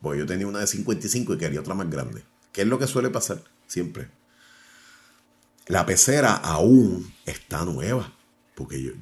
Porque 0.00 0.18
yo 0.18 0.26
tenía 0.26 0.46
una 0.46 0.58
de 0.58 0.66
55 0.66 1.34
y 1.34 1.38
quería 1.38 1.60
otra 1.60 1.74
más 1.74 1.88
grande. 1.88 2.24
¿Qué 2.52 2.62
es 2.62 2.66
lo 2.66 2.78
que 2.78 2.86
suele 2.86 3.10
pasar 3.10 3.42
siempre? 3.66 4.08
La 5.66 5.86
pecera 5.86 6.34
aún 6.34 7.12
está 7.24 7.64
nueva, 7.64 8.12
porque 8.54 8.82
yo 8.82 8.92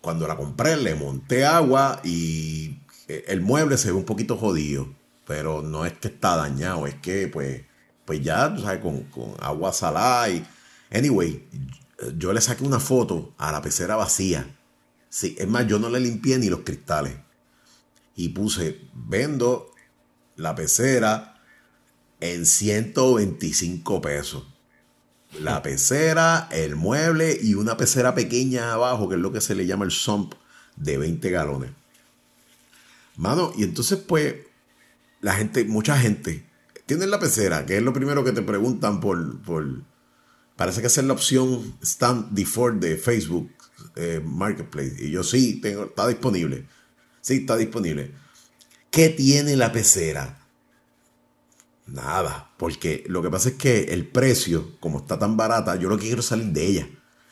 cuando 0.00 0.26
la 0.26 0.36
compré 0.36 0.76
le 0.76 0.94
monté 0.94 1.44
agua 1.44 2.00
y 2.04 2.78
eh, 3.08 3.24
el 3.28 3.40
mueble 3.40 3.76
se 3.76 3.90
ve 3.90 3.98
un 3.98 4.04
poquito 4.04 4.36
jodido, 4.36 4.88
pero 5.26 5.62
no 5.62 5.84
es 5.84 5.92
que 5.94 6.08
está 6.08 6.36
dañado, 6.36 6.86
es 6.86 6.94
que 6.96 7.28
pues, 7.28 7.62
pues 8.04 8.22
ya, 8.22 8.56
sabes, 8.58 8.80
con, 8.80 9.06
agua 9.40 9.72
salada 9.72 10.28
y... 10.30 10.46
Anyway, 10.92 11.46
yo 12.16 12.32
le 12.32 12.40
saqué 12.40 12.64
una 12.64 12.80
foto 12.80 13.32
a 13.38 13.52
la 13.52 13.62
pecera 13.62 13.94
vacía. 13.94 14.56
Sí, 15.08 15.36
es 15.38 15.46
más, 15.46 15.66
yo 15.68 15.78
no 15.78 15.88
le 15.88 16.00
limpié 16.00 16.36
ni 16.38 16.48
los 16.48 16.60
cristales. 16.60 17.16
Y 18.16 18.30
puse, 18.30 18.80
vendo 18.92 19.70
la 20.34 20.56
pecera 20.56 21.40
en 22.18 22.44
125 22.44 24.00
pesos. 24.00 24.46
La 25.38 25.62
pecera, 25.62 26.48
el 26.50 26.76
mueble 26.76 27.38
y 27.40 27.54
una 27.54 27.76
pecera 27.76 28.14
pequeña 28.14 28.72
abajo, 28.72 29.08
que 29.08 29.14
es 29.14 29.20
lo 29.20 29.32
que 29.32 29.40
se 29.40 29.54
le 29.54 29.66
llama 29.66 29.84
el 29.84 29.90
sump 29.90 30.34
de 30.76 30.98
20 30.98 31.30
galones. 31.30 31.70
Mano, 33.16 33.52
y 33.56 33.64
entonces 33.64 33.98
pues 33.98 34.34
la 35.20 35.34
gente, 35.34 35.64
mucha 35.64 35.98
gente, 35.98 36.46
tiene 36.86 37.06
la 37.06 37.20
pecera, 37.20 37.66
que 37.66 37.76
es 37.76 37.82
lo 37.82 37.92
primero 37.92 38.24
que 38.24 38.32
te 38.32 38.42
preguntan 38.42 39.00
por, 39.00 39.40
por 39.42 39.82
parece 40.56 40.80
que 40.80 40.88
es 40.88 40.96
la 40.98 41.12
opción 41.12 41.76
Stand 41.82 42.30
Default 42.32 42.80
de 42.80 42.96
Facebook 42.96 43.50
eh, 43.96 44.20
Marketplace. 44.24 44.96
Y 44.98 45.10
yo 45.10 45.22
sí, 45.22 45.60
tengo, 45.60 45.84
está 45.84 46.06
disponible. 46.08 46.66
Sí, 47.20 47.36
está 47.36 47.56
disponible. 47.56 48.12
¿Qué 48.90 49.08
tiene 49.08 49.56
la 49.56 49.72
pecera? 49.72 50.38
Nada, 51.86 52.49
porque 52.60 53.04
lo 53.06 53.22
que 53.22 53.30
pasa 53.30 53.48
es 53.48 53.54
que 53.54 53.84
el 53.84 54.06
precio, 54.06 54.72
como 54.80 54.98
está 54.98 55.18
tan 55.18 55.34
barata, 55.34 55.76
yo 55.76 55.88
lo 55.88 55.96
que 55.96 56.08
quiero 56.08 56.20
salir 56.20 56.48
de 56.48 56.66
ella. 56.66 56.88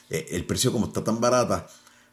Eh, 0.09 0.29
el 0.31 0.47
precio, 0.47 0.73
como 0.73 0.87
está 0.87 1.05
tan 1.05 1.21
barata, 1.21 1.67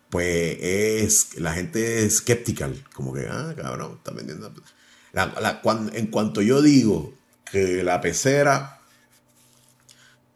pues 0.09 0.57
es. 0.59 1.39
La 1.39 1.53
gente 1.53 1.99
es 1.99 2.15
escéptica, 2.15 2.69
como 2.93 3.13
que, 3.13 3.25
ah, 3.29 3.53
cabrón, 3.55 3.99
está 3.99 4.11
vendiendo. 4.11 4.51
en 5.93 6.07
cuanto 6.07 6.41
yo 6.41 6.61
digo 6.61 7.13
que 7.49 7.83
la 7.83 8.01
pecera 8.01 8.81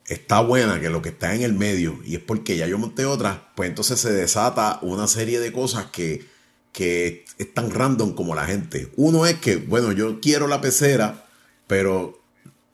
está 0.06 0.40
buena, 0.40 0.80
que 0.80 0.90
lo 0.90 1.02
que 1.02 1.10
está 1.10 1.36
en 1.36 1.42
el 1.42 1.52
medio, 1.52 2.00
y 2.06 2.16
es 2.16 2.22
porque 2.22 2.56
ya 2.56 2.66
yo 2.66 2.78
monté 2.78 3.06
otra, 3.06 3.52
pues 3.56 3.68
entonces 3.68 4.00
se 4.00 4.14
desata 4.14 4.80
una 4.84 5.10
serie 5.10 5.42
de 5.42 5.52
cosas 5.52 5.88
que, 5.88 6.26
que 6.72 7.26
es 7.38 7.54
tan 7.54 7.72
random 7.72 8.16
como 8.16 8.36
la 8.36 8.46
gente. 8.46 8.90
Uno 8.96 9.26
es 9.26 9.36
que, 9.36 9.58
bueno, 9.58 9.92
yo 9.92 10.22
quiero 10.22 10.48
la 10.48 10.62
pecera 10.62 11.26
pero 11.70 12.19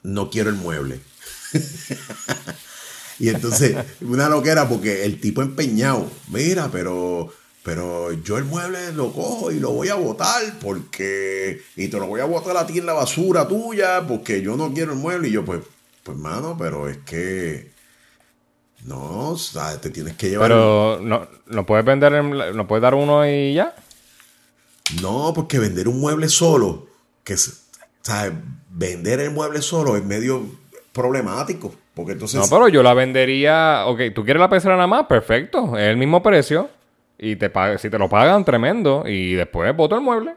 no 0.06 0.30
quiero 0.30 0.50
el 0.50 0.56
mueble. 0.56 1.00
y 3.20 3.30
entonces, 3.30 3.76
una 4.02 4.30
loquera 4.30 4.70
porque 4.70 5.06
el 5.06 5.20
tipo 5.20 5.42
empeñado, 5.42 6.10
mira, 6.28 6.70
pero, 6.72 7.34
pero 7.64 8.14
yo 8.14 8.38
el 8.38 8.46
mueble 8.46 8.94
lo 8.94 9.12
cojo 9.12 9.52
y 9.52 9.60
lo 9.60 9.72
voy 9.72 9.90
a 9.90 9.96
botar 9.96 10.60
porque, 10.62 11.62
y 11.76 11.88
te 11.88 11.98
lo 11.98 12.08
voy 12.08 12.22
a 12.22 12.26
botar 12.26 12.56
a 12.58 12.68
ti 12.68 12.80
en 12.80 12.86
la 12.86 12.94
basura 12.94 13.48
tuya 13.48 14.06
porque 14.08 14.42
yo 14.42 14.56
no 14.56 14.74
quiero 14.74 14.94
el 14.94 15.00
mueble. 15.00 15.30
Y 15.30 15.32
yo, 15.32 15.44
pues, 15.44 15.62
pues, 16.04 16.18
mano, 16.18 16.56
pero 16.58 16.88
es 16.88 16.98
que, 17.00 17.72
no, 18.86 19.32
o 19.32 19.38
sea, 19.38 19.80
te 19.82 19.90
tienes 19.90 20.16
que 20.16 20.30
llevar. 20.30 20.50
Pero, 20.50 21.00
¿no, 21.02 21.28
¿no 21.48 21.66
puedes 21.66 21.86
vender, 21.86 22.24
no 22.24 22.68
puedes 22.68 22.82
dar 22.82 22.94
uno 22.94 23.28
y 23.28 23.56
ya? 23.56 23.76
No, 25.02 25.34
porque 25.34 25.58
vender 25.58 25.88
un 25.88 26.00
mueble 26.00 26.30
solo, 26.30 26.88
que, 27.24 27.36
sea, 27.38 28.32
vender 28.76 29.22
el 29.22 29.32
mueble 29.32 29.62
solo 29.62 29.96
es 29.96 30.04
medio 30.04 30.46
problemático. 30.94 31.74
Porque 31.94 32.14
entonces. 32.14 32.40
No, 32.40 32.48
pero 32.50 32.68
yo 32.68 32.84
la 32.84 32.94
vendería. 32.94 33.86
Ok, 33.88 34.02
tú 34.14 34.24
quieres 34.24 34.40
la 34.40 34.50
pecera 34.50 34.76
nada 34.76 34.88
más, 34.88 35.06
perfecto. 35.06 35.78
Es 35.78 35.88
el 35.88 35.98
mismo 35.98 36.22
precio. 36.22 36.70
Y 37.18 37.38
te 37.38 37.50
si 37.80 37.90
te 37.90 37.98
lo 37.98 38.10
pagan, 38.10 38.44
tremendo. 38.44 39.04
Y 39.08 39.34
después 39.34 39.76
voto 39.76 39.96
el 39.96 40.02
mueble. 40.02 40.36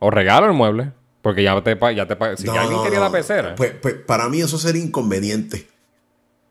O 0.00 0.10
regalo 0.10 0.46
el 0.46 0.52
mueble. 0.52 0.92
Porque 1.22 1.42
ya 1.42 1.60
te, 1.62 1.78
ya 1.94 2.06
te 2.06 2.36
Si 2.36 2.48
alguien 2.48 2.82
quería 2.82 3.00
la 3.00 3.12
pecera. 3.12 3.54
Pues, 3.54 3.72
pues, 3.80 3.94
para 3.94 4.28
mí 4.28 4.40
eso 4.40 4.58
sería 4.58 4.82
inconveniente. 4.82 5.68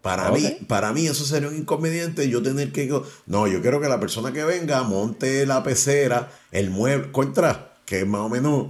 Para, 0.02 0.32
mí, 0.32 0.58
para 0.68 0.94
mí 0.94 1.08
eso 1.08 1.26
sería 1.26 1.50
un 1.50 1.58
inconveniente. 1.58 2.30
Yo 2.30 2.42
tener 2.42 2.72
que. 2.72 2.90
No, 3.26 3.48
yo 3.48 3.62
quiero 3.62 3.82
que 3.82 3.90
la 3.90 4.00
persona 4.00 4.32
que 4.32 4.46
venga 4.46 4.84
monte 4.84 5.46
la 5.46 5.64
pecera, 5.64 6.30
el 6.52 6.70
mueble. 6.70 7.12
Contra, 7.12 7.74
que 7.86 8.06
más 8.06 8.22
o 8.22 8.30
menos 8.30 8.68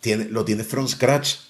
tiene, 0.00 0.24
lo 0.24 0.44
tiene 0.44 0.64
from 0.64 0.88
scratch 0.88 1.45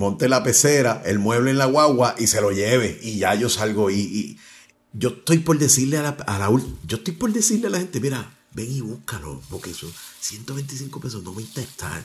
monte 0.00 0.30
la 0.30 0.42
pecera, 0.42 1.02
el 1.04 1.18
mueble 1.18 1.50
en 1.50 1.58
la 1.58 1.66
guagua 1.66 2.14
y 2.18 2.26
se 2.26 2.40
lo 2.40 2.52
lleve. 2.52 2.98
Y 3.02 3.18
ya 3.18 3.34
yo 3.34 3.50
salgo 3.50 3.90
y, 3.90 4.38
yo 4.94 5.10
estoy 5.10 5.38
por 5.38 5.58
decirle 5.58 5.98
a 5.98 6.02
la, 6.02 6.50
yo 6.86 6.96
estoy 6.96 7.14
por 7.14 7.30
decirle 7.32 7.66
a 7.66 7.70
la 7.70 7.78
gente, 7.78 8.00
mira, 8.00 8.34
ven 8.52 8.72
y 8.72 8.80
búscalo, 8.80 9.42
porque 9.50 9.74
son 9.74 9.92
125 10.20 11.00
pesos 11.00 11.22
no 11.22 11.34
me 11.34 11.42
interesa. 11.42 12.02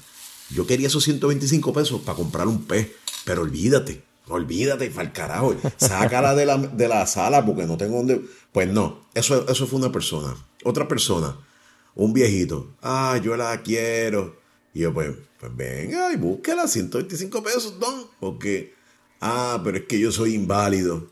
Yo 0.49 0.67
quería 0.67 0.87
esos 0.87 1.05
125 1.05 1.71
pesos 1.71 2.01
para 2.01 2.17
comprar 2.17 2.47
un 2.47 2.65
pez, 2.65 2.91
pero 3.23 3.43
olvídate, 3.43 4.03
olvídate, 4.27 4.91
para 4.91 5.07
el 5.07 5.13
carajo, 5.13 5.55
sácala 5.77 6.35
de 6.35 6.45
la, 6.45 6.57
de 6.57 6.87
la 6.89 7.07
sala 7.07 7.45
porque 7.45 7.65
no 7.65 7.77
tengo 7.77 7.95
donde. 7.95 8.23
Pues 8.51 8.67
no, 8.67 9.05
eso, 9.13 9.47
eso 9.47 9.67
fue 9.67 9.79
una 9.79 9.93
persona. 9.93 10.35
Otra 10.65 10.87
persona, 10.89 11.37
un 11.95 12.11
viejito, 12.11 12.75
ah, 12.81 13.17
yo 13.23 13.37
la 13.37 13.61
quiero. 13.61 14.44
Y 14.75 14.81
yo, 14.81 14.93
pues, 14.93 15.15
pues 15.39 15.55
venga 15.55 16.11
y 16.11 16.17
búsquela, 16.17 16.67
125 16.67 17.41
pesos, 17.41 17.79
don. 17.79 18.07
Porque, 18.19 18.75
ah, 19.21 19.61
pero 19.63 19.77
es 19.77 19.85
que 19.85 19.97
yo 19.97 20.11
soy 20.11 20.35
inválido. 20.35 21.07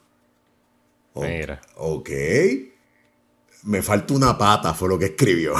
Mira. 1.15 1.61
Ok. 1.77 2.09
Me 3.63 3.81
falta 3.81 4.13
una 4.13 4.37
pata, 4.37 4.73
fue 4.73 4.89
lo 4.89 4.99
que 4.99 5.05
escribió. 5.05 5.55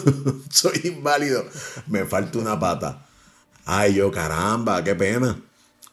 soy 0.50 0.82
inválido. 0.84 1.46
Me 1.86 2.04
falta 2.04 2.38
una 2.38 2.60
pata. 2.60 3.06
Ay, 3.64 3.94
yo, 3.94 4.10
caramba, 4.10 4.84
qué 4.84 4.94
pena. 4.94 5.42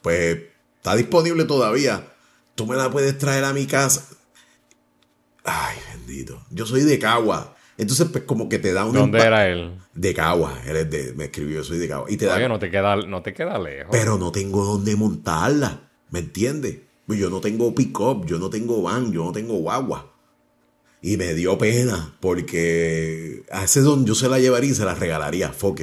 Pues 0.02 0.38
está 0.76 0.98
disponible 0.98 1.46
todavía. 1.46 2.14
Tú 2.56 2.68
me 2.68 2.76
la 2.76 2.92
puedes 2.92 3.18
traer 3.18 3.46
a 3.46 3.54
mi 3.54 3.68
casa. 3.68 4.06
Ay, 5.46 5.78
bendito. 5.94 6.46
Yo 6.50 6.66
soy 6.66 6.82
de 6.82 7.00
Cagua. 7.00 7.56
Entonces, 7.84 8.08
pues 8.12 8.24
como 8.24 8.50
que 8.50 8.60
te 8.60 8.74
da 8.74 8.86
un... 8.86 8.94
¿Dónde 8.94 9.20
era 9.20 9.48
él? 9.48 9.78
De 9.94 10.14
Cagua. 10.14 10.60
Él 10.66 10.76
es 10.78 10.90
de... 10.90 11.14
Me 11.14 11.26
escribió, 11.26 11.64
soy 11.64 11.78
de 11.78 11.88
Cagua. 11.88 12.10
Y 12.10 12.18
te 12.18 12.28
Oye, 12.28 12.50
no 12.50 12.60
te, 12.60 12.72
queda, 12.72 12.96
no 12.96 13.22
te 13.22 13.34
queda 13.34 13.60
lejos. 13.60 13.90
Pero 13.92 14.18
no 14.18 14.32
tengo 14.32 14.64
dónde 14.66 14.96
montarla. 14.96 15.90
¿Me 16.10 16.20
entiendes? 16.20 16.80
Pues 17.06 17.20
yo 17.20 17.30
no 17.30 17.42
tengo 17.42 17.74
pick-up, 17.76 18.26
yo 18.26 18.40
no 18.40 18.50
tengo 18.50 18.82
van, 18.82 19.12
yo 19.12 19.26
no 19.26 19.32
tengo 19.32 19.56
guagua. 19.56 20.14
Y 21.02 21.18
me 21.18 21.34
dio 21.34 21.58
pena 21.58 22.16
porque 22.22 23.44
a 23.52 23.66
ese 23.66 23.82
don 23.82 24.06
yo 24.06 24.16
se 24.16 24.30
la 24.30 24.40
llevaría 24.40 24.72
y 24.72 24.76
se 24.76 24.86
la 24.86 24.96
regalaría. 24.96 25.52
Fuck 25.52 25.82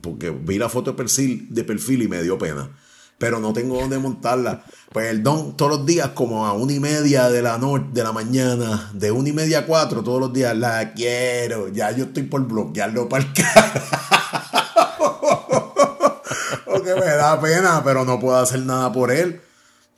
Porque 0.00 0.30
vi 0.30 0.58
la 0.58 0.68
foto 0.68 0.92
de 0.92 0.96
perfil, 0.96 1.46
de 1.50 1.64
perfil 1.64 2.02
y 2.02 2.08
me 2.08 2.22
dio 2.22 2.38
pena 2.38 2.70
pero 3.18 3.40
no 3.40 3.52
tengo 3.52 3.80
dónde 3.80 3.98
montarla. 3.98 4.64
Pues 4.92 5.10
el 5.10 5.22
don 5.22 5.56
todos 5.56 5.78
los 5.78 5.86
días, 5.86 6.10
como 6.10 6.46
a 6.46 6.52
una 6.52 6.72
y 6.72 6.80
media 6.80 7.28
de 7.28 7.42
la 7.42 7.58
noche, 7.58 7.86
de 7.92 8.02
la 8.02 8.12
mañana, 8.12 8.90
de 8.94 9.10
una 9.10 9.28
y 9.28 9.32
media 9.32 9.60
a 9.60 9.66
cuatro, 9.66 10.02
todos 10.02 10.20
los 10.20 10.32
días, 10.32 10.56
la 10.56 10.92
quiero. 10.92 11.68
Ya 11.68 11.90
yo 11.90 12.04
estoy 12.04 12.24
por 12.24 12.46
bloquearlo 12.46 13.08
para 13.08 13.24
el 13.24 13.32
Porque 16.64 16.94
me 16.94 17.06
da 17.06 17.40
pena, 17.40 17.82
pero 17.84 18.04
no 18.04 18.20
puedo 18.20 18.36
hacer 18.36 18.60
nada 18.60 18.92
por 18.92 19.10
él. 19.10 19.40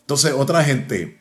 Entonces, 0.01 0.33
otra 0.37 0.63
gente, 0.63 1.21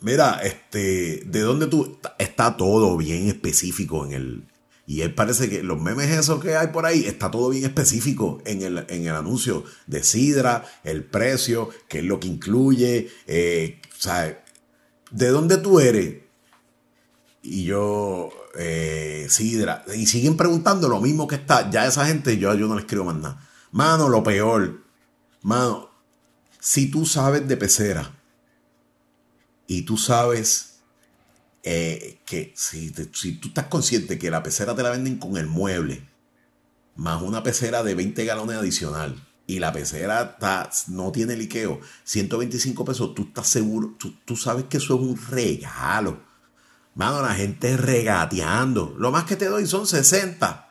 mira, 0.00 0.40
este, 0.42 1.22
¿de 1.26 1.40
dónde 1.40 1.66
tú? 1.66 1.98
Está 2.18 2.56
todo 2.56 2.96
bien 2.96 3.28
específico 3.28 4.06
en 4.06 4.12
el, 4.12 4.44
y 4.88 5.02
él 5.02 5.14
parece 5.14 5.50
que 5.50 5.62
los 5.62 5.78
memes 5.78 6.08
esos 6.08 6.42
que 6.42 6.56
hay 6.56 6.68
por 6.68 6.86
ahí 6.86 7.04
está 7.04 7.30
todo 7.30 7.50
bien 7.50 7.66
específico 7.66 8.40
en 8.46 8.62
el, 8.62 8.86
en 8.88 9.06
el 9.06 9.14
anuncio 9.14 9.64
de 9.86 10.02
Sidra, 10.02 10.64
el 10.82 11.04
precio, 11.04 11.68
qué 11.88 11.98
es 11.98 12.04
lo 12.06 12.18
que 12.18 12.28
incluye, 12.28 13.10
eh, 13.26 13.82
sea, 13.98 14.42
¿de 15.10 15.28
dónde 15.28 15.58
tú 15.58 15.78
eres? 15.78 16.22
Y 17.42 17.64
yo, 17.64 18.30
eh, 18.58 19.26
Sidra, 19.28 19.84
y 19.94 20.06
siguen 20.06 20.38
preguntando 20.38 20.88
lo 20.88 21.02
mismo 21.02 21.28
que 21.28 21.34
está, 21.34 21.68
ya 21.70 21.86
esa 21.86 22.06
gente, 22.06 22.38
yo, 22.38 22.54
yo 22.54 22.66
no 22.66 22.74
les 22.74 22.84
escribo 22.84 23.04
más 23.04 23.16
nada. 23.16 23.46
Mano, 23.72 24.08
lo 24.08 24.22
peor, 24.22 24.84
mano, 25.42 25.90
si 26.60 26.90
tú 26.90 27.04
sabes 27.04 27.46
de 27.46 27.58
pecera 27.58 28.18
y 29.66 29.82
tú 29.82 29.98
sabes 29.98 30.67
eh, 31.62 32.20
que 32.24 32.52
si, 32.56 32.92
si, 33.12 33.32
tú 33.32 33.48
estás 33.48 33.66
consciente 33.66 34.18
que 34.18 34.30
la 34.30 34.42
pecera 34.42 34.74
te 34.74 34.82
la 34.82 34.90
venden 34.90 35.18
con 35.18 35.36
el 35.36 35.46
mueble, 35.46 36.06
más 36.96 37.22
una 37.22 37.42
pecera 37.42 37.82
de 37.82 37.94
20 37.94 38.24
galones 38.24 38.56
adicional, 38.56 39.16
y 39.48 39.60
la 39.60 39.72
pecera 39.72 40.22
está, 40.34 40.70
no 40.88 41.10
tiene 41.10 41.34
liqueo, 41.34 41.80
125 42.04 42.84
pesos, 42.84 43.14
tú 43.14 43.22
estás 43.22 43.48
seguro, 43.48 43.96
tú, 43.98 44.36
sabes 44.36 44.66
que 44.66 44.76
eso 44.76 44.94
es 44.94 45.00
un 45.00 45.18
regalo. 45.30 46.20
Mano, 46.94 47.22
la 47.22 47.34
gente 47.34 47.76
regateando. 47.76 48.94
Lo 48.98 49.10
más 49.10 49.24
que 49.24 49.36
te 49.36 49.46
doy 49.46 49.66
son 49.66 49.86
60. 49.86 50.68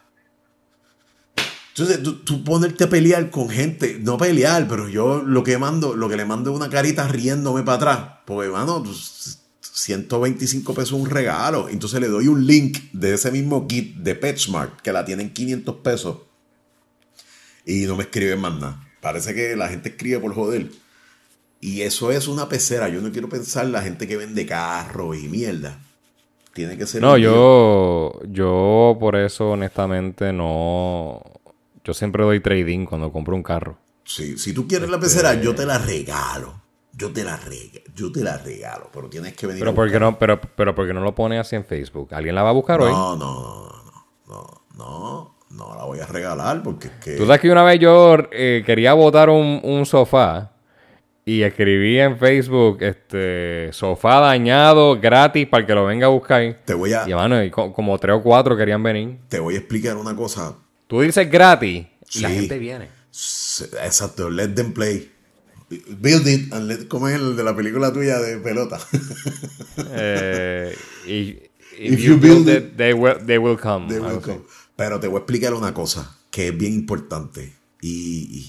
Entonces, 1.69 2.03
tú, 2.03 2.17
tú, 2.23 2.43
ponerte 2.43 2.83
a 2.83 2.89
pelear 2.89 3.31
con 3.31 3.49
gente, 3.49 3.97
no 3.99 4.17
pelear, 4.17 4.67
pero 4.67 4.87
yo 4.87 5.23
lo 5.23 5.43
que 5.43 5.57
mando, 5.57 5.95
lo 5.95 6.07
que 6.07 6.17
le 6.17 6.25
mando 6.25 6.51
es 6.51 6.55
una 6.55 6.69
carita 6.69 7.07
riéndome 7.07 7.63
para 7.63 7.77
atrás. 7.77 8.09
Porque, 8.25 8.49
mano, 8.49 8.83
pues, 8.83 9.39
125 9.77 10.73
pesos 10.73 10.93
un 10.93 11.07
regalo. 11.07 11.69
Entonces 11.69 12.01
le 12.01 12.07
doy 12.07 12.27
un 12.27 12.47
link 12.47 12.79
de 12.93 13.13
ese 13.13 13.31
mismo 13.31 13.67
kit 13.67 13.95
de 13.97 14.15
PetSmart 14.15 14.81
que 14.81 14.91
la 14.91 15.05
tienen 15.05 15.31
500 15.31 15.75
pesos. 15.77 16.17
Y 17.63 17.85
no 17.85 17.95
me 17.95 18.03
escriben 18.03 18.39
más 18.39 18.55
nada. 18.55 18.83
Parece 19.01 19.35
que 19.35 19.55
la 19.55 19.69
gente 19.69 19.89
escribe 19.89 20.19
por 20.19 20.33
joder. 20.33 20.67
Y 21.61 21.81
eso 21.81 22.11
es 22.11 22.27
una 22.27 22.49
pecera. 22.49 22.89
Yo 22.89 23.01
no 23.01 23.11
quiero 23.11 23.29
pensar 23.29 23.67
la 23.67 23.83
gente 23.83 24.07
que 24.07 24.17
vende 24.17 24.47
carros 24.47 25.15
y 25.15 25.27
mierda. 25.27 25.79
Tiene 26.53 26.75
que 26.75 26.87
ser. 26.87 27.03
No, 27.03 27.15
yo, 27.17 28.19
yo 28.31 28.97
por 28.99 29.15
eso 29.15 29.51
honestamente 29.51 30.33
no. 30.33 31.21
Yo 31.83 31.93
siempre 31.93 32.23
doy 32.23 32.39
trading 32.39 32.85
cuando 32.85 33.11
compro 33.11 33.35
un 33.35 33.43
carro. 33.43 33.77
Sí, 34.03 34.39
si 34.39 34.53
tú 34.53 34.67
quieres 34.67 34.89
la 34.89 34.99
pecera, 34.99 35.39
yo 35.39 35.53
te 35.53 35.67
la 35.67 35.77
regalo. 35.77 36.66
Yo 36.97 37.11
te 37.13 37.23
la 37.23 37.37
regalo, 37.37 37.81
yo 37.95 38.11
te 38.11 38.21
la 38.23 38.37
regalo, 38.37 38.89
pero 38.93 39.09
tienes 39.09 39.33
que 39.33 39.45
venir. 39.47 39.59
Pero 39.61 39.75
porque 39.75 39.99
no, 39.99 40.17
pero, 40.17 40.39
pero 40.41 40.73
porque 40.73 40.93
no 40.93 41.01
lo 41.01 41.13
pone 41.13 41.37
así 41.39 41.55
en 41.55 41.63
Facebook. 41.65 42.13
¿Alguien 42.13 42.35
la 42.35 42.43
va 42.43 42.49
a 42.49 42.53
buscar 42.53 42.81
hoy? 42.81 42.91
No, 42.91 43.15
no, 43.15 43.69
no, 44.27 44.27
no, 44.27 44.65
no, 44.77 45.35
no 45.51 45.75
la 45.75 45.83
voy 45.85 45.99
a 45.99 46.05
regalar 46.05 46.63
porque 46.63 46.87
es 46.87 46.93
que. 47.03 47.11
Tú 47.17 47.25
sabes 47.25 47.41
que 47.41 47.51
una 47.51 47.63
vez 47.63 47.79
yo 47.79 48.17
eh, 48.31 48.63
quería 48.65 48.93
botar 48.93 49.29
un, 49.29 49.61
un 49.63 49.85
sofá 49.85 50.53
y 51.23 51.41
escribí 51.43 51.99
en 51.99 52.17
Facebook, 52.17 52.77
este, 52.81 53.69
sofá 53.73 54.21
dañado, 54.21 54.97
gratis, 54.99 55.45
para 55.47 55.65
que 55.65 55.75
lo 55.75 55.85
venga 55.85 56.07
a 56.07 56.09
buscar. 56.09 56.61
Te 56.63 56.73
voy 56.73 56.93
a... 56.93 57.07
Y, 57.07 57.13
mano, 57.13 57.43
y 57.43 57.51
co- 57.51 57.73
como 57.73 57.97
tres 57.99 58.15
o 58.15 58.23
cuatro 58.23 58.55
querían 58.55 58.81
venir. 58.81 59.17
Te 59.27 59.39
voy 59.39 59.55
a 59.55 59.57
explicar 59.57 59.97
una 59.97 60.15
cosa. 60.15 60.55
Tú 60.87 61.01
dices 61.01 61.29
gratis 61.29 61.85
y 62.13 62.19
la 62.21 62.29
gente 62.29 62.57
viene. 62.57 62.87
Exacto, 63.83 64.29
let 64.29 64.49
them 64.49 64.71
play. 64.73 65.11
Build 65.69 66.27
it 66.27 66.53
and 66.53 66.67
let... 66.67 66.87
¿Cómo 66.87 67.07
es 67.09 67.15
el 67.15 67.35
de 67.35 67.43
la 67.43 67.55
película 67.55 67.91
tuya 67.91 68.19
de 68.19 68.37
pelota? 68.37 68.79
Eh, 69.77 70.75
if, 71.05 71.37
If 71.93 71.99
you, 71.99 72.13
you 72.13 72.17
build, 72.19 72.45
build 72.45 72.49
it, 72.49 72.77
they 72.77 72.93
will, 72.93 73.17
they 73.25 73.37
will 73.37 73.57
come. 73.57 73.87
They 73.87 73.99
will 73.99 74.21
come. 74.21 74.41
Pero 74.75 74.99
te 74.99 75.07
voy 75.07 75.17
a 75.17 75.19
explicar 75.19 75.53
una 75.53 75.73
cosa 75.73 76.17
que 76.31 76.47
es 76.49 76.57
bien 76.57 76.73
importante 76.73 77.53
y, 77.81 77.91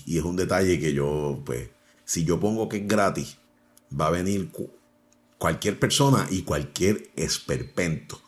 y- 0.07 0.15
y 0.15 0.19
es 0.19 0.25
un 0.25 0.37
detalle 0.37 0.79
que 0.79 0.93
yo, 0.95 1.43
pues, 1.45 1.69
si 2.05 2.25
yo 2.25 2.39
pongo 2.39 2.69
que 2.69 2.79
es 2.79 2.87
gratis, 2.89 3.39
va 3.99 4.07
a 4.07 4.11
venir 4.11 4.51
cu- 4.51 4.71
cualquier 5.39 5.79
persona 5.79 6.27
y 6.31 6.43
cualquier 6.43 7.11
esperpento. 7.17 8.21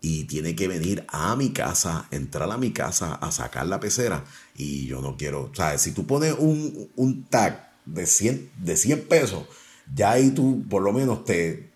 Y 0.00 0.24
tiene 0.24 0.54
que 0.54 0.68
venir 0.68 1.04
a 1.08 1.34
mi 1.34 1.50
casa, 1.52 2.06
entrar 2.10 2.50
a 2.50 2.58
mi 2.58 2.72
casa 2.72 3.14
a 3.14 3.32
sacar 3.32 3.66
la 3.66 3.80
pecera. 3.80 4.24
Y 4.54 4.86
yo 4.86 5.00
no 5.00 5.16
quiero, 5.16 5.44
o 5.50 5.54
sea, 5.54 5.78
si 5.78 5.92
tú 5.92 6.06
pones 6.06 6.34
un, 6.38 6.90
un 6.96 7.24
tag 7.24 7.72
de 7.84 8.06
100, 8.06 8.50
de 8.58 8.76
100 8.76 9.08
pesos, 9.08 9.44
ya 9.94 10.12
ahí 10.12 10.30
tú 10.30 10.64
por 10.68 10.82
lo 10.82 10.92
menos 10.92 11.24
te, 11.24 11.70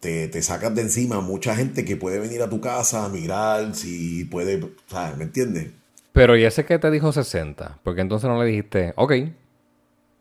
te, 0.00 0.28
te 0.28 0.42
sacas 0.42 0.74
de 0.74 0.82
encima 0.82 1.20
mucha 1.20 1.56
gente 1.56 1.84
que 1.84 1.96
puede 1.96 2.18
venir 2.18 2.42
a 2.42 2.50
tu 2.50 2.60
casa 2.60 3.04
a 3.04 3.08
mirar, 3.08 3.74
si 3.74 4.24
puede, 4.24 4.60
¿sabes? 4.86 5.16
¿Me 5.16 5.24
entiendes? 5.24 5.70
Pero 6.12 6.36
¿y 6.36 6.44
ese 6.44 6.64
que 6.64 6.78
te 6.78 6.90
dijo 6.90 7.12
60? 7.12 7.80
Porque 7.82 8.00
entonces 8.00 8.28
no 8.28 8.40
le 8.42 8.48
dijiste, 8.48 8.92
ok, 8.96 9.12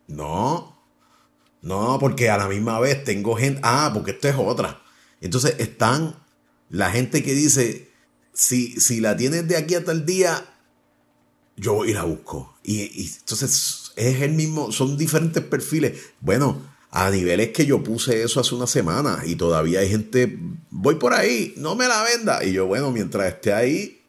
No, 0.08 0.76
no, 1.62 1.98
porque 2.00 2.30
a 2.30 2.38
la 2.38 2.48
misma 2.48 2.80
vez 2.80 3.04
tengo 3.04 3.36
gente, 3.36 3.62
ah, 3.64 3.92
porque 3.94 4.12
esto 4.12 4.28
es 4.28 4.36
otra. 4.38 4.82
Entonces 5.22 5.56
están 5.60 6.16
la 6.70 6.92
gente 6.92 7.24
que 7.24 7.34
dice, 7.34 7.90
si, 8.34 8.80
si 8.80 9.00
la 9.00 9.16
tienes 9.16 9.48
de 9.48 9.56
aquí 9.56 9.76
hasta 9.76 9.92
el 9.92 10.06
día, 10.06 10.44
yo 11.56 11.76
voy 11.76 11.92
y 11.92 11.94
la 11.94 12.04
busco. 12.04 12.56
Y, 12.64 12.82
y 12.82 13.14
entonces 13.20 13.83
es 13.96 14.22
el 14.22 14.34
mismo, 14.34 14.72
son 14.72 14.98
diferentes 14.98 15.44
perfiles. 15.44 16.00
Bueno, 16.20 16.62
a 16.92 17.10
niveles 17.10 17.50
que 17.50 17.66
yo 17.66 17.84
puse 17.84 18.24
eso 18.24 18.40
hace 18.40 18.54
una 18.54 18.68
semana 18.68 19.24
y 19.26 19.36
todavía 19.36 19.80
hay 19.80 19.90
gente, 19.90 20.38
voy 20.70 20.96
por 20.96 21.14
ahí, 21.14 21.54
no 21.58 21.76
me 21.76 21.88
la 21.88 22.04
venda. 22.04 22.44
Y 22.44 22.54
yo, 22.54 22.68
bueno, 22.68 22.92
mientras 22.92 23.28
esté 23.28 23.52
ahí, 23.52 24.00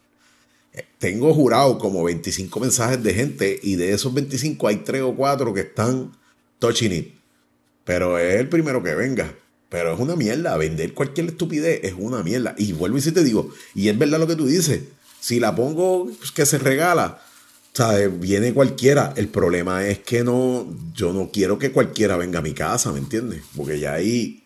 eh, 0.75 0.85
tengo 0.99 1.33
jurado 1.33 1.79
como 1.79 2.05
25 2.05 2.61
mensajes 2.61 3.03
de 3.03 3.15
gente 3.15 3.59
y 3.63 3.77
de 3.77 3.93
esos 3.93 4.13
25 4.13 4.69
hay 4.69 4.77
3 4.77 5.03
o 5.03 5.15
4 5.15 5.55
que 5.55 5.61
están 5.61 6.13
touching 6.59 6.93
it. 6.93 7.15
Pero 7.85 8.19
es 8.19 8.41
el 8.41 8.49
primero 8.49 8.83
que 8.83 8.95
venga. 8.95 9.35
Pero 9.69 9.95
es 9.95 10.01
una 10.01 10.17
mierda. 10.17 10.57
Vender 10.57 10.95
cualquier 10.95 11.29
estupidez 11.29 11.81
es 11.85 11.95
una 11.97 12.23
mierda. 12.23 12.55
Y 12.59 12.73
vuelvo 12.73 12.99
y 12.99 13.01
sí 13.01 13.13
te 13.13 13.25
digo, 13.25 13.51
y 13.75 13.89
es 13.89 13.99
verdad 13.99 14.19
lo 14.19 14.27
que 14.27 14.37
tú 14.37 14.47
dices. 14.47 14.83
Si 15.21 15.41
la 15.41 15.55
pongo 15.55 16.07
pues, 16.19 16.31
que 16.33 16.47
se 16.47 16.59
regala, 16.59 17.23
¿sabes? 17.75 18.19
Viene 18.21 18.55
cualquiera. 18.55 19.13
El 19.17 19.29
problema 19.29 19.85
es 19.87 19.99
que 19.99 20.23
no, 20.25 20.67
yo 20.95 21.13
no 21.13 21.31
quiero 21.31 21.59
que 21.59 21.73
cualquiera 21.73 22.17
venga 22.17 22.39
a 22.39 22.43
mi 22.43 22.55
casa, 22.55 22.93
¿me 22.93 22.99
entiendes? 22.99 23.43
Porque 23.57 23.79
ya 23.79 23.95
ahí, 23.95 24.45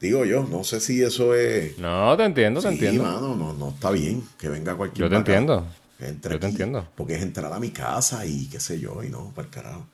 digo 0.00 0.24
yo, 0.24 0.44
no 0.44 0.64
sé 0.64 0.80
si 0.80 1.02
eso 1.02 1.34
es... 1.34 1.78
no, 1.78 2.16
te 2.16 2.24
entiendo, 2.24 2.60
te 2.60 2.68
Sí, 2.68 2.74
entiendo. 2.74 3.04
mano, 3.04 3.36
no, 3.36 3.52
no 3.54 3.70
está 3.70 3.90
bien 3.90 4.22
que 4.38 4.48
venga 4.48 4.74
cualquier 4.76 5.06
Yo 5.06 5.10
te 5.10 5.16
entiendo. 5.16 5.66
Entre 6.00 6.32
Yo 6.34 6.38
te 6.40 6.46
aquí, 6.46 6.52
entiendo. 6.54 6.88
Porque 6.96 7.14
es 7.16 7.22
entrar 7.22 7.52
a 7.52 7.58
mi 7.58 7.70
casa 7.70 8.24
y 8.26 8.46
qué 8.48 8.60
sé 8.60 8.78
yo, 8.78 9.02
y 9.02 9.08
no, 9.08 9.32
para 9.34 9.46
el 9.48 9.54
carajo. 9.54 9.86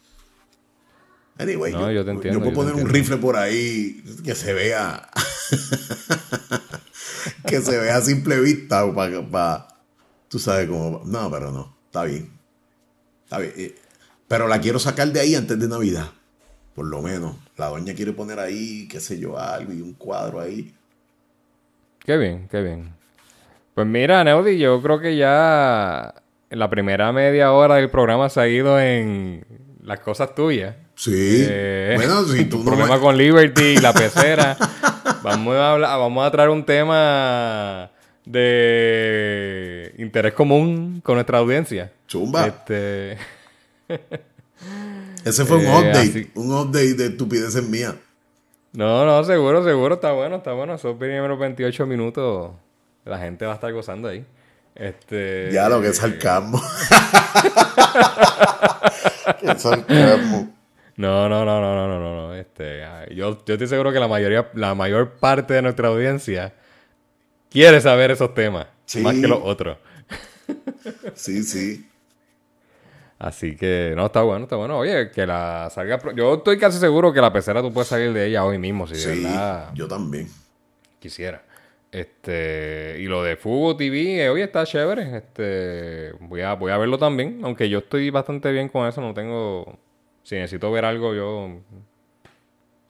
Anyway, 1.38 1.72
No, 1.72 1.90
yo 1.90 2.04
te 2.04 2.12
entiendo, 2.12 2.38
yo 2.38 2.44
puedo 2.44 2.68
yo 2.68 2.74
poner 2.74 2.86
un 2.86 2.92
rifle 2.92 3.16
por 3.16 3.36
ahí 3.36 4.04
que 4.24 4.34
se 4.34 4.52
vea. 4.52 5.08
que 7.46 7.60
se 7.60 7.76
vea 7.78 7.96
a 7.96 8.00
simple 8.02 8.38
vista 8.40 8.84
para. 8.94 9.66
tú 10.28 10.38
sabes 10.38 10.68
cómo. 10.68 11.02
No, 11.04 11.30
pero 11.30 11.50
no. 11.50 11.74
Está 11.86 12.04
bien. 12.04 12.33
Eh, 13.42 13.74
Pero 14.28 14.48
la 14.48 14.60
quiero 14.60 14.78
sacar 14.78 15.08
de 15.08 15.20
ahí 15.20 15.34
antes 15.34 15.58
de 15.58 15.68
Navidad. 15.68 16.10
Por 16.74 16.86
lo 16.86 17.02
menos. 17.02 17.36
La 17.56 17.68
doña 17.68 17.94
quiere 17.94 18.12
poner 18.12 18.38
ahí, 18.40 18.88
qué 18.88 18.98
sé 19.00 19.18
yo, 19.18 19.38
algo 19.38 19.72
y 19.72 19.80
un 19.80 19.92
cuadro 19.94 20.40
ahí. 20.40 20.74
Qué 22.04 22.16
bien, 22.16 22.48
qué 22.50 22.60
bien. 22.62 22.92
Pues 23.74 23.86
mira, 23.86 24.22
Neudi, 24.24 24.58
yo 24.58 24.80
creo 24.82 25.00
que 25.00 25.16
ya 25.16 26.14
en 26.50 26.58
la 26.58 26.68
primera 26.70 27.12
media 27.12 27.52
hora 27.52 27.76
del 27.76 27.90
programa 27.90 28.28
se 28.28 28.40
ha 28.40 28.48
ido 28.48 28.78
en 28.80 29.44
las 29.82 30.00
cosas 30.00 30.34
tuyas. 30.34 30.76
Sí. 30.96 31.12
Eh, 31.48 31.94
bueno, 31.96 32.24
si 32.24 32.44
tú 32.46 32.58
tu 32.58 32.58
no. 32.58 32.64
problema 32.64 32.96
me- 32.96 33.00
con 33.00 33.16
Liberty, 33.16 33.76
la 33.78 33.92
pecera. 33.92 34.56
vamos, 35.22 35.54
a 35.56 35.72
hablar, 35.72 35.98
vamos 35.98 36.26
a 36.26 36.30
traer 36.30 36.50
un 36.50 36.64
tema 36.64 37.90
de 38.24 39.94
interés 39.98 40.32
común 40.34 41.00
con 41.04 41.16
nuestra 41.16 41.38
audiencia. 41.38 41.92
Chumba. 42.06 42.46
Este, 42.46 43.18
Ese 45.24 45.44
fue 45.44 45.56
un 45.58 45.64
Eh, 45.64 45.68
update. 45.78 45.98
así- 45.98 46.30
Un 46.34 46.52
update 46.52 46.94
de 46.94 47.06
estupideces 47.06 47.62
mías. 47.68 47.94
no, 48.72 49.04
no, 49.06 49.24
seguro, 49.24 49.64
seguro, 49.64 49.94
está 49.94 50.12
bueno, 50.12 50.36
está 50.36 50.52
bueno. 50.52 50.74
Esos 50.74 50.96
primeros 50.96 51.38
28 51.38 51.86
minutos 51.86 52.52
la 53.04 53.18
gente 53.18 53.44
va 53.46 53.52
a 53.52 53.54
estar 53.56 53.72
gozando 53.72 54.08
ahí. 54.08 54.24
Este, 54.74 55.50
Ya 55.52 55.68
lo 55.68 55.80
que 55.80 55.88
es 55.88 55.96
sarcasmo. 55.98 56.60
Qué 59.40 59.58
sarcasmo. 59.58 60.50
No, 60.96 61.28
no, 61.28 61.44
no, 61.44 61.60
no, 61.60 61.74
no, 61.74 61.88
no, 61.88 62.00
no, 62.00 62.14
no. 62.28 62.34
Este, 62.34 62.80
yo, 63.14 63.44
yo 63.44 63.54
estoy 63.54 63.66
seguro 63.66 63.92
que 63.92 63.98
la 64.00 64.08
mayoría, 64.08 64.48
la 64.54 64.74
mayor 64.74 65.12
parte 65.14 65.54
de 65.54 65.62
nuestra 65.62 65.88
audiencia 65.88 66.54
quiere 67.54 67.80
saber 67.80 68.10
esos 68.10 68.34
temas, 68.34 68.66
Sí. 68.84 69.00
más 69.00 69.14
que 69.14 69.26
los 69.28 69.40
otros. 69.42 69.78
Sí, 71.14 71.42
sí. 71.42 71.88
Así 73.18 73.56
que, 73.56 73.94
no, 73.96 74.06
está 74.06 74.20
bueno, 74.22 74.44
está 74.44 74.56
bueno. 74.56 74.76
Oye, 74.78 75.10
que 75.10 75.24
la 75.26 75.70
salga. 75.70 75.98
Yo 76.14 76.34
estoy 76.34 76.58
casi 76.58 76.78
seguro 76.78 77.12
que 77.12 77.20
la 77.22 77.32
pecera 77.32 77.62
tú 77.62 77.72
puedes 77.72 77.88
salir 77.88 78.12
de 78.12 78.26
ella 78.26 78.44
hoy 78.44 78.58
mismo, 78.58 78.86
si 78.86 78.94
de 78.94 79.00
Sí, 79.00 79.22
verdad 79.22 79.70
yo 79.74 79.88
también. 79.88 80.28
quisiera. 80.98 81.42
Este, 81.90 82.96
y 82.98 83.04
lo 83.04 83.22
de 83.22 83.36
Fubo 83.36 83.76
TV, 83.76 84.24
eh, 84.24 84.28
oye, 84.28 84.42
está 84.42 84.66
chévere. 84.66 85.16
Este, 85.16 86.12
voy 86.20 86.40
a, 86.42 86.54
voy 86.54 86.72
a 86.72 86.76
verlo 86.76 86.98
también, 86.98 87.40
aunque 87.44 87.68
yo 87.70 87.78
estoy 87.78 88.10
bastante 88.10 88.50
bien 88.50 88.68
con 88.68 88.86
eso, 88.86 89.00
no 89.00 89.14
tengo. 89.14 89.78
Si 90.24 90.34
necesito 90.34 90.70
ver 90.72 90.84
algo, 90.84 91.14
yo 91.14 91.60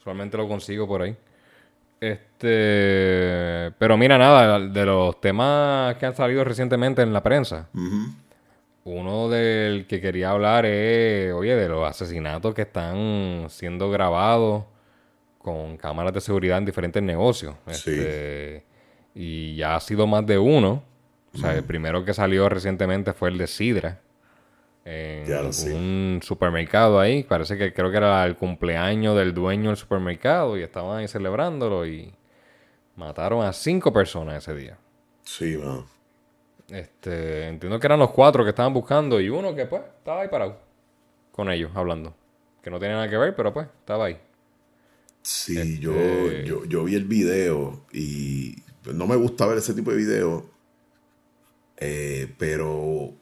solamente 0.02 0.36
lo 0.36 0.48
consigo 0.48 0.88
por 0.88 1.02
ahí. 1.02 1.16
Este, 2.12 3.72
pero 3.78 3.96
mira, 3.96 4.18
nada, 4.18 4.60
de 4.60 4.84
los 4.86 5.20
temas 5.20 5.96
que 5.96 6.06
han 6.06 6.14
salido 6.14 6.44
recientemente 6.44 7.02
en 7.02 7.12
la 7.12 7.22
prensa. 7.22 7.68
Uno 8.84 9.30
del 9.30 9.86
que 9.86 10.00
quería 10.00 10.30
hablar 10.30 10.66
es, 10.66 11.32
oye, 11.32 11.56
de 11.56 11.68
los 11.68 11.88
asesinatos 11.88 12.54
que 12.54 12.62
están 12.62 13.46
siendo 13.48 13.90
grabados 13.90 14.64
con 15.38 15.78
cámaras 15.78 16.12
de 16.12 16.20
seguridad 16.20 16.58
en 16.58 16.66
diferentes 16.66 17.02
negocios. 17.02 17.54
Sí. 17.68 17.90
Este, 17.90 18.64
y 19.14 19.56
ya 19.56 19.76
ha 19.76 19.80
sido 19.80 20.06
más 20.06 20.26
de 20.26 20.38
uno. 20.38 20.82
O 21.32 21.38
sea, 21.38 21.54
el 21.54 21.64
primero 21.64 22.04
que 22.04 22.12
salió 22.14 22.48
recientemente 22.48 23.12
fue 23.12 23.30
el 23.30 23.38
de 23.38 23.46
Sidra. 23.46 24.00
En 24.86 25.24
Ya 25.24 25.40
un 25.74 26.20
supermercado 26.22 27.00
ahí. 27.00 27.22
Parece 27.22 27.56
que 27.56 27.72
creo 27.72 27.90
que 27.90 27.96
era 27.96 28.24
el 28.26 28.36
cumpleaños 28.36 29.16
del 29.16 29.32
dueño 29.32 29.70
del 29.70 29.76
supermercado 29.78 30.58
y 30.58 30.62
estaban 30.62 30.98
ahí 30.98 31.08
celebrándolo 31.08 31.86
y 31.86 32.12
mataron 32.96 33.44
a 33.44 33.52
cinco 33.52 33.92
personas 33.92 34.36
ese 34.42 34.54
día. 34.54 34.76
Sí, 35.22 35.56
mano. 35.56 35.86
Este, 36.68 37.48
entiendo 37.48 37.78
que 37.80 37.86
eran 37.86 37.98
los 37.98 38.10
cuatro 38.10 38.42
que 38.44 38.50
estaban 38.50 38.72
buscando 38.74 39.20
y 39.20 39.28
uno 39.30 39.54
que 39.54 39.66
pues 39.66 39.82
estaba 39.98 40.22
ahí 40.22 40.28
parado 40.28 40.58
con 41.32 41.50
ellos 41.50 41.70
hablando. 41.74 42.14
Que 42.62 42.70
no 42.70 42.78
tenía 42.78 42.96
nada 42.96 43.08
que 43.08 43.16
ver, 43.16 43.34
pero 43.34 43.52
pues 43.52 43.66
estaba 43.80 44.06
ahí. 44.06 44.18
Sí, 45.22 45.58
Este- 45.58 45.78
yo, 45.78 45.92
yo, 46.44 46.64
yo 46.66 46.84
vi 46.84 46.94
el 46.94 47.04
video 47.04 47.84
y 47.92 48.56
no 48.92 49.06
me 49.06 49.16
gusta 49.16 49.46
ver 49.46 49.58
ese 49.58 49.72
tipo 49.74 49.90
de 49.90 49.96
video. 49.96 50.46
eh, 51.78 52.32
pero 52.38 53.12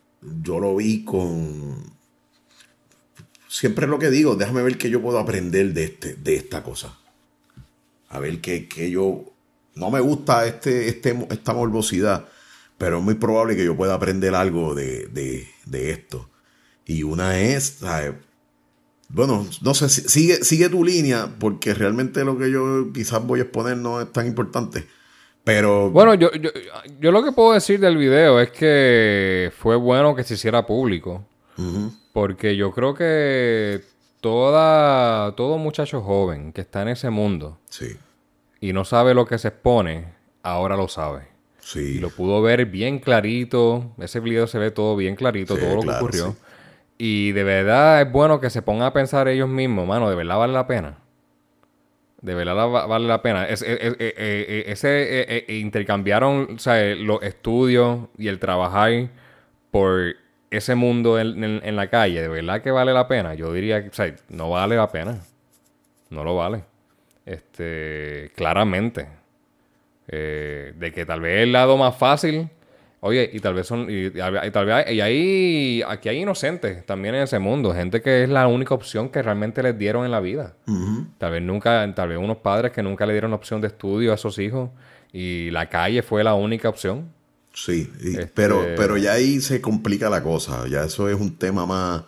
yo 0.43 0.61
lo 0.61 0.77
vi 0.77 1.05
con. 1.05 1.93
Siempre 3.49 3.87
lo 3.87 3.99
que 3.99 4.11
digo, 4.11 4.37
déjame 4.37 4.63
ver 4.63 4.79
qué 4.79 4.89
yo 4.89 5.03
puedo 5.03 5.19
aprender 5.19 5.75
de, 5.75 5.85
este, 5.85 6.15
de 6.15 6.37
esta 6.37 6.63
cosa. 6.63 6.99
A 8.09 8.19
ver 8.19 8.41
qué, 8.41 8.69
qué 8.69 8.91
yo. 8.91 9.25
No 9.75 9.91
me 9.91 10.01
gusta 10.01 10.47
este, 10.47 10.89
este, 10.89 11.27
esta 11.31 11.55
morbosidad, 11.55 12.29
pero 12.79 12.99
es 12.99 13.05
muy 13.05 13.15
probable 13.15 13.57
que 13.57 13.65
yo 13.65 13.77
pueda 13.77 13.95
aprender 13.95 14.35
algo 14.35 14.75
de, 14.75 15.07
de, 15.07 15.49
de 15.67 15.91
esto. 15.91 16.29
Y 16.85 17.05
una 17.05 17.41
es, 17.41 17.79
bueno, 19.09 19.47
no 19.63 19.75
sé, 19.75 19.89
sigue, 19.89 20.45
sigue 20.45 20.69
tu 20.69 20.85
línea, 20.85 21.37
porque 21.39 21.75
realmente 21.75 22.25
lo 22.25 22.39
que 22.39 22.51
yo 22.51 22.93
quizás 22.93 23.25
voy 23.27 23.41
a 23.41 23.45
exponer 23.45 23.77
no 23.77 24.01
es 24.01 24.13
tan 24.13 24.27
importante. 24.27 24.87
Pero. 25.45 25.91
Bueno, 25.91 26.15
yo, 26.15 26.31
yo, 27.01 27.13
lo 27.13 27.25
que 27.25 27.33
puedo 27.33 27.53
decir 27.53 27.81
del 27.81 27.97
video 27.97 28.41
es 28.41 28.51
que 28.51 29.53
fue 29.57 29.77
bueno 29.77 30.15
que 30.15 30.25
se 30.25 30.35
hiciera 30.35 30.67
público. 30.67 31.25
Porque 32.13 32.57
yo 32.57 32.73
creo 32.73 32.95
que 32.95 33.83
toda, 34.21 35.35
todo 35.37 35.59
muchacho 35.59 36.03
joven 36.03 36.53
que 36.53 36.63
está 36.63 36.83
en 36.83 36.89
ese 36.89 37.11
mundo 37.11 37.59
sí. 37.69 37.97
y 38.61 38.73
no 38.73 38.85
sabe 38.85 39.15
lo 39.15 39.27
que 39.27 39.39
se 39.39 39.49
expone, 39.49 40.13
ahora 40.43 40.77
lo 40.77 40.89
sabe. 40.89 41.29
Sí. 41.61 41.81
Y 41.81 41.99
lo 41.99 42.11
pudo 42.11 42.43
ver 42.43 42.67
bien 42.67 42.99
clarito. 42.99 43.93
Ese 43.99 44.19
video 44.21 44.47
se 44.47 44.59
ve 44.59 44.71
todo 44.71 44.97
bien 44.97 45.15
clarito, 45.15 45.57
todo 45.57 45.77
lo 45.77 45.83
que 45.83 45.91
ocurrió. 45.91 46.37
Y 46.99 47.33
de 47.33 47.45
verdad 47.45 48.03
es 48.03 48.13
bueno 48.13 48.41
que 48.41 48.51
se 48.51 48.63
pongan 48.63 48.87
a 48.87 48.93
pensar 48.93 49.29
ellos 49.29 49.49
mismos, 49.49 49.87
mano, 49.87 50.09
de 50.11 50.17
verdad 50.17 50.39
vale 50.39 50.53
la 50.53 50.67
pena. 50.67 50.99
De 52.23 52.35
verdad 52.35 52.69
vale 52.69 53.07
la 53.07 53.21
pena. 53.21 53.47
ese 53.47 55.45
intercambiaron 55.49 56.57
los 56.99 57.23
estudios 57.23 58.09
y 58.17 58.29
el 58.29 58.39
trabajar 58.39 59.09
por 59.71 60.15
ese 60.53 60.75
mundo 60.75 61.19
en, 61.19 61.77
la 61.77 61.89
calle, 61.89 62.21
¿de 62.21 62.29
verdad 62.29 62.63
que 62.63 62.71
vale 62.71 62.93
la 62.93 63.09
pena? 63.09 63.35
Yo 63.35 63.53
diría 63.53 63.83
que, 63.83 63.89
o 63.89 63.93
sea, 63.93 64.15
no 64.29 64.51
vale 64.51 64.77
la 64.77 64.91
pena. 64.93 65.19
No 66.11 66.25
lo 66.25 66.37
vale. 66.37 66.63
Este, 67.25 68.31
claramente. 68.37 69.09
Eh, 70.09 70.75
de 70.77 70.93
que 70.93 71.07
tal 71.07 71.21
vez 71.21 71.43
el 71.43 71.53
lado 71.53 71.77
más 71.79 71.97
fácil, 71.97 72.51
oye, 73.05 73.29
y 73.33 73.41
tal 73.41 73.55
vez 73.55 73.67
son, 73.67 73.89
y, 73.89 74.11
tal 74.11 74.65
vez, 74.65 74.91
y 74.93 75.01
ahí, 75.01 75.83
aquí 75.89 76.09
hay 76.09 76.19
inocentes 76.19 76.87
también 76.87 77.17
en 77.17 77.23
ese 77.23 77.41
mundo, 77.41 77.75
gente 77.75 78.01
que 78.01 78.23
es 78.23 78.29
la 78.29 78.47
única 78.47 78.75
opción 78.75 79.09
que 79.09 79.21
realmente 79.21 79.61
les 79.61 79.77
dieron 79.77 80.05
en 80.05 80.13
la 80.13 80.21
vida. 80.21 80.55
Tal 81.19 81.33
vez 81.33 81.43
nunca, 81.43 81.93
tal 81.97 82.11
vez 82.11 82.19
unos 82.19 82.37
padres 82.39 82.71
que 82.71 82.81
nunca 82.81 83.05
le 83.05 83.13
dieron 83.13 83.33
opción 83.33 83.61
de 83.61 83.67
estudio 83.67 84.13
a 84.13 84.15
esos 84.15 84.39
hijos 84.39 84.71
y 85.13 85.51
la 85.51 85.69
calle 85.69 86.03
fue 86.03 86.23
la 86.23 86.35
única 86.35 86.69
opción. 86.69 87.11
Sí, 87.53 87.91
este 88.01 88.29
pero, 88.29 88.65
pero 88.77 88.97
ya 88.97 89.15
ahí 89.15 89.41
se 89.41 89.61
complica 89.61 90.09
la 90.09 90.23
cosa. 90.23 90.69
Ya 90.69 90.85
eso 90.85 91.09
es 91.09 91.21
un 91.21 91.37
tema 91.37 91.67
más. 91.67 92.05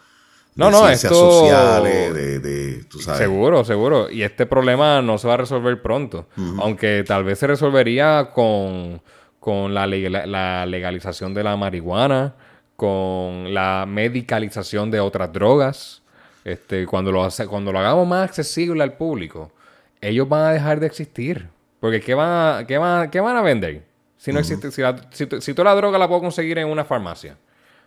No, 0.54 0.70
no, 0.70 0.86
ciencias 0.86 1.12
sociales, 1.12 2.14
de, 2.14 2.84
Seguro, 3.16 3.64
seguro. 3.64 4.08
Y 4.08 4.22
este 4.22 4.46
problema 4.46 5.02
no 5.02 5.18
se 5.18 5.26
va 5.26 5.34
a 5.34 5.38
resolver 5.38 5.82
pronto. 5.82 6.28
Aunque 6.58 7.04
tal 7.04 7.24
vez 7.24 7.40
se 7.40 7.48
resolvería 7.48 8.30
con, 8.32 9.02
con 9.44 9.74
la, 9.74 9.86
la, 9.86 10.64
legalización 10.64 11.34
de 11.34 11.44
la 11.44 11.54
marihuana, 11.54 12.34
con 12.76 13.52
la 13.52 13.84
medicalización 13.86 14.90
de 14.90 15.00
otras 15.00 15.34
drogas. 15.34 16.00
Este, 16.46 16.86
cuando, 16.86 17.12
lo 17.12 17.22
hace, 17.22 17.46
cuando 17.46 17.70
lo 17.70 17.78
hagamos 17.78 18.08
más 18.08 18.24
accesible 18.24 18.82
al 18.82 18.94
público, 18.94 19.52
ellos 20.00 20.26
van 20.30 20.46
a 20.46 20.50
dejar 20.52 20.80
de 20.80 20.86
existir. 20.86 21.46
Porque 21.78 22.00
¿qué 22.00 22.14
van 22.14 22.64
qué 22.64 22.78
van, 22.78 23.10
qué 23.10 23.20
van 23.20 23.36
a 23.36 23.42
vender? 23.42 23.84
Si 24.16 24.32
no 24.32 24.38
existe, 24.38 24.70
si, 24.70 24.82
si, 25.10 25.52
toda 25.52 25.68
la 25.68 25.76
droga 25.76 25.98
la 25.98 26.08
puedo 26.08 26.22
conseguir 26.22 26.56
en 26.56 26.68
una 26.68 26.86
farmacia 26.86 27.36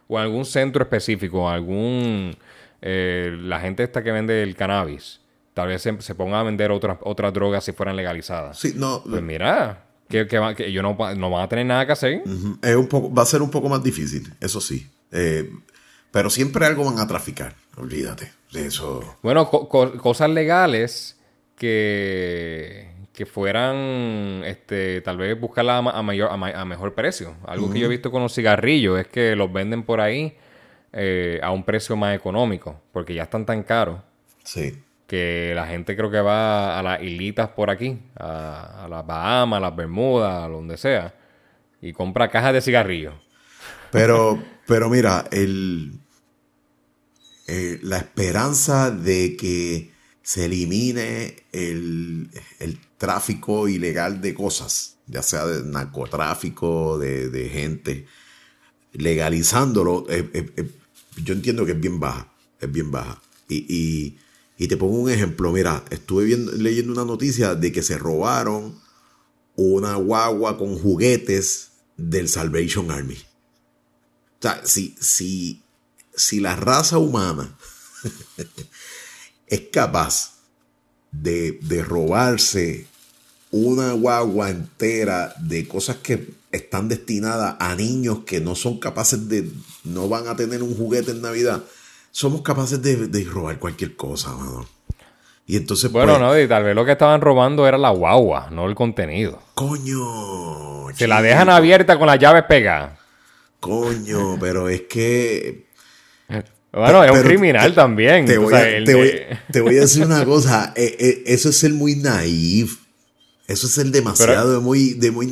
o 0.07 0.19
en 0.19 0.25
algún 0.25 0.45
centro 0.45 0.83
específico, 0.83 1.49
algún 1.49 2.37
eh, 2.83 3.35
la 3.41 3.59
gente 3.59 3.81
esta 3.81 4.03
que 4.03 4.11
vende 4.11 4.43
el 4.43 4.55
cannabis, 4.55 5.21
tal 5.55 5.69
vez 5.69 5.81
se, 5.81 6.13
ponga 6.13 6.39
a 6.39 6.43
vender 6.43 6.69
otras 6.69 6.99
otras 7.01 7.33
drogas 7.33 7.63
si 7.63 7.71
fueran 7.71 7.95
legalizadas. 7.95 8.59
Sí, 8.59 8.73
no. 8.75 9.01
Pues 9.03 9.23
mira, 9.23 9.86
que, 10.09 10.27
que, 10.27 10.53
que 10.55 10.67
ellos 10.67 10.83
no, 10.83 10.95
no, 11.15 11.29
van 11.29 11.43
a 11.43 11.49
tener 11.49 11.65
nada 11.65 11.85
que 11.85 11.91
hacer. 11.91 12.23
es 12.61 12.75
un 12.75 12.87
poco, 12.87 13.13
va 13.13 13.23
a 13.23 13.25
ser 13.25 13.41
un 13.41 13.51
poco 13.51 13.69
más 13.69 13.83
difícil, 13.83 14.33
eso 14.39 14.61
sí. 14.61 14.87
Eh, 15.11 15.49
pero 16.11 16.29
siempre 16.29 16.65
algo 16.65 16.85
van 16.85 16.99
a 16.99 17.07
traficar, 17.07 17.55
olvídate 17.75 18.31
de 18.51 18.67
eso. 18.67 19.17
Bueno, 19.21 19.49
cosas 19.49 20.29
legales 20.29 21.17
que 21.57 22.97
que 23.17 23.25
fueran, 23.25 24.43
este, 24.45 25.01
tal 25.01 25.17
vez 25.17 25.39
buscarla 25.41 25.77
a, 25.77 26.03
mayor, 26.03 26.29
a, 26.31 26.65
mejor 26.65 26.93
precio. 26.93 27.35
Algo 27.47 27.71
que 27.71 27.79
yo 27.79 27.87
he 27.87 27.89
visto 27.89 28.11
con 28.11 28.21
los 28.21 28.31
cigarrillos 28.31 28.99
es 28.99 29.07
que 29.07 29.35
los 29.35 29.51
venden 29.51 29.81
por 29.81 30.01
ahí 30.01 30.37
eh, 30.93 31.39
a 31.41 31.49
un 31.49 31.63
precio 31.63 31.95
más 31.95 32.15
económico, 32.15 32.79
porque 32.91 33.15
ya 33.15 33.23
están 33.23 33.43
tan 33.43 33.63
caros. 33.63 34.01
Sí. 34.43 34.77
Que 35.07 35.53
la 35.55 35.67
gente 35.67 35.95
creo 35.95 36.11
que 36.11 36.19
va 36.19 36.77
a 36.77 36.83
las 36.83 37.01
islitas 37.01 37.49
por 37.49 37.69
aquí, 37.69 37.97
a, 38.19 38.87
las 38.89 39.05
Bahamas, 39.07 39.57
a 39.57 39.61
las 39.61 39.75
Bermudas, 39.75 40.43
a 40.43 40.47
donde 40.47 40.77
sea, 40.77 41.15
y 41.81 41.93
compra 41.93 42.29
cajas 42.29 42.53
de 42.53 42.61
cigarrillos. 42.61 43.13
Pero, 43.91 44.43
pero 44.65 44.89
mira, 44.89 45.25
el, 45.31 45.93
eh, 47.47 47.79
la 47.81 47.97
esperanza 47.99 48.91
de 48.91 49.37
que 49.37 49.91
se 50.21 50.43
elimine 50.43 51.45
el, 51.53 52.29
el 52.59 52.77
tráfico 52.97 53.67
ilegal 53.67 54.19
de 54.21 54.33
cosas, 54.33 54.97
ya 55.07 55.23
sea 55.23 55.45
de 55.45 55.63
narcotráfico, 55.63 56.97
de, 56.97 57.49
gente, 57.51 58.05
legalizándolo, 58.91 60.05
eh, 60.09 60.29
eh, 60.33 60.71
yo 61.23 61.33
entiendo 61.33 61.65
que 61.65 61.71
es 61.73 61.79
bien 61.79 61.99
baja, 61.99 62.33
es 62.59 62.71
bien 62.71 62.91
baja. 62.91 63.21
Y, 63.47 64.17
te 64.65 64.77
pongo 64.77 64.97
un 64.97 65.11
ejemplo, 65.11 65.51
mira, 65.51 65.85
estuve 65.91 66.25
viendo, 66.25 66.51
leyendo 66.53 66.91
una 66.91 67.05
noticia 67.05 67.53
de 67.53 67.71
que 67.71 67.83
se 67.83 67.97
robaron 67.97 68.79
una 69.55 69.95
guagua 69.95 70.57
con 70.57 70.77
juguetes 70.79 71.69
del 71.95 72.29
Salvation 72.29 72.89
Army. 72.89 73.17
O 74.39 74.41
sea, 74.41 74.61
si, 74.65 74.95
si, 74.99 75.63
si 76.15 76.39
la 76.39 76.55
raza 76.55 76.97
humana 76.97 77.55
es 79.47 79.61
capaz 79.71 80.37
de, 81.11 81.83
robarse 81.87 82.87
una 83.51 83.93
guagua 83.93 84.49
entera 84.49 85.33
de 85.39 85.67
cosas 85.67 85.97
que 85.97 86.33
están 86.51 86.87
destinadas 86.87 87.55
a 87.59 87.75
niños 87.75 88.19
que 88.25 88.41
no 88.41 88.55
son 88.55 88.79
capaces 88.79 89.27
de, 89.27 89.49
no 89.83 90.09
van 90.09 90.27
a 90.27 90.35
tener 90.35 90.63
un 90.63 90.75
juguete 90.75 91.11
en 91.11 91.21
Navidad, 91.21 91.63
somos 92.17 92.41
capaces 92.41 92.81
de, 92.81 93.23
robar 93.25 93.59
cualquier 93.59 93.95
cosa, 93.95 94.31
mano. 94.31 94.67
Y 95.45 95.55
entonces. 95.55 95.91
Bueno, 95.91 96.13
pues, 96.13 96.21
no, 96.21 96.39
y 96.41 96.47
tal 96.47 96.63
vez 96.63 96.73
lo 96.73 96.83
que 96.83 96.93
estaban 96.93 97.21
robando 97.21 97.67
era 97.67 97.77
la 97.77 97.91
guagua, 97.91 98.49
no 98.49 98.67
el 98.67 98.73
contenido. 98.73 99.39
Coño. 99.53 100.87
Se 100.95 101.07
la 101.07 101.21
dejan 101.21 101.47
abierta 101.51 101.99
con 101.99 102.07
las 102.07 102.17
llaves 102.17 102.45
pegadas. 102.45 102.97
Coño, 103.59 104.35
pero 104.39 104.67
es 104.67 104.81
que. 104.81 105.67
Bueno, 106.71 107.03
es 107.03 107.11
un 107.11 107.21
criminal 107.21 107.75
también. 107.75 108.25
Te 108.25 108.39
voy, 108.39 108.51
a, 108.51 109.81
decir 109.81 110.03
una 110.03 110.25
cosa. 110.25 110.73
Eh, 110.75 110.97
eh, 110.99 111.23
eso 111.27 111.49
es 111.49 111.57
ser 111.59 111.73
muy 111.73 111.97
naif. 111.97 112.79
Eso 113.47 113.67
es 113.67 113.73
ser 113.73 113.85
demasiado 113.87 114.53
de, 114.53 114.59
muy, 114.59 114.95
de 114.95 115.11
muy. 115.11 115.29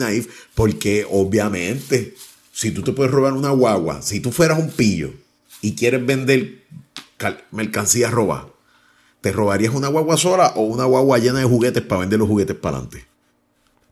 Porque 0.54 1.04
obviamente, 1.10 2.14
si 2.54 2.70
tú 2.70 2.84
te 2.84 2.92
puedes 2.92 3.12
robar 3.12 3.34
una 3.34 3.50
guagua, 3.50 4.04
si 4.04 4.20
tú 4.20 4.32
fueras 4.32 4.60
un 4.60 4.70
pillo 4.70 5.25
y 5.66 5.74
quieres 5.74 6.06
vender 6.06 6.60
mercancía 7.50 8.12
roba, 8.12 8.50
¿te 9.22 9.32
robarías 9.32 9.74
una 9.74 9.88
guagua 9.88 10.16
sola 10.16 10.54
o 10.56 10.62
una 10.62 10.86
guagua 10.86 11.18
llena 11.18 11.40
de 11.40 11.46
juguetes 11.46 11.82
para 11.82 12.02
vender 12.02 12.20
los 12.20 12.28
juguetes 12.28 12.56
para 12.56 12.78
adelante? 12.78 13.08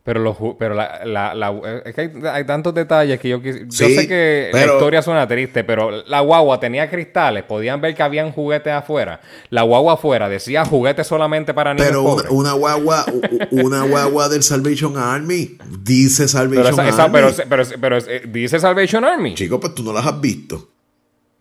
Pero, 0.03 0.19
los, 0.19 0.38
pero 0.59 0.76
la, 0.76 1.01
la, 1.03 1.34
la, 1.34 1.82
es 1.84 1.95
que 1.95 2.11
hay, 2.30 2.45
tantos 2.45 2.76
detalles 2.76 3.19
que 3.19 3.30
yo 3.30 3.41
Yo 3.41 3.61
sé 3.69 4.07
que 4.07 4.51
la 4.53 4.65
historia 4.65 5.01
suena 5.01 5.28
triste, 5.28 5.63
pero 5.63 6.03
la 6.05 6.19
guagua 6.19 6.59
tenía 6.59 6.89
cristales, 6.91 7.43
podían 7.43 7.82
ver 7.82 7.95
que 7.95 8.03
habían 8.03 8.32
juguetes 8.34 8.71
afuera. 8.71 9.21
La 9.49 9.63
guagua 9.63 9.93
afuera 9.93 10.30
decía 10.30 10.65
juguetes 10.65 11.07
solamente 11.07 11.55
para 11.55 11.74
niños 11.74 11.88
Pero 11.88 12.03
una, 12.03 12.30
una, 12.30 12.53
guagua, 12.53 13.05
una 13.49 13.84
guagua 13.84 14.30
del 14.30 14.43
Salvation 14.43 14.97
Army. 14.97 15.57
Dice 15.82 16.28
Salvation 16.28 16.80
Army. 16.80 17.11
pero, 17.11 17.32
pero, 17.49 17.63
pero, 17.82 17.97
dice 18.28 18.59
Salvation 18.59 19.05
Army. 19.05 19.34
Chico, 19.34 19.59
pues 19.59 19.74
tú 19.74 19.82
no 19.82 19.91
las 19.91 20.05
has 20.05 20.21
visto. 20.21 20.72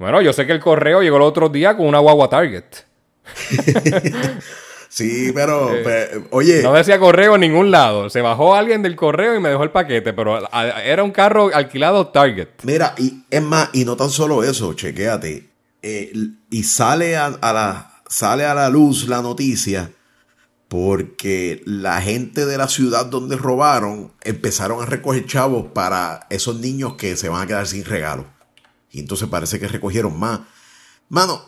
Bueno, 0.02 0.20
yo 0.20 0.32
sé 0.32 0.46
que 0.46 0.52
el 0.52 0.58
correo 0.58 1.00
llegó 1.00 1.18
el 1.18 1.22
otro 1.22 1.48
día 1.48 1.76
con 1.76 1.86
una 1.86 2.00
guagua 2.00 2.28
Target. 2.28 2.64
Sí, 4.88 5.32
pero, 5.34 5.74
eh, 5.74 6.26
oye. 6.32 6.62
No 6.62 6.74
decía 6.74 6.98
correo 6.98 7.36
en 7.36 7.40
ningún 7.40 7.70
lado. 7.70 8.10
Se 8.10 8.20
bajó 8.20 8.54
alguien 8.54 8.82
del 8.82 8.94
correo 8.94 9.34
y 9.34 9.40
me 9.40 9.48
dejó 9.48 9.62
el 9.62 9.70
paquete, 9.70 10.12
pero 10.12 10.38
era 10.84 11.02
un 11.02 11.12
carro 11.12 11.50
alquilado 11.54 12.08
Target. 12.08 12.48
Mira, 12.64 12.94
y 12.98 13.24
es 13.30 13.40
más, 13.40 13.70
y 13.72 13.86
no 13.86 13.96
tan 13.96 14.10
solo 14.10 14.44
eso, 14.44 14.74
chequéate. 14.74 15.48
Eh, 15.80 16.12
y 16.50 16.62
sale 16.64 17.16
a, 17.16 17.30
la, 17.40 18.02
sale 18.06 18.44
a 18.44 18.52
la 18.52 18.68
luz 18.68 19.08
la 19.08 19.22
noticia 19.22 19.90
porque 20.68 21.62
la 21.64 22.02
gente 22.02 22.44
de 22.44 22.58
la 22.58 22.68
ciudad 22.68 23.06
donde 23.06 23.36
robaron 23.36 24.12
empezaron 24.22 24.82
a 24.82 24.84
recoger 24.84 25.24
chavos 25.24 25.68
para 25.72 26.26
esos 26.28 26.60
niños 26.60 26.96
que 26.96 27.16
se 27.16 27.30
van 27.30 27.40
a 27.40 27.46
quedar 27.46 27.66
sin 27.66 27.86
regalo. 27.86 28.26
Y 28.92 29.00
entonces 29.00 29.28
parece 29.28 29.58
que 29.58 29.66
recogieron 29.66 30.18
más. 30.18 30.40
Mano, 31.08 31.42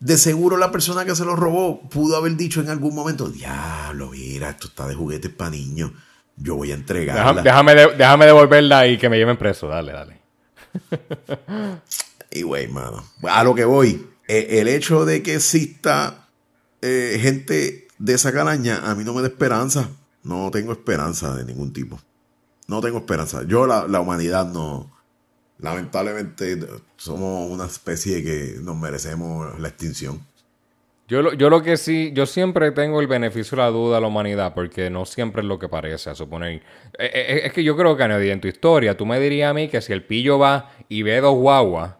de 0.00 0.18
seguro 0.18 0.56
la 0.56 0.70
persona 0.70 1.04
que 1.04 1.16
se 1.16 1.24
lo 1.24 1.36
robó 1.36 1.88
pudo 1.88 2.16
haber 2.16 2.36
dicho 2.36 2.60
en 2.60 2.68
algún 2.68 2.94
momento, 2.94 3.28
diablo, 3.28 4.10
mira, 4.10 4.50
esto 4.50 4.68
está 4.68 4.86
de 4.86 4.94
juguetes 4.94 5.30
para 5.30 5.50
niños, 5.50 5.92
yo 6.36 6.56
voy 6.56 6.72
a 6.72 6.74
entregarla. 6.74 7.42
Déjame, 7.42 7.74
déjame, 7.74 8.26
devolverla 8.26 8.86
y 8.86 8.98
que 8.98 9.08
me 9.08 9.16
lleven 9.16 9.38
preso, 9.38 9.68
dale, 9.68 9.92
dale. 9.92 10.20
y 12.30 12.42
güey, 12.42 12.68
mano, 12.68 13.04
a 13.22 13.42
lo 13.42 13.54
que 13.54 13.64
voy, 13.64 14.06
eh, 14.28 14.60
el 14.60 14.68
hecho 14.68 15.06
de 15.06 15.22
que 15.22 15.36
exista 15.36 16.28
eh, 16.82 17.18
gente 17.20 17.88
de 17.98 18.14
esa 18.14 18.32
calaña, 18.32 18.82
a 18.84 18.94
mí 18.94 19.04
no 19.04 19.14
me 19.14 19.22
da 19.22 19.28
esperanza. 19.28 19.88
No 20.22 20.50
tengo 20.50 20.72
esperanza 20.72 21.34
de 21.36 21.44
ningún 21.44 21.72
tipo. 21.72 22.00
No 22.66 22.80
tengo 22.80 22.98
esperanza. 22.98 23.44
Yo, 23.46 23.66
la, 23.66 23.86
la 23.86 24.00
humanidad, 24.00 24.46
no. 24.52 24.90
Lamentablemente, 25.58 26.58
somos 26.96 27.50
una 27.50 27.66
especie 27.66 28.22
que 28.22 28.56
nos 28.60 28.76
merecemos 28.76 29.58
la 29.58 29.68
extinción. 29.68 30.20
Yo 31.08 31.22
lo, 31.22 31.32
yo 31.34 31.50
lo 31.50 31.62
que 31.62 31.76
sí, 31.76 32.10
yo 32.12 32.26
siempre 32.26 32.72
tengo 32.72 33.00
el 33.00 33.06
beneficio 33.06 33.56
de 33.56 33.62
la 33.62 33.70
duda 33.70 33.98
a 33.98 34.00
la 34.00 34.08
humanidad, 34.08 34.54
porque 34.54 34.90
no 34.90 35.06
siempre 35.06 35.42
es 35.42 35.46
lo 35.46 35.58
que 35.58 35.68
parece, 35.68 36.10
a 36.10 36.16
suponer. 36.16 36.54
Eh, 36.54 36.62
eh, 36.98 37.40
es 37.44 37.52
que 37.52 37.62
yo 37.62 37.76
creo 37.76 37.96
que, 37.96 38.02
en 38.02 38.40
tu 38.40 38.48
historia, 38.48 38.96
tú 38.96 39.06
me 39.06 39.20
dirías 39.20 39.50
a 39.50 39.54
mí 39.54 39.68
que 39.68 39.80
si 39.80 39.92
el 39.92 40.02
pillo 40.02 40.38
va 40.38 40.72
y 40.88 41.02
ve 41.02 41.20
dos 41.20 41.36
guaguas, 41.36 41.94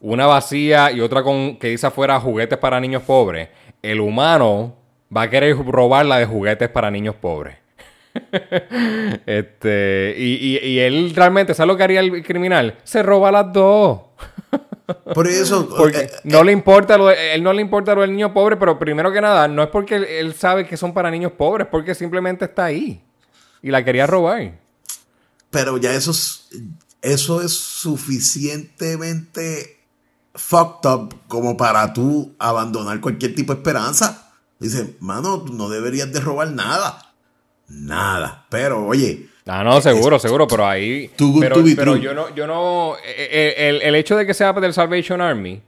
una 0.00 0.26
vacía 0.26 0.90
y 0.92 1.00
otra 1.00 1.22
con 1.22 1.58
que 1.58 1.68
dice 1.68 1.86
afuera 1.86 2.18
juguetes 2.18 2.58
para 2.58 2.80
niños 2.80 3.02
pobres, 3.02 3.50
el 3.82 4.00
humano 4.00 4.76
va 5.14 5.22
a 5.22 5.30
querer 5.30 5.56
robarla 5.56 6.18
de 6.18 6.24
juguetes 6.24 6.70
para 6.70 6.90
niños 6.90 7.16
pobres. 7.16 7.58
este, 9.26 10.14
y, 10.16 10.34
y, 10.34 10.66
y 10.66 10.78
él 10.80 11.12
realmente, 11.14 11.54
¿sabes 11.54 11.68
lo 11.68 11.76
que 11.76 11.82
haría 11.82 12.00
el 12.00 12.22
criminal? 12.22 12.78
Se 12.84 13.02
roba 13.02 13.30
las 13.30 13.52
dos. 13.52 14.00
Por 15.14 15.26
eso. 15.26 15.68
porque 15.76 15.98
eh, 15.98 16.10
no 16.24 16.44
le 16.44 16.52
importa 16.52 16.96
lo 16.96 17.10
él 17.10 17.42
no 17.42 17.52
le 17.52 17.60
importa 17.60 17.94
lo 17.94 18.02
del 18.02 18.12
niño 18.12 18.32
pobre, 18.32 18.56
pero 18.56 18.78
primero 18.78 19.12
que 19.12 19.20
nada, 19.20 19.48
no 19.48 19.62
es 19.62 19.68
porque 19.68 20.20
él, 20.20 20.34
sabe 20.34 20.66
que 20.66 20.76
son 20.76 20.94
para 20.94 21.10
niños 21.10 21.32
pobres, 21.32 21.66
porque 21.70 21.94
simplemente 21.94 22.44
está 22.44 22.66
ahí. 22.66 23.02
Y 23.62 23.70
la 23.70 23.84
quería 23.84 24.06
robar. 24.06 24.60
Pero 25.50 25.78
ya 25.78 25.92
eso 25.92 26.12
es, 26.12 26.48
eso 27.02 27.42
es 27.42 27.52
suficientemente 27.52 29.80
fucked 30.34 30.88
up 30.88 31.16
como 31.26 31.56
para 31.56 31.92
tú 31.92 32.36
abandonar 32.38 33.00
cualquier 33.00 33.34
tipo 33.34 33.52
de 33.54 33.60
esperanza. 33.60 34.32
Dice, 34.58 34.96
mano, 35.00 35.44
no 35.50 35.68
deberías 35.68 36.12
de 36.12 36.20
robar 36.20 36.52
nada. 36.52 37.05
Nada. 37.68 38.46
Pero, 38.48 38.86
oye, 38.86 39.28
Ah, 39.48 39.62
no, 39.62 39.80
seguro, 39.80 40.18
seguro, 40.18 40.48
pero 40.48 40.66
ahí. 40.66 41.10
pero, 41.40 41.96
yo 41.96 42.12
no, 42.12 42.34
yo 42.34 42.46
no. 42.48 42.96
Eh, 42.96 43.54
eh, 43.56 43.80
el, 43.84 43.94
hecho 43.94 44.16
de 44.16 44.26
que 44.26 44.34
sea 44.34 44.52
del 44.52 44.72
Salvation 44.72 45.20
Army, 45.20 45.62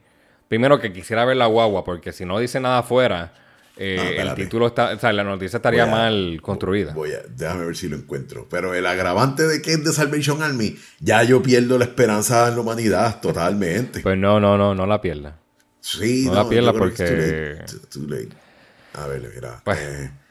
primero 0.49 0.81
que 0.81 0.93
quisiera 0.93 1.25
ver 1.25 1.37
la 1.37 1.47
guagua, 1.47 1.85
porque 1.85 2.13
si 2.13 2.25
no 2.25 2.41
dice 2.41 2.59
nada 2.59 2.79
afuera, 2.79 3.33
eh, 3.77 4.17
el 4.19 4.35
título 4.35 4.67
está, 4.67 4.95
o 4.95 4.99
sea, 4.99 5.13
la 5.13 5.23
noticia 5.23 5.59
estaría 5.59 5.87
mal 5.87 6.41
construida. 6.43 6.93
Voy 6.93 7.13
a, 7.13 7.21
déjame 7.29 7.67
ver 7.67 7.77
si 7.77 7.89
lo 7.89 7.97
encuentro. 7.97 8.49
Pero 8.51 8.75
el 8.75 8.85
agravante 8.85 9.47
de 9.47 9.63
que 9.63 9.75
es 9.75 9.85
de 9.85 9.93
Salvation 9.93 10.43
Army, 10.43 10.77
ya 10.99 11.23
yo 11.23 11.41
pierdo 11.41 11.79
la 11.79 11.85
esperanza 11.85 12.49
en 12.49 12.57
la 12.57 12.61
humanidad 12.63 13.21
totalmente. 13.21 14.01
Pues 14.01 14.19
no, 14.19 14.41
no, 14.41 14.59
no, 14.59 14.75
no 14.75 14.87
la 14.87 15.01
pierda. 15.01 15.39
Sí, 15.79 16.25
no, 16.27 16.35
la 16.35 16.49
pierda 16.49 16.73
porque. 16.73 17.63
A 18.95 19.07
ver, 19.07 19.31
mira. 19.33 19.61
Pues, 19.63 19.79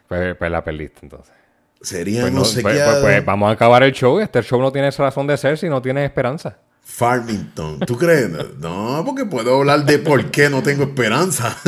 pues, 0.09 0.36
pues 0.36 0.51
la 0.51 0.65
perdiste 0.65 0.99
entonces. 1.03 1.37
Sería 1.82 2.21
pues 2.21 2.34
no, 2.34 2.45
sé 2.45 2.61
pues, 2.61 2.78
qué. 2.78 2.84
Pues, 2.84 2.97
pues, 3.01 3.25
vamos 3.25 3.49
a 3.49 3.53
acabar 3.53 3.84
el 3.84 3.91
show. 3.91 4.19
Este 4.19 4.41
show 4.41 4.59
no 4.61 4.71
tiene 4.71 4.89
razón 4.91 5.28
de 5.28 5.38
ser 5.38 5.57
si 5.57 5.69
no 5.69 5.82
tiene 5.82 6.05
esperanza. 6.05 6.57
Farmington. 6.82 7.80
¿Tú 7.82 7.97
crees? 7.97 8.30
No, 8.57 9.03
porque 9.05 9.25
puedo 9.25 9.57
hablar 9.57 9.86
de 9.86 9.99
por 9.99 10.32
qué 10.32 10.49
no 10.49 10.63
tengo 10.63 10.84
esperanza. 10.84 11.55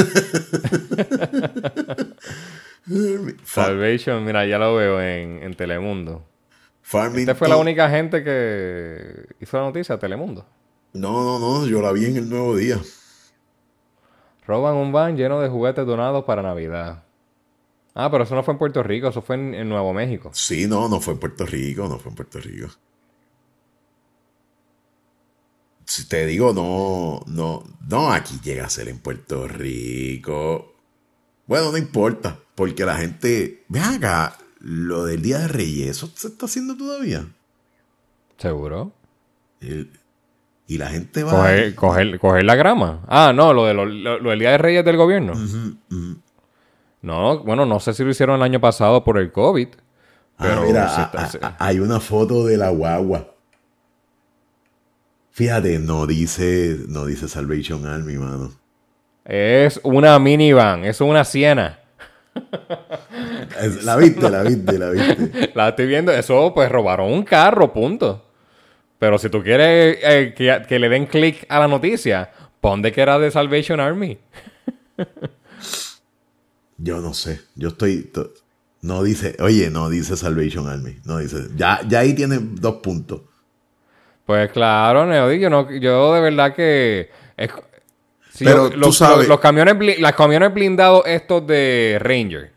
Salvation, 3.43 4.25
mira, 4.25 4.47
ya 4.47 4.57
lo 4.57 4.75
veo 4.75 5.01
en, 5.01 5.53
Telemundo. 5.55 6.25
Farmington. 6.81 7.19
Esta 7.19 7.35
fue 7.35 7.49
la 7.49 7.57
única 7.57 7.89
gente 7.89 8.23
que 8.23 9.27
hizo 9.39 9.57
la 9.57 9.63
noticia, 9.63 9.99
Telemundo. 9.99 10.45
No, 10.93 11.23
no, 11.23 11.37
no, 11.37 11.67
yo 11.67 11.81
la 11.81 11.91
vi 11.91 12.05
en 12.05 12.17
el 12.17 12.29
nuevo 12.29 12.55
día. 12.55 12.79
Roban 14.47 14.75
un 14.75 14.91
van 14.91 15.15
lleno 15.15 15.39
de 15.41 15.49
juguetes 15.49 15.85
donados 15.85 16.23
para 16.23 16.41
Navidad. 16.41 17.03
Ah, 17.93 18.09
pero 18.11 18.23
eso 18.23 18.35
no 18.35 18.43
fue 18.43 18.53
en 18.53 18.57
Puerto 18.57 18.83
Rico, 18.83 19.09
eso 19.09 19.21
fue 19.21 19.35
en, 19.35 19.67
Nuevo 19.67 19.93
México. 19.93 20.31
Sí, 20.33 20.67
no, 20.67 20.87
no 20.87 21.01
fue 21.01 21.13
en 21.13 21.19
Puerto 21.19 21.45
Rico, 21.45 21.87
no 21.87 21.97
fue 21.97 22.11
en 22.11 22.15
Puerto 22.15 22.39
Rico. 22.39 22.67
Si 25.85 26.07
te 26.07 26.25
digo, 26.27 26.53
no, 26.53 27.21
no, 27.27 27.63
no, 27.87 28.11
aquí 28.11 28.39
llega 28.43 28.65
a 28.65 28.69
ser 28.69 28.89
en 28.89 28.99
Puerto 28.99 29.47
Rico. 29.47 30.75
Bueno, 31.47 31.71
no 31.71 31.77
importa, 31.77 32.37
porque 32.53 32.85
la 32.85 32.95
gente, 32.95 33.65
ve 33.69 33.79
acá, 33.79 34.37
lo 34.59 35.05
del 35.05 35.23
Día 35.23 35.39
de 35.39 35.47
Reyes, 35.47 35.89
¿eso 35.89 36.11
se 36.13 36.27
está 36.27 36.45
haciendo 36.45 36.77
todavía? 36.77 37.27
¿Seguro? 38.37 38.93
y 40.67 40.77
la 40.77 40.87
gente 40.87 41.23
va... 41.23 41.31
Coger, 41.75 42.19
coger, 42.19 42.43
la 42.45 42.55
grama. 42.55 43.03
Ah, 43.07 43.33
no, 43.35 43.53
lo, 43.53 43.65
de 43.65 43.73
lo, 43.73 44.29
del 44.29 44.39
Día 44.39 44.51
de 44.51 44.57
Reyes 44.59 44.85
del 44.85 44.95
gobierno. 44.95 45.33
No, 47.01 47.39
bueno, 47.39 47.65
no 47.65 47.79
sé 47.79 47.93
si 47.93 48.03
lo 48.03 48.09
hicieron 48.09 48.35
el 48.37 48.43
año 48.43 48.59
pasado 48.59 49.03
por 49.03 49.17
el 49.17 49.31
COVID. 49.31 49.67
Ah, 50.37 50.45
pero 50.47 50.61
mira, 50.63 51.55
hay 51.59 51.79
una 51.79 51.99
foto 51.99 52.45
de 52.45 52.57
la 52.57 52.69
guagua. 52.69 53.35
Fíjate, 55.31 55.79
no 55.79 56.05
dice, 56.05 56.77
no 56.87 57.05
dice 57.05 57.27
Salvation 57.27 57.85
Army, 57.85 58.17
mano. 58.17 58.51
Es 59.23 59.79
una 59.83 60.17
minivan, 60.19 60.83
es 60.83 60.99
una 61.01 61.23
siena. 61.23 61.79
la 63.83 63.95
viste, 63.95 64.29
la 64.29 64.43
viste, 64.43 64.77
la 64.77 64.89
viste. 64.89 65.51
La 65.55 65.69
estoy 65.69 65.87
viendo. 65.87 66.11
Eso, 66.11 66.53
pues 66.53 66.69
robaron 66.69 67.11
un 67.11 67.23
carro, 67.23 67.71
punto. 67.71 68.25
Pero 68.97 69.17
si 69.17 69.29
tú 69.29 69.41
quieres 69.41 69.97
eh, 70.01 70.33
que, 70.35 70.61
que, 70.67 70.79
le 70.79 70.89
den 70.89 71.05
clic 71.05 71.45
a 71.47 71.59
la 71.59 71.67
noticia, 71.67 72.31
pon 72.59 72.81
de 72.81 72.91
que 72.91 73.01
era 73.01 73.17
de 73.19 73.31
Salvation 73.31 73.79
Army. 73.79 74.17
Yo 76.79 77.01
no 77.01 77.13
sé. 77.13 77.41
Yo 77.55 77.69
estoy. 77.69 78.11
No 78.81 79.03
dice. 79.03 79.35
Oye, 79.39 79.69
no 79.69 79.89
dice 79.89 80.15
Salvation 80.15 80.67
Army. 80.67 80.97
No 81.03 81.17
dice. 81.17 81.47
Ya, 81.55 81.81
ya 81.87 81.99
ahí 81.99 82.13
tiene 82.13 82.39
dos 82.39 82.75
puntos. 82.75 83.21
Pues 84.25 84.51
claro, 84.51 85.05
Neody. 85.05 85.39
Yo, 85.39 85.49
no, 85.49 85.69
yo 85.71 86.13
de 86.13 86.21
verdad 86.21 86.55
que. 86.55 87.09
Pero 88.39 88.69
los, 88.69 88.89
tú 88.89 88.93
sabes. 88.93 89.27
Los, 89.27 89.39
camiones, 89.39 89.99
los 89.99 90.11
camiones 90.13 90.53
blindados 90.53 91.03
estos 91.05 91.45
de 91.45 91.97
Ranger. 91.99 92.53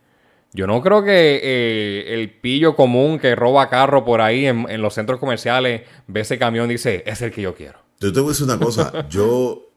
Yo 0.55 0.67
no 0.67 0.83
creo 0.83 1.03
que 1.03 1.41
eh, 1.43 2.15
el 2.15 2.31
pillo 2.31 2.77
común 2.77 3.19
que 3.19 3.35
roba 3.35 3.71
carro 3.71 4.05
por 4.05 4.21
ahí 4.21 4.47
en, 4.47 4.67
en, 4.69 4.83
los 4.83 4.93
centros 4.93 5.19
comerciales 5.19 5.83
ve 6.07 6.21
ese 6.21 6.39
camión 6.39 6.69
y 6.69 6.75
dice, 6.75 7.03
es 7.07 7.23
el 7.23 7.33
que 7.33 7.41
yo 7.41 7.55
quiero. 7.55 7.79
Yo 8.01 8.13
te 8.13 8.21
voy 8.21 8.29
a 8.29 8.33
decir 8.33 8.45
una 8.45 8.59
cosa. 8.59 9.09
yo. 9.09 9.69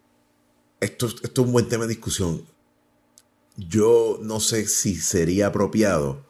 Esto, 0.81 1.07
esto 1.07 1.41
es 1.41 1.47
un 1.47 1.53
buen 1.53 1.69
tema 1.69 1.85
de 1.85 1.91
discusión 1.91 2.43
yo 3.57 4.19
no 4.21 4.39
sé 4.39 4.67
si 4.67 4.95
sería 4.95 5.47
apropiado 5.47 6.25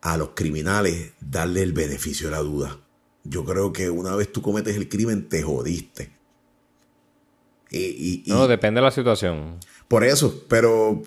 a 0.00 0.16
los 0.16 0.30
criminales 0.30 1.12
darle 1.20 1.62
el 1.62 1.72
beneficio 1.72 2.28
de 2.28 2.32
la 2.32 2.40
duda. 2.40 2.78
Yo 3.24 3.44
creo 3.44 3.72
que 3.72 3.90
una 3.90 4.14
vez 4.14 4.32
tú 4.32 4.40
cometes 4.40 4.76
el 4.76 4.88
crimen, 4.88 5.28
te 5.28 5.42
jodiste. 5.42 6.16
Y, 7.70 8.24
no, 8.26 8.48
depende 8.48 8.80
de 8.80 8.84
la 8.86 8.90
situación. 8.90 9.58
Por 9.88 10.02
eso, 10.02 10.44
pero 10.48 11.02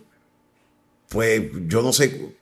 pues 1.10 1.50
yo 1.68 1.82
no 1.82 1.92
sé. 1.92 2.36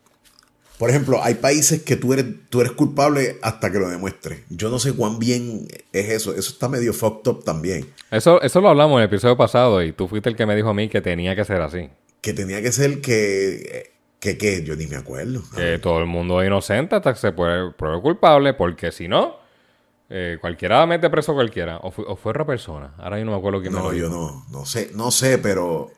Por 0.78 0.90
ejemplo, 0.90 1.24
hay 1.24 1.36
países 1.36 1.84
que 1.84 1.96
tú 1.96 2.14
eres, 2.14 2.26
tú 2.50 2.62
eres 2.62 2.74
culpable 2.74 3.38
hasta 3.42 3.72
que 3.72 3.80
lo 3.80 3.90
demuestres. 3.90 4.42
Yo 4.50 4.70
no 4.70 4.80
sé 4.80 4.94
cuán 4.94 5.20
bien 5.20 5.68
es 5.94 6.10
eso. 6.10 6.34
Eso 6.34 6.52
está 6.52 6.68
medio 6.68 6.94
fucked 6.94 7.30
up 7.32 7.44
también. 7.44 7.88
Eso, 8.12 8.42
eso 8.42 8.62
lo 8.62 8.70
hablamos 8.70 8.98
en 8.98 9.04
el 9.04 9.08
episodio 9.08 9.38
pasado 9.38 9.82
y 9.84 9.94
tú 9.94 10.08
fuiste 10.08 10.30
el 10.30 10.36
que 10.36 10.46
me 10.46 10.56
dijo 10.56 10.70
a 10.70 10.74
mí 10.74 10.90
que 10.90 11.02
tenía 11.02 11.36
que 11.36 11.46
ser 11.46 11.62
así 11.62 11.90
que 12.22 12.34
tenía 12.34 12.62
que 12.62 12.72
ser 12.72 13.02
que, 13.02 13.94
que, 14.20 14.38
que 14.38 14.64
yo 14.64 14.76
ni 14.76 14.88
me 14.88 14.98
acuerdo. 14.98 15.42
Que 15.56 15.80
todo 15.80 16.00
el 16.00 16.06
mundo 16.06 16.42
es 16.42 16.48
inocente 16.48 16.96
hasta 16.96 17.14
que 17.14 17.20
se 17.20 17.32
puede 17.32 17.72
pruebe 17.72 18.02
culpable, 18.02 18.54
porque 18.54 18.92
si 18.92 19.08
no, 19.08 19.38
eh, 20.10 20.38
cualquiera 20.42 20.86
mete 20.86 21.10
preso 21.10 21.32
a 21.32 21.36
cualquiera. 21.36 21.78
O, 21.78 21.92
fue, 21.92 22.06
otra 22.08 22.46
persona. 22.46 22.94
Ahora 22.98 23.20
yo 23.20 23.26
no 23.26 23.32
me 23.32 23.38
acuerdo 23.38 23.62
quién 23.62 23.74
No, 23.74 23.94
yo 23.94 24.10
no, 24.10 24.46
no 24.52 24.66
sé, 24.66 24.92
no 24.94 25.12
sé, 25.12 25.38
pero. 25.38 25.92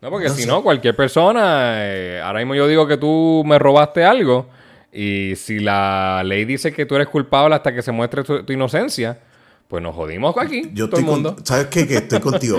No, 0.00 0.10
porque 0.10 0.28
si 0.30 0.46
no, 0.46 0.62
cualquier 0.62 0.94
persona. 0.94 1.84
Eh, 1.84 2.20
ahora 2.22 2.40
mismo 2.40 2.54
yo 2.54 2.66
digo 2.68 2.86
que 2.86 2.96
tú 2.96 3.42
me 3.46 3.58
robaste 3.58 4.04
algo. 4.04 4.48
Y 4.92 5.34
si 5.36 5.58
la 5.58 6.22
ley 6.24 6.44
dice 6.44 6.72
que 6.72 6.86
tú 6.86 6.94
eres 6.94 7.08
culpable 7.08 7.54
hasta 7.54 7.74
que 7.74 7.82
se 7.82 7.92
muestre 7.92 8.24
tu 8.24 8.52
inocencia, 8.52 9.18
pues 9.68 9.82
nos 9.82 9.94
jodimos 9.94 10.34
aquí, 10.38 10.70
Yo 10.72 10.88
todo 10.88 11.00
el 11.00 11.06
mundo. 11.06 11.36
¿Sabes 11.44 11.66
qué? 11.66 11.86
Que 11.86 11.98
estoy 11.98 12.20
contigo. 12.22 12.58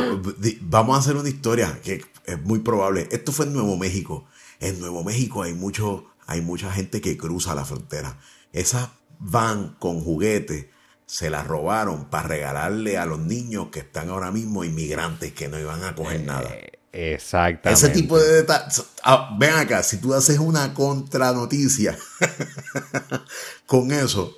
Vamos 0.62 0.96
a 0.96 1.00
hacer 1.00 1.16
una 1.16 1.30
historia 1.30 1.80
que 1.84 2.04
es 2.26 2.42
muy 2.44 2.60
probable. 2.60 3.08
Esto 3.12 3.32
fue 3.32 3.46
en 3.46 3.54
Nuevo 3.54 3.76
México. 3.78 4.26
En 4.60 4.80
Nuevo 4.80 5.04
México 5.04 5.42
hay 5.42 5.54
mucho, 5.54 6.06
hay 6.28 6.42
mucha 6.42 6.72
gente 6.72 7.02
que 7.02 7.18
cruza 7.18 7.56
la 7.56 7.66
frontera. 7.66 8.20
Esas 8.54 8.90
van 9.20 9.76
con 9.80 10.02
juguetes 10.02 10.68
se 11.10 11.32
las 11.32 11.48
robaron 11.48 12.06
para 12.06 12.28
regalarle 12.28 13.00
a 13.00 13.06
los 13.08 13.18
niños 13.18 13.70
que 13.72 13.80
están 13.80 14.10
ahora 14.10 14.32
mismo 14.32 14.64
inmigrantes 14.64 15.34
que 15.34 15.48
no 15.48 15.60
iban 15.60 15.84
a 15.84 15.96
coger 15.96 16.22
nada. 16.22 16.48
Eh, 16.54 16.80
exactamente. 16.92 17.88
Ese 17.88 17.90
tipo 17.90 18.20
de 18.20 18.32
detalles. 18.32 18.84
Ah, 19.04 19.36
ven 19.40 19.56
acá, 19.56 19.82
si 19.82 19.98
tú 19.98 20.14
haces 20.14 20.38
una 20.38 20.76
contranoticia 20.76 21.98
con 23.66 23.92
eso, 23.92 24.38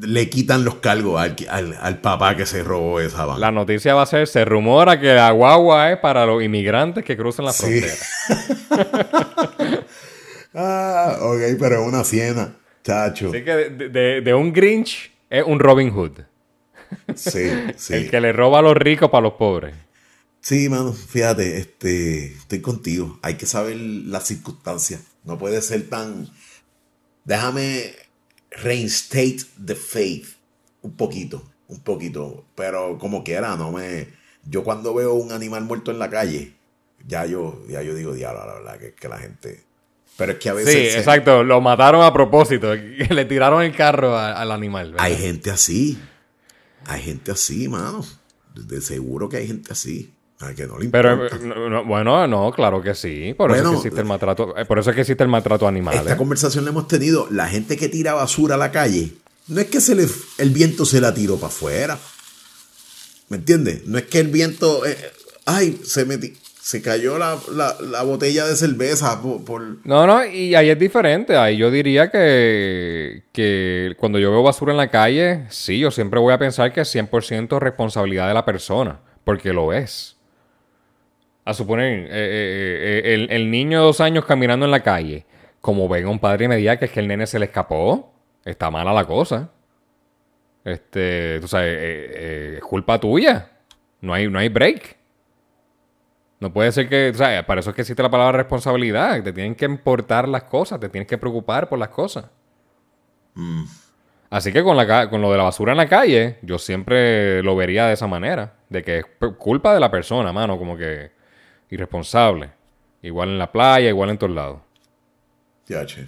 le 0.00 0.28
quitan 0.28 0.64
los 0.64 0.76
cargos 0.76 1.20
al, 1.48 2.00
papá 2.00 2.36
que 2.36 2.46
se 2.46 2.62
robó 2.62 3.00
esa 3.00 3.24
van. 3.24 3.40
La 3.40 3.52
noticia 3.52 3.94
va 3.94 4.02
a 4.02 4.06
ser, 4.06 4.26
se 4.26 4.44
rumora 4.44 5.00
que 5.00 5.14
la 5.14 5.30
guagua 5.30 5.92
es 5.92 5.98
para 5.98 6.26
los 6.26 6.42
inmigrantes 6.42 7.04
que 7.04 7.16
cruzan 7.16 7.46
la 7.46 7.52
frontera. 7.52 7.94
ah, 10.54 11.18
ok, 11.20 11.40
pero 11.58 11.82
es 11.82 11.88
una 11.88 12.04
siena, 12.04 12.56
chacho. 12.82 13.28
Así 13.28 13.44
que 13.44 13.70
de, 14.22 14.34
un 14.34 14.52
Grinch 14.52 15.12
es 15.30 15.44
un 15.46 15.60
Robin 15.60 15.90
Hood. 15.90 16.20
Sí, 17.14 17.50
sí. 17.76 17.94
El 17.94 18.10
que 18.10 18.20
le 18.20 18.32
roba 18.32 18.60
a 18.60 18.62
los 18.62 18.76
ricos 18.76 19.10
para 19.10 19.22
los 19.22 19.34
pobres. 19.34 19.74
Sí, 20.40 20.68
mano, 20.68 20.92
fíjate, 20.92 21.58
este, 21.58 22.26
estoy 22.26 22.60
contigo. 22.60 23.18
Hay 23.22 23.34
que 23.34 23.46
saber 23.46 23.76
las 23.76 24.26
circunstancias. 24.26 25.00
No 25.24 25.38
puede 25.38 25.62
ser 25.62 25.88
tan... 25.88 26.28
Déjame 27.24 27.94
reinstate 28.62 29.38
the 29.64 29.74
faith 29.74 30.36
un 30.82 30.96
poquito, 30.96 31.42
un 31.68 31.80
poquito, 31.80 32.44
pero 32.54 32.98
como 32.98 33.24
quiera, 33.24 33.56
no 33.56 33.72
me 33.72 34.08
yo 34.44 34.62
cuando 34.62 34.94
veo 34.94 35.14
un 35.14 35.32
animal 35.32 35.64
muerto 35.64 35.90
en 35.90 35.98
la 35.98 36.10
calle, 36.10 36.54
ya 37.06 37.26
yo 37.26 37.62
ya 37.68 37.82
yo 37.82 37.94
digo, 37.94 38.12
diablo, 38.12 38.46
la 38.46 38.54
verdad 38.54 38.78
que, 38.78 38.94
que 38.94 39.08
la 39.08 39.18
gente 39.18 39.64
pero 40.16 40.32
es 40.32 40.38
que 40.38 40.48
a 40.48 40.54
veces. 40.54 40.92
Sí, 40.92 40.98
exacto. 40.98 41.42
Lo 41.42 41.60
mataron 41.60 42.02
a 42.02 42.12
propósito. 42.12 42.74
Le 43.10 43.24
tiraron 43.24 43.62
el 43.62 43.74
carro 43.74 44.16
al 44.16 44.52
animal. 44.52 44.94
Hay 44.98 45.16
gente 45.16 45.50
así. 45.50 45.98
Hay 46.86 47.02
gente 47.02 47.32
así, 47.32 47.68
mano. 47.68 48.04
De 48.54 48.80
seguro 48.80 49.28
que 49.28 49.38
hay 49.38 49.46
gente 49.46 49.72
así. 49.72 50.13
Que 50.52 50.66
no 50.66 50.78
le 50.78 50.88
Pero 50.88 51.84
bueno, 51.84 52.26
no, 52.26 52.50
claro 52.52 52.82
que 52.82 52.94
sí. 52.94 53.34
Por 53.36 53.52
eso 53.52 53.62
es 53.62 53.70
que 53.70 53.76
existe 53.76 54.00
el 54.00 54.06
maltrato. 54.06 54.56
Eh, 54.56 54.64
por 54.64 54.78
eso 54.78 54.90
es 54.90 54.94
que 54.94 55.02
existe 55.02 55.22
el 55.22 55.30
maltrato 55.30 55.68
animal. 55.68 55.94
Esta 55.94 56.16
conversación 56.16 56.64
la 56.64 56.70
hemos 56.70 56.88
tenido. 56.88 57.28
La 57.30 57.48
gente 57.48 57.76
que 57.76 57.88
tira 57.88 58.14
basura 58.14 58.56
a 58.56 58.58
la 58.58 58.70
calle, 58.72 59.14
no 59.48 59.60
es 59.60 59.66
que 59.66 59.80
se 59.80 59.94
le, 59.94 60.06
el 60.38 60.50
viento 60.50 60.84
se 60.84 61.00
la 61.00 61.14
tiró 61.14 61.36
para 61.36 61.48
afuera. 61.48 61.98
¿Me 63.28 63.36
entiendes? 63.36 63.86
No 63.86 63.98
es 63.98 64.04
que 64.04 64.18
el 64.18 64.28
viento. 64.28 64.84
Eh, 64.84 64.96
ay, 65.46 65.80
se 65.84 66.04
metió 66.04 66.30
se 66.64 66.80
cayó 66.80 67.18
la, 67.18 68.02
botella 68.04 68.46
de 68.46 68.56
cerveza 68.56 69.20
por, 69.20 69.86
No, 69.86 70.06
no, 70.06 70.24
y 70.24 70.54
ahí 70.54 70.70
es 70.70 70.78
diferente. 70.78 71.36
Ahí 71.36 71.58
yo 71.58 71.70
diría 71.70 72.10
que, 72.10 73.24
que 73.32 73.94
cuando 73.98 74.18
yo 74.18 74.30
veo 74.30 74.42
basura 74.42 74.72
en 74.72 74.78
la 74.78 74.88
calle, 74.88 75.44
sí, 75.50 75.78
yo 75.78 75.90
siempre 75.90 76.18
voy 76.20 76.32
a 76.32 76.38
pensar 76.38 76.72
que 76.72 76.80
es 76.80 76.94
100% 76.94 77.58
responsabilidad 77.58 78.28
de 78.28 78.34
la 78.34 78.46
persona, 78.46 78.98
porque 79.24 79.52
lo 79.52 79.74
es. 79.74 80.16
A 81.44 81.52
suponer, 81.52 82.06
eh, 82.06 82.08
eh, 82.10 83.02
eh, 83.04 83.14
el, 83.14 83.30
el, 83.30 83.50
niño 83.50 83.80
de 83.80 83.84
dos 83.84 84.00
años 84.00 84.24
caminando 84.24 84.64
en 84.64 84.70
la 84.70 84.82
calle, 84.82 85.26
como 85.60 85.88
venga 85.88 86.08
un 86.08 86.18
padre 86.18 86.46
y 86.46 86.48
me 86.48 86.56
diga 86.56 86.78
que 86.78 86.86
es 86.86 86.90
que 86.90 87.00
el 87.00 87.08
nene 87.08 87.26
se 87.26 87.38
le 87.38 87.46
escapó, 87.46 88.12
está 88.44 88.70
mala 88.70 88.92
la 88.92 89.04
cosa. 89.04 89.50
Este, 90.64 91.38
tú 91.40 91.48
sabes, 91.48 91.76
es 91.78 92.62
culpa 92.62 92.98
tuya. 92.98 93.50
No 94.00 94.14
hay, 94.14 94.28
no 94.28 94.38
hay 94.38 94.48
break. 94.48 94.96
No 96.40 96.52
puede 96.52 96.72
ser 96.72 96.88
que, 96.88 97.10
o 97.10 97.14
sea, 97.14 97.46
para 97.46 97.60
eso 97.60 97.70
es 97.70 97.76
que 97.76 97.82
existe 97.82 98.02
la 98.02 98.10
palabra 98.10 98.38
responsabilidad. 98.38 99.22
Te 99.22 99.32
tienen 99.32 99.54
que 99.54 99.64
importar 99.64 100.28
las 100.28 100.44
cosas, 100.44 100.80
te 100.80 100.88
tienes 100.88 101.08
que 101.08 101.18
preocupar 101.18 101.68
por 101.68 101.78
las 101.78 101.88
cosas. 101.88 102.26
Mm. 103.34 103.64
Así 104.30 104.52
que 104.52 104.62
con, 104.62 104.76
la, 104.76 105.08
con 105.08 105.22
lo 105.22 105.30
de 105.30 105.38
la 105.38 105.44
basura 105.44 105.72
en 105.72 105.78
la 105.78 105.88
calle, 105.88 106.38
yo 106.42 106.58
siempre 106.58 107.42
lo 107.42 107.54
vería 107.54 107.86
de 107.86 107.94
esa 107.94 108.06
manera. 108.06 108.54
De 108.68 108.82
que 108.82 108.98
es 108.98 109.04
culpa 109.38 109.72
de 109.72 109.80
la 109.80 109.90
persona, 109.90 110.32
mano, 110.32 110.58
como 110.58 110.76
que 110.76 111.12
irresponsable. 111.70 112.50
Igual 113.02 113.30
en 113.30 113.38
la 113.38 113.52
playa, 113.52 113.88
igual 113.88 114.10
en 114.10 114.18
todos 114.18 114.34
lados. 114.34 114.60
Ya, 115.66 115.84
che. 115.86 116.06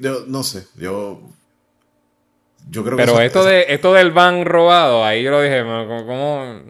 yo 0.00 0.24
no 0.26 0.42
sé, 0.42 0.66
yo... 0.76 1.20
Yo 2.68 2.82
creo 2.82 2.96
que 2.96 3.04
Pero 3.04 3.20
esto, 3.20 3.44
de, 3.44 3.66
esto 3.68 3.92
del 3.92 4.10
van 4.10 4.44
robado, 4.44 5.04
ahí 5.04 5.22
yo 5.22 5.30
lo 5.30 5.40
dije, 5.40 5.62
¿cómo...? 5.62 6.60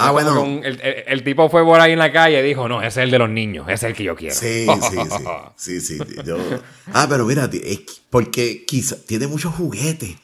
Ah, 0.00 0.12
bueno. 0.12 0.60
el, 0.62 1.24
tipo 1.24 1.48
fue 1.48 1.64
por 1.64 1.80
ahí 1.80 1.90
en 1.90 1.98
la 1.98 2.12
calle 2.12 2.38
y 2.38 2.42
dijo, 2.42 2.68
no, 2.68 2.80
ese 2.80 3.00
es 3.00 3.04
el 3.04 3.10
de 3.10 3.18
los 3.18 3.28
niños, 3.28 3.66
ese 3.66 3.74
es 3.74 3.82
el 3.90 3.94
que 3.94 4.04
yo 4.04 4.14
quiero. 4.14 4.34
Sí, 4.34 4.64
sí, 5.56 5.78
sí. 5.80 5.98
sí, 5.98 5.98
Ah, 6.92 7.06
pero 7.08 7.24
mira, 7.24 7.50
porque 8.08 8.64
quizá 8.64 8.96
tiene 9.04 9.26
muchos 9.26 9.52
juguetes. 9.56 10.14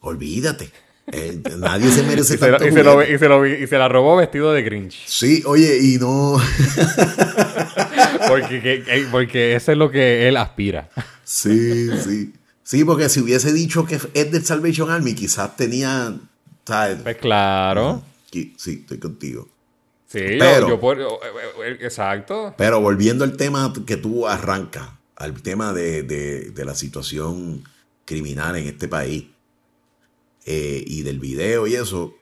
Olvídate. 0.00 0.72
Nadie 1.58 1.90
se 1.90 2.02
merece 2.02 2.38
tanto 2.38 2.66
y, 2.66 2.72
se 2.72 2.82
lo, 2.82 3.02
y, 3.02 3.18
se 3.18 3.28
lo, 3.28 3.46
y 3.46 3.66
se 3.66 3.78
la 3.78 3.88
robó 3.88 4.16
vestido 4.16 4.52
de 4.52 4.62
Grinch. 4.62 5.06
Sí, 5.06 5.42
oye, 5.46 5.78
y 5.80 5.98
no... 5.98 6.40
porque, 8.28 9.06
porque 9.10 9.56
eso 9.56 9.72
es 9.72 9.78
lo 9.78 9.90
que 9.90 10.28
él 10.28 10.36
aspira. 10.36 10.88
Sí, 11.24 11.88
sí. 12.02 12.32
Sí, 12.62 12.84
porque 12.84 13.08
si 13.08 13.20
hubiese 13.20 13.52
dicho 13.52 13.84
que 13.84 13.98
es 14.14 14.30
del 14.30 14.44
Salvation 14.44 14.90
Army, 14.90 15.14
quizás 15.14 15.56
tenía... 15.56 16.14
Pues 17.02 17.16
claro. 17.16 18.02
Sí, 18.30 18.54
estoy 18.56 18.98
contigo. 18.98 19.48
Sí, 20.06 20.18
pero, 20.38 20.68
yo, 20.68 21.20
eh, 21.22 21.66
eh, 21.66 21.78
exacto. 21.80 22.54
Pero 22.56 22.80
volviendo 22.80 23.24
al 23.24 23.36
tema 23.36 23.72
que 23.86 23.96
tú 23.96 24.26
arrancas, 24.26 24.88
al 25.16 25.40
tema 25.42 25.72
de, 25.72 26.52
la 26.56 26.74
situación 26.74 27.64
criminal 28.04 28.56
en 28.56 28.66
este 28.66 28.88
país 28.88 29.26
eh, 30.46 30.82
y 30.86 31.02
del 31.02 31.18
video 31.18 31.66
y 31.66 31.74
eso. 31.74 32.14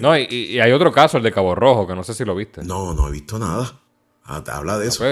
no, 0.00 0.16
y, 0.18 0.58
hay 0.60 0.72
otro 0.72 0.92
caso, 0.92 1.16
el 1.16 1.22
de 1.22 1.32
Cabo 1.32 1.54
Rojo, 1.54 1.86
que 1.86 1.94
no 1.94 2.02
sé 2.02 2.14
si 2.14 2.24
lo 2.24 2.34
viste. 2.34 2.62
No, 2.62 2.94
no 2.94 3.08
he 3.08 3.12
visto 3.12 3.38
nada. 3.38 3.80
Ah, 4.24 4.42
habla 4.48 4.78
de 4.78 4.88
eso. 4.88 5.04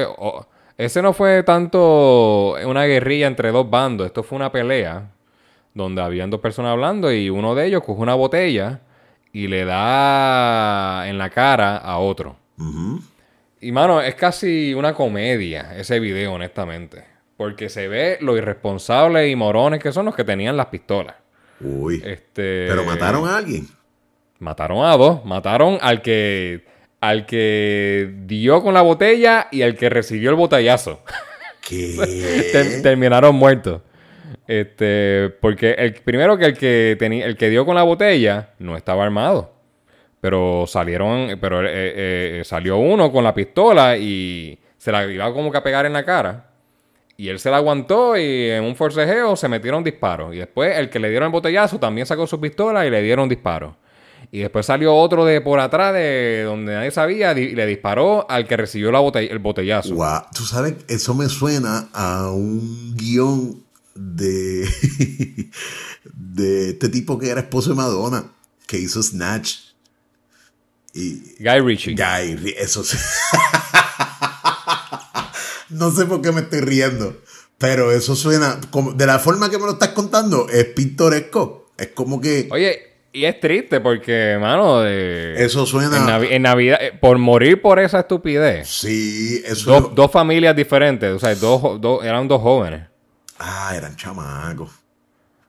ese 0.77 1.03
no 1.03 1.13
fue 1.13 1.43
tanto 1.45 2.55
una 2.67 2.85
guerrilla 2.85 3.27
entre 3.27 3.53
dos 3.53 3.69
bandos, 3.71 4.07
esto 4.07 4.23
fue 4.23 4.37
una 4.37 4.51
pelea 4.51 5.13
donde 5.75 6.03
habían 6.03 6.31
dos 6.31 6.41
personas 6.41 6.73
hablando 6.73 7.13
y 7.13 7.31
uno 7.31 7.55
de 7.55 7.67
ellos 7.67 7.83
coge 7.85 8.01
una 8.01 8.15
botella 8.15 8.81
y 9.33 9.49
le 9.49 9.65
da 9.65 11.09
en 11.09 11.19
la 11.19 11.29
cara 11.31 11.77
a 11.77 11.99
otro. 11.99 12.37
Y 13.61 13.73
mano, 13.73 14.01
es 14.01 14.15
casi 14.15 14.73
una 14.75 14.95
comedia 14.95 15.77
ese 15.77 15.99
video, 15.99 16.35
honestamente. 16.35 17.05
Porque 17.37 17.69
se 17.69 17.89
ve 17.89 18.19
lo 18.21 18.37
irresponsables 18.37 19.31
y 19.31 19.35
morones 19.35 19.83
que 19.83 19.91
son 19.91 20.05
los 20.05 20.15
que 20.15 20.23
tenían 20.23 20.57
las 20.57 20.67
pistolas. 20.67 21.17
Uy. 21.61 22.03
Este, 22.05 22.67
Pero 22.69 22.85
mataron 22.85 23.29
a 23.29 23.37
alguien. 23.37 23.69
Mataron 24.39 24.85
a 24.85 24.97
dos. 24.97 25.25
Mataron 25.25 25.79
al 25.81 26.03
que. 26.03 26.65
Al 27.01 27.27
que 27.27 28.15
dio 28.25 28.63
con 28.63 28.73
la 28.73 28.81
botella 28.81 29.49
y 29.51 29.61
al 29.63 29.77
que 29.77 29.91
recibió 29.91 30.31
el 30.31 30.37
botellazo. 30.37 31.03
¿Qué? 31.61 32.81
terminaron 32.83 33.35
muertos. 33.35 33.83
Este, 34.47 35.31
porque 35.41 35.73
el 35.73 35.95
primero 35.95 36.37
que 36.37 36.47
el 36.47 36.57
que 36.57 36.97
tenía, 36.99 37.27
el 37.27 37.37
que 37.37 37.51
dio 37.51 37.65
con 37.65 37.75
la 37.75 37.83
botella 37.83 38.51
no 38.59 38.77
estaba 38.77 39.05
armado. 39.05 39.53
Pero 40.21 40.65
salieron, 40.67 41.39
pero 41.41 41.63
eh, 41.63 42.41
eh, 42.41 42.43
salió 42.45 42.79
uno 42.79 43.13
con 43.13 43.25
la 43.25 43.35
pistola 43.35 43.99
y 43.99 44.59
se 44.79 44.91
la 44.91 45.05
iba 45.05 45.33
como 45.33 45.51
que 45.51 45.59
a 45.59 45.63
pegar 45.63 45.85
en 45.85 45.93
la 45.93 46.05
cara. 46.05 46.54
Y 47.17 47.29
él 47.29 47.39
se 47.39 47.51
la 47.51 47.59
aguantó 47.59 48.17
y 48.17 48.51
en 48.51 48.65
un 48.65 48.75
forcejeo 48.75 49.37
se 49.37 49.49
metieron 49.49 49.85
disparos. 49.85 50.35
Y 50.35 50.39
después 50.39 50.77
el 50.77 50.91
que 50.91 50.99
le 50.99 51.11
dieron 51.11 51.27
el 51.27 51.33
botellazo 51.33 51.79
también 51.79 52.07
sacó 52.07 52.27
su 52.27 52.41
pistola 52.41 52.87
y 52.87 52.91
le 52.91 53.03
dieron 53.03 53.29
disparos. 53.29 53.77
Y 54.33 54.41
después 54.41 54.67
salió 54.67 54.95
otro 54.97 55.25
de 55.25 55.41
por 55.41 55.61
atrás 55.61 55.95
de 55.95 56.43
donde 56.45 56.75
nadie 56.75 56.91
sabía 56.91 57.39
y 57.39 57.55
le 57.55 57.67
disparó 57.67 58.29
al 58.29 58.49
que 58.49 58.57
recibió 58.57 58.91
la 58.91 59.01
el 59.21 59.39
botellazo. 59.39 59.95
Tú 60.35 60.45
sabes, 60.45 60.75
eso 60.89 61.15
me 61.15 61.29
suena 61.29 61.89
a 61.93 62.31
un 62.31 62.97
guion 62.97 63.62
de, 63.95 64.69
de 66.12 66.71
este 66.71 66.89
tipo 66.89 67.17
que 67.19 67.29
era 67.29 67.43
esposo 67.43 67.71
de 67.71 67.77
Madonna, 67.77 68.33
que 68.67 68.79
hizo 68.79 69.03
Snatch. 69.03 69.57
Y, 70.95 71.43
Guy 71.43 71.61
Ritchie. 71.61 71.95
Guy, 71.95 72.55
eso 72.57 72.83
no 75.75 75.91
sé 75.91 76.07
por 76.07 76.22
qué 76.22 76.33
me 76.33 76.41
estoy 76.41 76.61
riendo, 76.61 77.16
pero 77.59 77.93
eso 77.93 78.16
suena, 78.16 78.59
como, 78.70 78.93
de 78.93 79.07
la 79.07 79.18
forma 79.18 79.51
que 79.51 79.59
me 79.59 79.66
lo 79.66 79.72
estás 79.72 79.91
contando, 79.91 80.49
es 80.49 80.64
pintoresco. 80.66 81.72
Es 81.77 81.89
como 81.89 82.20
que... 82.20 82.49
Oye, 82.51 82.95
y 83.12 83.25
es 83.27 83.39
triste 83.39 83.81
porque, 83.81 84.37
mano, 84.41 84.81
de, 84.81 85.35
eso 85.45 85.66
suena. 85.66 86.18
En, 86.29 86.43
Navidad, 86.43 86.79
eh, 86.81 86.99
por 87.01 87.16
morir 87.18 87.62
por 87.62 87.79
esa 87.79 88.01
estupidez. 88.01 88.68
Sí, 88.68 89.41
eso. 89.47 89.93
Dos, 89.95 90.11
familias 90.11 90.57
diferentes, 90.57 91.12
o 91.12 91.18
sea, 91.20 91.33
dos, 91.37 91.81
dos, 91.81 92.05
eran 92.05 92.27
dos 92.27 92.43
jóvenes. 92.43 92.89
Ah, 93.39 93.72
eran 93.77 93.95
chamacos. 93.95 94.70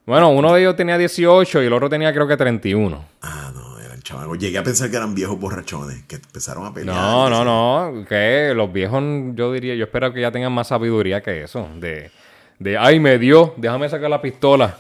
Bueno, 0.06 0.30
uno 0.30 0.54
de 0.54 0.62
ellos 0.62 0.76
tenía 0.76 0.98
18 1.00 1.64
y 1.64 1.66
el 1.66 1.74
otro 1.74 1.90
tenía 1.90 2.14
creo 2.14 2.28
que 2.28 2.38
31. 2.38 3.04
Ah, 3.24 3.52
no, 3.56 3.65
eran 4.06 4.22
chamacos. 4.22 4.38
Llegué 4.38 4.58
a 4.58 4.64
pensar 4.64 4.90
que 4.90 4.98
eran 4.98 5.16
viejos 5.16 5.40
borrachones, 5.40 6.04
que 6.04 6.16
empezaron 6.16 6.66
a 6.66 6.74
pelear. 6.74 6.96
No, 6.96 7.30
no, 7.30 7.44
no. 7.44 8.06
Que 8.06 8.54
los 8.56 8.72
viejos, 8.72 9.04
yo 9.36 9.52
diría, 9.54 9.76
yo 9.76 9.86
espero 9.86 10.14
que 10.14 10.22
ya 10.22 10.32
tengan 10.32 10.54
más 10.54 10.68
sabiduría 10.68 11.22
que 11.22 11.44
eso. 11.44 11.68
De, 11.80 12.12
de 12.60 12.78
ay, 12.78 13.00
me 13.00 13.18
dio, 13.18 13.54
déjame 13.58 13.90
sacar 13.90 14.10
la 14.10 14.22
pistola. 14.22 14.80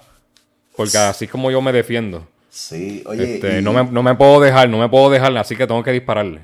Porque 0.75 0.97
así 0.97 1.27
como 1.27 1.51
yo 1.51 1.61
me 1.61 1.71
defiendo. 1.71 2.27
Sí, 2.49 3.03
oye. 3.05 3.35
Este, 3.35 3.61
no, 3.61 3.73
me, 3.73 3.83
no 3.83 4.03
me 4.03 4.15
puedo 4.15 4.39
dejar, 4.39 4.69
no 4.69 4.77
me 4.77 4.89
puedo 4.89 5.09
dejar, 5.09 5.35
así 5.37 5.55
que 5.55 5.67
tengo 5.67 5.83
que 5.83 5.91
dispararle. 5.91 6.41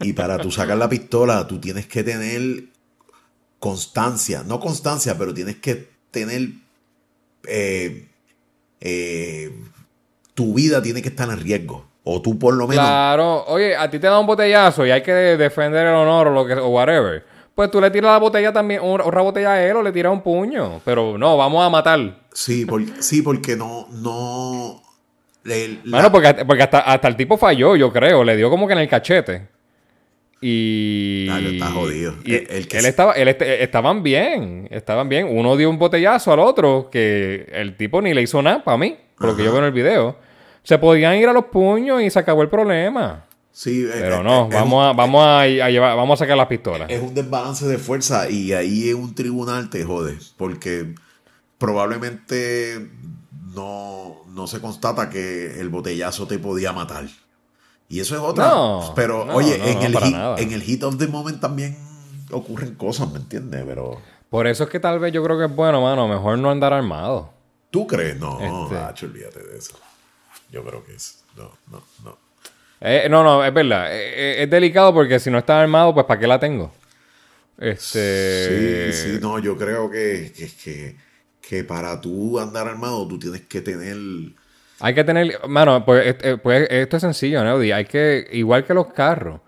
Y 0.00 0.12
para 0.12 0.38
tú 0.38 0.50
sacar 0.50 0.76
la 0.76 0.88
pistola, 0.88 1.46
tú 1.46 1.58
tienes 1.58 1.86
que 1.86 2.04
tener 2.04 2.64
constancia, 3.58 4.42
no 4.44 4.60
constancia, 4.60 5.16
pero 5.18 5.34
tienes 5.34 5.56
que 5.56 5.88
tener 6.10 6.50
eh, 7.46 8.06
eh, 8.80 9.52
tu 10.34 10.54
vida 10.54 10.80
tiene 10.82 11.02
que 11.02 11.08
estar 11.08 11.28
en 11.28 11.40
riesgo. 11.40 11.88
O 12.10 12.22
tú 12.22 12.38
por 12.38 12.54
lo 12.54 12.66
menos... 12.66 12.86
Claro, 12.86 13.44
oye, 13.48 13.76
a 13.76 13.90
ti 13.90 13.98
te 13.98 14.06
da 14.06 14.18
un 14.18 14.26
botellazo 14.26 14.86
y 14.86 14.90
hay 14.90 15.02
que 15.02 15.12
defender 15.12 15.86
el 15.86 15.92
honor 15.92 16.28
o 16.28 16.30
lo 16.30 16.46
que 16.46 16.54
o 16.54 16.68
whatever. 16.68 17.22
Pues 17.54 17.70
tú 17.70 17.82
le 17.82 17.90
tiras 17.90 18.12
la 18.12 18.18
botella 18.18 18.50
también, 18.50 18.80
otra 18.82 19.20
botella 19.20 19.52
a 19.52 19.62
él 19.62 19.76
o 19.76 19.82
le 19.82 19.92
tiras 19.92 20.10
un 20.10 20.22
puño. 20.22 20.80
Pero 20.86 21.18
no, 21.18 21.36
vamos 21.36 21.62
a 21.62 21.68
matar. 21.68 22.20
Sí, 22.32 22.64
porque, 22.64 23.02
sí, 23.02 23.20
porque 23.20 23.56
no, 23.56 23.88
no. 23.90 24.80
Bueno, 25.84 26.10
porque, 26.10 26.46
porque 26.46 26.62
hasta, 26.62 26.78
hasta, 26.78 27.08
el 27.08 27.16
tipo 27.16 27.36
falló, 27.36 27.76
yo 27.76 27.92
creo. 27.92 28.24
Le 28.24 28.36
dio 28.36 28.48
como 28.48 28.66
que 28.66 28.72
en 28.72 28.78
el 28.78 28.88
cachete. 28.88 29.46
Y. 30.40 31.28
está 31.28 31.66
jodido. 31.72 32.14
Y 32.24 32.36
él 32.36 32.86
estaba, 32.86 33.12
él 33.12 33.28
estaban 33.28 34.02
bien. 34.02 34.66
Estaban 34.70 35.10
bien. 35.10 35.28
Uno 35.30 35.58
dio 35.58 35.68
un 35.68 35.78
botellazo 35.78 36.32
al 36.32 36.38
otro 36.38 36.88
que 36.90 37.50
el 37.52 37.76
tipo 37.76 38.00
ni 38.00 38.14
le 38.14 38.22
hizo 38.22 38.40
nada 38.40 38.64
para 38.64 38.78
mí, 38.78 38.96
por 39.18 39.26
lo 39.26 39.36
que 39.36 39.44
yo 39.44 39.52
veo 39.52 39.60
en 39.60 39.66
el 39.66 39.72
video. 39.72 40.27
Se 40.68 40.76
podían 40.76 41.16
ir 41.16 41.26
a 41.26 41.32
los 41.32 41.46
puños 41.46 42.02
y 42.02 42.10
se 42.10 42.18
acabó 42.18 42.42
el 42.42 42.50
problema. 42.50 43.24
Sí, 43.50 43.88
pero 43.90 44.22
no, 44.22 44.50
vamos, 44.50 44.84
a, 44.84 44.92
vamos, 44.92 45.24
a, 45.26 45.46
llevar, 45.46 45.96
vamos 45.96 46.20
a 46.20 46.24
sacar 46.24 46.36
las 46.36 46.46
pistolas. 46.46 46.90
Es 46.90 47.00
un 47.00 47.14
desbalance 47.14 47.66
de 47.66 47.78
fuerza 47.78 48.28
y 48.28 48.52
ahí 48.52 48.90
en 48.90 48.96
un 48.96 49.14
tribunal 49.14 49.70
te 49.70 49.82
jode, 49.82 50.18
porque 50.36 50.94
probablemente 51.56 52.86
no, 53.54 54.16
no 54.26 54.46
se 54.46 54.60
constata 54.60 55.08
que 55.08 55.58
el 55.58 55.70
botellazo 55.70 56.26
te 56.26 56.38
podía 56.38 56.74
matar. 56.74 57.06
Y 57.88 58.00
eso 58.00 58.14
es 58.14 58.20
otra. 58.20 58.52
pero 58.94 59.22
oye, 59.34 59.54
en, 59.72 59.82
el 59.82 59.96
hit, 59.96 60.16
en 60.36 60.52
el 60.52 60.60
hit 60.60 60.82
of 60.82 60.98
the 60.98 61.06
moment 61.06 61.40
también 61.40 61.78
ocurren 62.30 62.74
cosas, 62.74 63.10
¿me 63.10 63.20
entiendes? 63.20 63.64
Pero... 63.66 64.02
Por 64.28 64.46
eso 64.46 64.64
es 64.64 64.68
que 64.68 64.80
tal 64.80 64.98
vez 64.98 65.14
yo 65.14 65.24
creo 65.24 65.38
que 65.38 65.46
es 65.46 65.56
bueno, 65.56 65.80
mano, 65.80 66.06
mejor 66.06 66.38
no 66.38 66.50
andar 66.50 66.74
armado. 66.74 67.30
¿Tú 67.70 67.86
crees? 67.86 68.20
No, 68.20 68.38
este... 68.38 69.06
olvídate 69.06 69.42
de 69.44 69.56
eso. 69.56 69.74
Yo 70.50 70.64
creo 70.64 70.84
que 70.84 70.94
es. 70.94 71.24
No, 71.36 71.50
no, 71.70 71.82
no. 72.04 72.18
Eh, 72.80 73.08
no, 73.10 73.22
no, 73.22 73.44
es 73.44 73.52
verdad. 73.52 73.94
Eh, 73.94 74.40
eh, 74.40 74.42
es 74.42 74.50
delicado 74.50 74.94
porque 74.94 75.18
si 75.18 75.30
no 75.30 75.38
está 75.38 75.60
armado, 75.60 75.92
pues 75.94 76.06
¿para 76.06 76.20
qué 76.20 76.26
la 76.26 76.38
tengo? 76.38 76.72
Este... 77.58 78.92
Sí, 78.92 79.02
sí, 79.02 79.18
no, 79.20 79.38
yo 79.40 79.56
creo 79.56 79.90
que, 79.90 80.32
que, 80.62 80.96
que 81.40 81.64
para 81.64 82.00
tú 82.00 82.38
andar 82.38 82.68
armado, 82.68 83.06
tú 83.08 83.18
tienes 83.18 83.42
que 83.42 83.60
tener 83.60 83.96
hay 84.80 84.94
que 84.94 85.04
tener, 85.04 85.40
mano, 85.48 85.84
pues, 85.84 86.16
eh, 86.20 86.38
pues, 86.40 86.68
esto 86.70 86.96
es 86.96 87.00
sencillo, 87.00 87.42
¿no? 87.42 87.58
Hay 87.58 87.84
que, 87.84 88.28
igual 88.32 88.64
que 88.64 88.74
los 88.74 88.92
carros, 88.92 89.40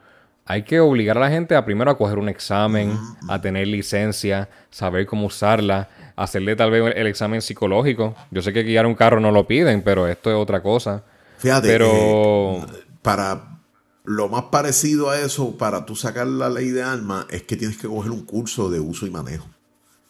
hay 0.44 0.62
que 0.62 0.80
obligar 0.80 1.16
a 1.18 1.20
la 1.20 1.30
gente 1.30 1.54
a 1.54 1.64
primero 1.64 1.90
a 1.90 1.96
coger 1.96 2.18
un 2.18 2.28
examen, 2.28 2.98
a 3.28 3.40
tener 3.40 3.68
licencia, 3.68 4.48
saber 4.70 5.06
cómo 5.06 5.26
usarla, 5.26 5.88
hacerle 6.22 6.54
tal 6.54 6.70
vez 6.70 6.92
el 6.94 7.06
examen 7.06 7.40
psicológico. 7.40 8.14
Yo 8.30 8.42
sé 8.42 8.52
que 8.52 8.62
guiar 8.62 8.86
un 8.86 8.94
carro 8.94 9.20
no 9.20 9.30
lo 9.30 9.46
piden, 9.46 9.82
pero 9.82 10.06
esto 10.06 10.30
es 10.30 10.36
otra 10.36 10.62
cosa. 10.62 11.02
Fíjate, 11.38 11.68
pero... 11.68 12.58
Eh, 12.58 12.66
para 13.02 13.58
lo 14.04 14.28
más 14.28 14.44
parecido 14.44 15.10
a 15.10 15.20
eso, 15.20 15.56
para 15.56 15.86
tú 15.86 15.96
sacar 15.96 16.26
la 16.26 16.50
ley 16.50 16.70
de 16.70 16.82
armas, 16.82 17.26
es 17.30 17.42
que 17.44 17.56
tienes 17.56 17.78
que 17.78 17.88
coger 17.88 18.10
un 18.10 18.24
curso 18.24 18.70
de 18.70 18.80
uso 18.80 19.06
y 19.06 19.10
manejo. 19.10 19.48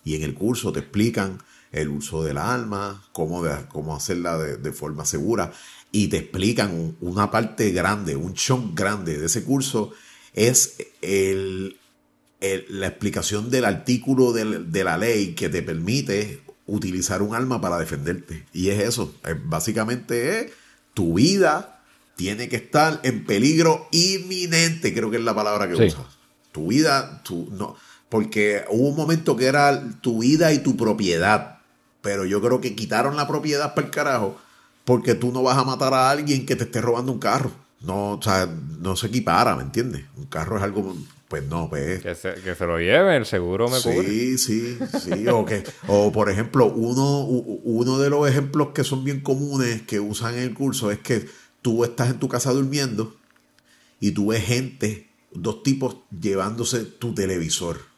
Y 0.04 0.16
en 0.16 0.22
el 0.22 0.34
curso 0.34 0.72
te 0.72 0.80
explican 0.80 1.38
el 1.70 1.88
uso 1.88 2.24
del 2.24 2.38
arma, 2.38 3.04
cómo, 3.12 3.44
cómo 3.68 3.94
hacerla 3.94 4.38
de, 4.38 4.72
forma 4.72 5.04
segura. 5.04 5.52
Y 5.92 6.08
te 6.08 6.18
explican 6.18 6.96
una 7.00 7.30
parte 7.30 7.70
grande, 7.70 8.16
un 8.16 8.34
chunk 8.34 8.76
grande 8.78 9.18
de 9.18 9.26
ese 9.26 9.44
curso, 9.44 9.92
es 10.34 10.76
el, 11.02 11.79
la 12.68 12.86
explicación 12.86 13.50
del 13.50 13.64
artículo 13.64 14.32
de 14.32 14.84
la 14.84 14.96
ley 14.96 15.34
que 15.34 15.48
te 15.48 15.62
permite 15.62 16.40
utilizar 16.66 17.22
un 17.22 17.34
arma 17.34 17.60
para 17.60 17.78
defenderte. 17.78 18.46
Y 18.52 18.70
es 18.70 18.80
eso, 18.80 19.14
básicamente 19.44 20.40
es 20.40 20.52
tu 20.94 21.14
vida 21.14 21.80
tiene 22.20 22.50
que 22.50 22.56
estar 22.56 23.00
en 23.02 23.24
peligro 23.24 23.88
inminente, 23.92 24.92
creo 24.92 25.10
que 25.10 25.16
es 25.16 25.22
la 25.22 25.34
palabra 25.34 25.66
que 25.66 25.74
usas. 25.74 26.04
Tu 26.52 26.66
vida, 26.66 27.22
tu, 27.22 27.48
no, 27.52 27.76
porque 28.10 28.64
hubo 28.68 28.88
un 28.88 28.96
momento 28.96 29.36
que 29.36 29.46
era 29.46 29.82
tu 30.02 30.18
vida 30.18 30.52
y 30.52 30.58
tu 30.58 30.76
propiedad. 30.76 31.60
Pero 32.02 32.26
yo 32.26 32.42
creo 32.42 32.60
que 32.60 32.74
quitaron 32.74 33.16
la 33.16 33.26
propiedad 33.26 33.74
para 33.74 33.86
el 33.86 33.90
carajo 33.90 34.38
porque 34.84 35.14
tú 35.14 35.32
no 35.32 35.42
vas 35.42 35.56
a 35.56 35.64
matar 35.64 35.94
a 35.94 36.10
alguien 36.10 36.44
que 36.44 36.56
te 36.56 36.64
esté 36.64 36.82
robando 36.82 37.10
un 37.10 37.20
carro. 37.20 37.52
No, 37.80 38.12
o 38.12 38.22
sea, 38.22 38.46
no 38.80 38.96
se 38.96 39.06
equipara, 39.06 39.56
¿me 39.56 39.62
entiendes? 39.62 40.04
Un 40.18 40.26
carro 40.26 40.58
es 40.58 40.62
algo, 40.62 40.94
pues 41.30 41.44
no, 41.44 41.70
pues. 41.70 42.02
Que 42.02 42.14
se, 42.14 42.34
que 42.34 42.54
se 42.54 42.66
lo 42.66 42.78
lleve, 42.78 43.16
el 43.16 43.24
seguro 43.24 43.70
me 43.70 43.80
cubre. 43.80 44.06
Sí, 44.06 44.36
sí, 44.36 44.78
sí. 45.00 45.26
o, 45.28 45.46
que, 45.46 45.64
o 45.86 46.12
por 46.12 46.28
ejemplo, 46.28 46.66
uno, 46.66 47.20
uno 47.24 47.98
de 47.98 48.10
los 48.10 48.28
ejemplos 48.28 48.68
que 48.74 48.84
son 48.84 49.04
bien 49.04 49.20
comunes 49.20 49.80
que 49.82 50.00
usan 50.00 50.34
en 50.34 50.40
el 50.40 50.54
curso 50.54 50.90
es 50.90 50.98
que 50.98 51.26
tú 51.62 51.84
estás 51.84 52.10
en 52.10 52.18
tu 52.18 52.28
casa 52.28 52.52
durmiendo 52.52 53.16
y 54.00 54.10
tú 54.10 54.28
ves 54.28 54.44
gente, 54.44 55.08
dos 55.32 55.62
tipos 55.62 55.96
llevándose 56.10 56.84
tu 56.84 57.14
televisor 57.14 57.90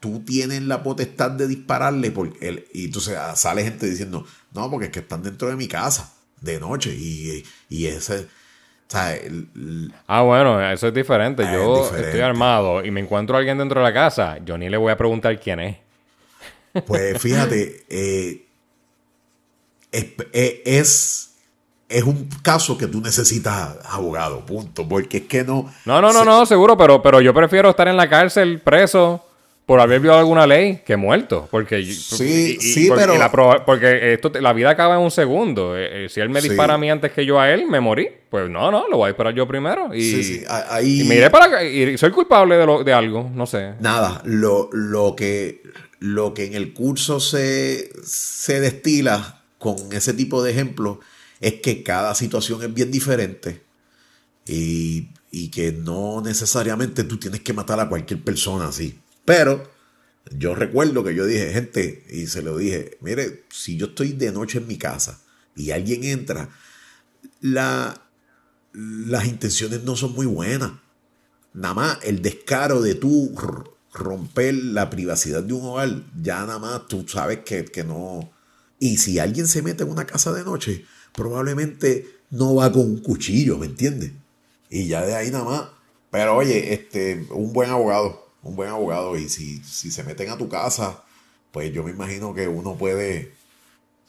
tú, 0.00 0.22
tienes 0.24 0.62
la 0.62 0.82
potestad 0.82 1.30
de 1.32 1.48
dispararle 1.48 2.10
porque 2.10 2.48
él, 2.48 2.66
y 2.72 2.86
entonces 2.86 3.16
ah, 3.16 3.34
sale 3.36 3.64
gente 3.64 3.88
diciendo, 3.88 4.24
no, 4.54 4.70
porque 4.70 4.86
es 4.86 4.92
que 4.92 5.00
están 5.00 5.22
dentro 5.22 5.48
de 5.48 5.56
mi 5.56 5.68
casa 5.68 6.14
de 6.40 6.60
noche 6.60 6.94
y, 6.94 7.86
ese... 7.86 8.28
ah, 8.94 10.22
bueno, 10.22 10.70
eso 10.70 10.88
es 10.88 10.94
diferente. 10.94 11.44
yo 11.52 11.94
estoy 11.96 12.20
armado 12.20 12.84
y 12.84 12.90
me 12.90 13.00
encuentro 13.00 13.36
a 13.36 13.38
alguien 13.38 13.58
dentro 13.58 13.80
de 13.80 13.84
la 13.84 13.92
casa, 13.92 14.38
yo 14.44 14.56
ni 14.56 14.68
le 14.68 14.76
voy 14.76 14.92
a 14.92 14.96
preguntar 14.96 15.38
quién 15.40 15.60
es. 15.60 15.76
Pues 16.86 17.18
fíjate, 17.22 17.84
eh, 17.88 18.46
eh, 19.92 20.62
es, 20.64 21.34
es, 21.88 22.02
un 22.04 22.28
caso 22.42 22.76
que 22.76 22.86
tú 22.86 23.00
necesitas 23.00 23.78
abogado, 23.84 24.44
punto. 24.44 24.86
Porque 24.86 25.18
es 25.18 25.22
que 25.24 25.44
no. 25.44 25.72
No, 25.84 26.00
no, 26.00 26.12
no, 26.12 26.24
no, 26.24 26.46
seguro, 26.46 26.76
pero, 26.76 27.02
pero 27.02 27.20
yo 27.20 27.32
prefiero 27.32 27.70
estar 27.70 27.88
en 27.88 27.96
la 27.96 28.08
cárcel 28.08 28.60
preso 28.60 29.25
por 29.66 29.80
haber 29.80 30.00
violado 30.00 30.20
alguna 30.20 30.46
ley 30.46 30.80
que 30.86 30.96
muerto. 30.96 31.48
Porque, 31.50 31.84
sí, 31.84 32.56
sí, 32.60 32.86
porque, 32.86 33.04
pero. 33.04 33.18
La, 33.18 33.64
porque 33.66 34.12
esto, 34.12 34.30
la 34.40 34.52
vida 34.52 34.70
acaba 34.70 34.94
en 34.94 35.00
un 35.00 35.10
segundo. 35.10 35.76
Eh, 35.76 36.04
eh, 36.04 36.08
si 36.08 36.20
él 36.20 36.30
me 36.30 36.40
dispara 36.40 36.74
a 36.74 36.78
mí 36.78 36.88
antes 36.88 37.10
que 37.10 37.26
yo 37.26 37.40
a 37.40 37.52
él, 37.52 37.66
me 37.66 37.80
morí. 37.80 38.08
Pues 38.30 38.48
no, 38.48 38.70
no, 38.70 38.88
lo 38.88 38.98
voy 38.98 39.06
a 39.06 39.08
disparar 39.08 39.34
yo 39.34 39.46
primero. 39.46 39.92
Y, 39.92 40.02
sí, 40.02 40.24
sí. 40.24 40.44
Ahí... 40.48 41.00
y 41.00 41.04
me 41.04 41.16
iré 41.16 41.30
para 41.30 41.46
acá. 41.46 41.64
Y 41.64 41.98
soy 41.98 42.12
culpable 42.12 42.56
de, 42.56 42.64
lo, 42.64 42.84
de 42.84 42.92
algo, 42.92 43.28
no 43.34 43.44
sé. 43.46 43.74
Nada, 43.80 44.22
lo, 44.24 44.70
lo, 44.72 45.16
que, 45.16 45.62
lo 45.98 46.32
que 46.32 46.44
en 46.44 46.54
el 46.54 46.72
curso 46.72 47.18
se, 47.18 47.90
se 48.04 48.60
destila 48.60 49.42
con 49.58 49.76
ese 49.92 50.14
tipo 50.14 50.44
de 50.44 50.52
ejemplos 50.52 50.98
es 51.40 51.54
que 51.54 51.82
cada 51.82 52.14
situación 52.14 52.62
es 52.62 52.72
bien 52.72 52.92
diferente. 52.92 53.62
Y, 54.46 55.08
y 55.32 55.48
que 55.48 55.72
no 55.72 56.20
necesariamente 56.20 57.02
tú 57.02 57.18
tienes 57.18 57.40
que 57.40 57.52
matar 57.52 57.80
a 57.80 57.88
cualquier 57.88 58.22
persona 58.22 58.68
así. 58.68 58.96
Pero 59.26 59.68
yo 60.30 60.54
recuerdo 60.54 61.04
que 61.04 61.14
yo 61.14 61.26
dije, 61.26 61.52
gente, 61.52 62.04
y 62.08 62.28
se 62.28 62.40
lo 62.40 62.56
dije, 62.56 62.96
mire, 63.02 63.44
si 63.50 63.76
yo 63.76 63.86
estoy 63.86 64.12
de 64.12 64.32
noche 64.32 64.58
en 64.58 64.66
mi 64.66 64.78
casa 64.78 65.20
y 65.54 65.72
alguien 65.72 66.04
entra, 66.04 66.48
la, 67.40 68.08
las 68.72 69.26
intenciones 69.26 69.82
no 69.82 69.96
son 69.96 70.12
muy 70.12 70.26
buenas. 70.26 70.72
Nada 71.52 71.74
más 71.74 71.98
el 72.02 72.22
descaro 72.22 72.80
de 72.80 72.94
tú 72.94 73.34
romper 73.92 74.54
la 74.54 74.90
privacidad 74.90 75.42
de 75.42 75.52
un 75.52 75.64
hogar, 75.64 76.02
ya 76.22 76.40
nada 76.40 76.58
más 76.58 76.86
tú 76.86 77.06
sabes 77.08 77.40
que, 77.40 77.64
que 77.64 77.82
no. 77.82 78.30
Y 78.78 78.98
si 78.98 79.18
alguien 79.18 79.48
se 79.48 79.62
mete 79.62 79.82
en 79.82 79.90
una 79.90 80.06
casa 80.06 80.32
de 80.32 80.44
noche, 80.44 80.84
probablemente 81.14 82.20
no 82.30 82.54
va 82.54 82.70
con 82.70 82.82
un 82.82 82.98
cuchillo, 82.98 83.58
¿me 83.58 83.66
entiendes? 83.66 84.12
Y 84.70 84.86
ya 84.86 85.04
de 85.04 85.14
ahí 85.14 85.30
nada 85.30 85.44
más. 85.44 85.62
Pero 86.10 86.36
oye, 86.36 86.74
este, 86.74 87.26
un 87.30 87.52
buen 87.52 87.70
abogado 87.70 88.25
un 88.46 88.56
buen 88.56 88.70
abogado 88.70 89.16
y 89.16 89.28
si, 89.28 89.58
si 89.58 89.90
se 89.90 90.04
meten 90.04 90.30
a 90.30 90.38
tu 90.38 90.48
casa, 90.48 91.02
pues 91.50 91.72
yo 91.72 91.82
me 91.82 91.90
imagino 91.90 92.34
que 92.34 92.48
uno 92.48 92.76
puede... 92.76 93.32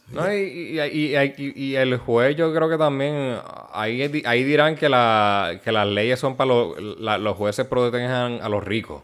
No, 0.09 0.31
y, 0.33 0.79
y, 0.79 1.75
el 1.75 1.97
juez 1.97 2.37
yo 2.37 2.53
creo 2.53 2.69
que 2.69 2.77
también, 2.77 3.39
ahí, 3.73 4.23
ahí 4.23 4.43
dirán 4.45 4.77
que, 4.77 4.87
la, 4.87 5.59
que 5.61 5.73
las 5.73 5.85
leyes 5.85 6.17
son 6.17 6.37
para 6.37 6.47
los, 6.49 6.79
los 6.79 7.35
jueces 7.35 7.65
protejan 7.65 8.39
a 8.41 8.47
los 8.47 8.63
ricos. 8.63 9.03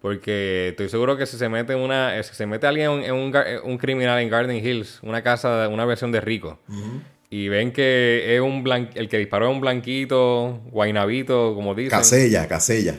Porque 0.00 0.68
estoy 0.68 0.90
seguro 0.90 1.16
que 1.16 1.26
si 1.26 1.36
se 1.38 1.48
mete 1.48 1.74
una, 1.74 2.22
si 2.22 2.36
se 2.36 2.46
mete 2.46 2.68
alguien 2.68 3.02
en 3.02 3.14
un, 3.14 3.34
un, 3.64 3.78
criminal 3.78 4.20
en 4.20 4.28
Garden 4.28 4.64
Hills, 4.64 5.00
una 5.02 5.22
casa, 5.22 5.66
una 5.66 5.84
versión 5.84 6.12
de 6.12 6.20
rico, 6.20 6.60
y 7.30 7.48
ven 7.48 7.72
que 7.72 8.36
es 8.36 8.40
un 8.40 8.64
el 8.94 9.08
que 9.08 9.18
disparó 9.18 9.48
es 9.48 9.54
un 9.54 9.60
blanquito, 9.60 10.60
guainabito, 10.70 11.52
como 11.56 11.74
dicen. 11.74 11.98
Casella, 11.98 12.46
casella 12.46 12.94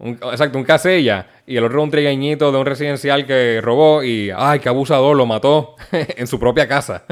exacto, 0.00 0.58
un 0.58 0.64
casella. 0.64 1.26
Y 1.46 1.56
el 1.56 1.64
otro 1.64 1.82
un 1.82 1.90
trigueñito 1.90 2.52
de 2.52 2.58
un 2.58 2.66
residencial 2.66 3.26
que 3.26 3.60
robó 3.62 4.02
y, 4.02 4.30
ay, 4.34 4.60
qué 4.60 4.68
abusador, 4.68 5.16
lo 5.16 5.26
mató 5.26 5.76
en 5.92 6.26
su 6.26 6.38
propia 6.38 6.66
casa. 6.68 7.04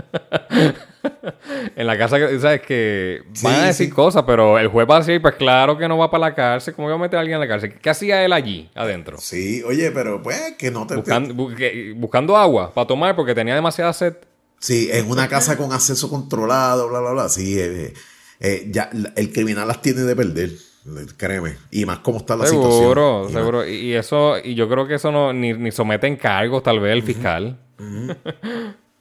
en 1.76 1.86
la 1.86 1.98
casa 1.98 2.18
que, 2.18 2.38
¿sabes? 2.38 2.62
Que 2.62 3.22
van 3.42 3.54
a 3.56 3.66
decir 3.66 3.92
cosas, 3.92 4.24
pero 4.26 4.58
el 4.58 4.68
juez 4.68 4.86
va 4.88 4.96
a 4.96 4.98
decir, 5.00 5.20
pues 5.20 5.34
claro 5.34 5.76
que 5.76 5.88
no 5.88 5.98
va 5.98 6.10
para 6.10 6.28
la 6.28 6.34
cárcel. 6.34 6.74
¿Cómo 6.74 6.88
iba 6.88 6.96
a 6.96 7.00
meter 7.00 7.16
a 7.16 7.20
alguien 7.20 7.36
en 7.36 7.40
la 7.40 7.48
cárcel? 7.48 7.74
¿Qué 7.80 7.90
hacía 7.90 8.24
él 8.24 8.32
allí, 8.32 8.70
adentro? 8.74 9.18
Sí, 9.18 9.62
oye, 9.64 9.90
pero 9.90 10.22
pues 10.22 10.54
que 10.58 10.70
no 10.70 10.86
te... 10.86 10.96
Buscando, 10.96 11.34
buscando 11.96 12.36
agua 12.36 12.72
para 12.72 12.86
tomar 12.86 13.16
porque 13.16 13.34
tenía 13.34 13.54
demasiada 13.54 13.92
sed. 13.92 14.14
Sí, 14.60 14.88
en 14.92 15.10
una 15.10 15.28
casa 15.28 15.56
con 15.56 15.72
acceso 15.72 16.08
controlado, 16.08 16.88
bla, 16.88 17.00
bla, 17.00 17.10
bla. 17.12 17.28
Sí, 17.28 17.58
eh, 17.58 17.92
eh, 18.40 18.66
ya 18.70 18.90
el 19.16 19.32
criminal 19.32 19.68
las 19.68 19.82
tiene 19.82 20.02
de 20.02 20.16
perder. 20.16 20.50
Créeme. 21.16 21.56
Y 21.70 21.86
más 21.86 21.98
cómo 22.00 22.18
está 22.18 22.36
la 22.36 22.46
seguro, 22.46 22.70
situación. 22.70 22.82
Seguro, 22.88 23.28
seguro. 23.30 23.68
Y 23.68 23.94
eso, 23.94 24.38
y 24.42 24.54
yo 24.54 24.68
creo 24.68 24.86
que 24.86 24.94
eso 24.94 25.10
no, 25.12 25.32
ni, 25.32 25.52
ni 25.52 25.70
someten 25.70 26.16
cargos, 26.16 26.62
tal 26.62 26.80
vez, 26.80 26.92
el 26.92 27.02
fiscal. 27.02 27.58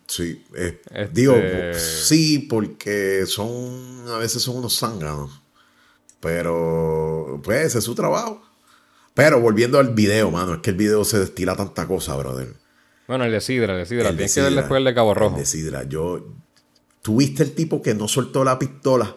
Sí, 0.07 0.45
eh, 0.55 0.79
este 0.89 1.09
digo, 1.13 1.35
sí, 1.73 2.39
porque 2.49 3.25
son, 3.25 4.05
a 4.07 4.17
veces 4.17 4.41
son 4.41 4.57
unos 4.57 4.79
zánganos. 4.79 5.41
Pero, 6.19 7.41
pues, 7.43 7.65
ese 7.65 7.79
es 7.79 7.83
su 7.83 7.93
trabajo. 7.93 8.41
Pero 9.13 9.41
volviendo 9.41 9.79
al 9.79 9.93
video, 9.93 10.31
mano, 10.31 10.55
es 10.55 10.59
que 10.61 10.69
el 10.69 10.77
video 10.77 11.03
se 11.03 11.19
destila 11.19 11.55
tanta 11.55 11.87
cosa, 11.87 12.15
brother. 12.15 12.53
Bueno, 13.07 13.25
el 13.25 13.31
de 13.31 13.41
Sidra, 13.41 13.73
el 13.73 13.79
de 13.79 13.85
Sidra. 13.85 14.09
Tienes 14.09 14.33
que 14.33 14.41
ver 14.41 14.53
después 14.53 14.77
el 14.77 14.85
de 14.85 14.93
Cabo 14.93 15.13
Rojo. 15.13 15.35
El 15.35 15.41
de 15.41 15.45
Sidra. 15.45 15.83
Yo, 15.83 16.25
tuviste 17.01 17.43
el 17.43 17.53
tipo 17.53 17.81
que 17.81 17.93
no 17.93 18.07
soltó 18.07 18.43
la 18.43 18.59
pistola, 18.59 19.15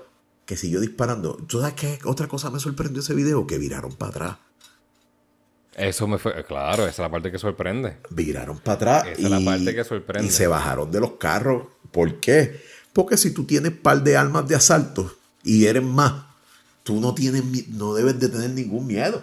que 0.50 0.56
siguió 0.56 0.80
disparando. 0.80 1.36
¿Tú 1.46 1.60
sabes 1.60 1.74
qué 1.74 2.00
otra 2.06 2.26
cosa 2.26 2.50
me 2.50 2.58
sorprendió 2.58 3.02
ese 3.02 3.14
video? 3.14 3.46
Que 3.46 3.56
viraron 3.56 3.94
para 3.94 4.10
atrás. 4.10 4.36
Eso 5.76 6.08
me 6.08 6.18
fue, 6.18 6.44
claro, 6.44 6.82
esa 6.82 6.90
es 6.90 6.98
la 6.98 7.08
parte 7.08 7.30
que 7.30 7.38
sorprende. 7.38 7.98
Viraron 8.10 8.58
para 8.58 8.74
atrás. 8.74 9.06
Esa 9.12 9.22
es 9.22 9.30
la 9.30 9.40
parte 9.44 9.72
que 9.72 9.84
sorprende. 9.84 10.26
Y 10.26 10.30
se 10.32 10.48
bajaron 10.48 10.90
de 10.90 10.98
los 10.98 11.12
carros. 11.12 11.68
¿Por 11.92 12.18
qué? 12.18 12.60
Porque 12.92 13.16
si 13.16 13.32
tú 13.32 13.44
tienes 13.44 13.70
par 13.70 14.02
de 14.02 14.16
armas 14.16 14.48
de 14.48 14.56
asalto 14.56 15.14
y 15.44 15.66
eres 15.66 15.84
más, 15.84 16.24
tú 16.82 17.00
no 17.00 17.14
tienes, 17.14 17.44
no 17.68 17.94
debes 17.94 18.18
de 18.18 18.28
tener 18.28 18.50
ningún 18.50 18.88
miedo. 18.88 19.22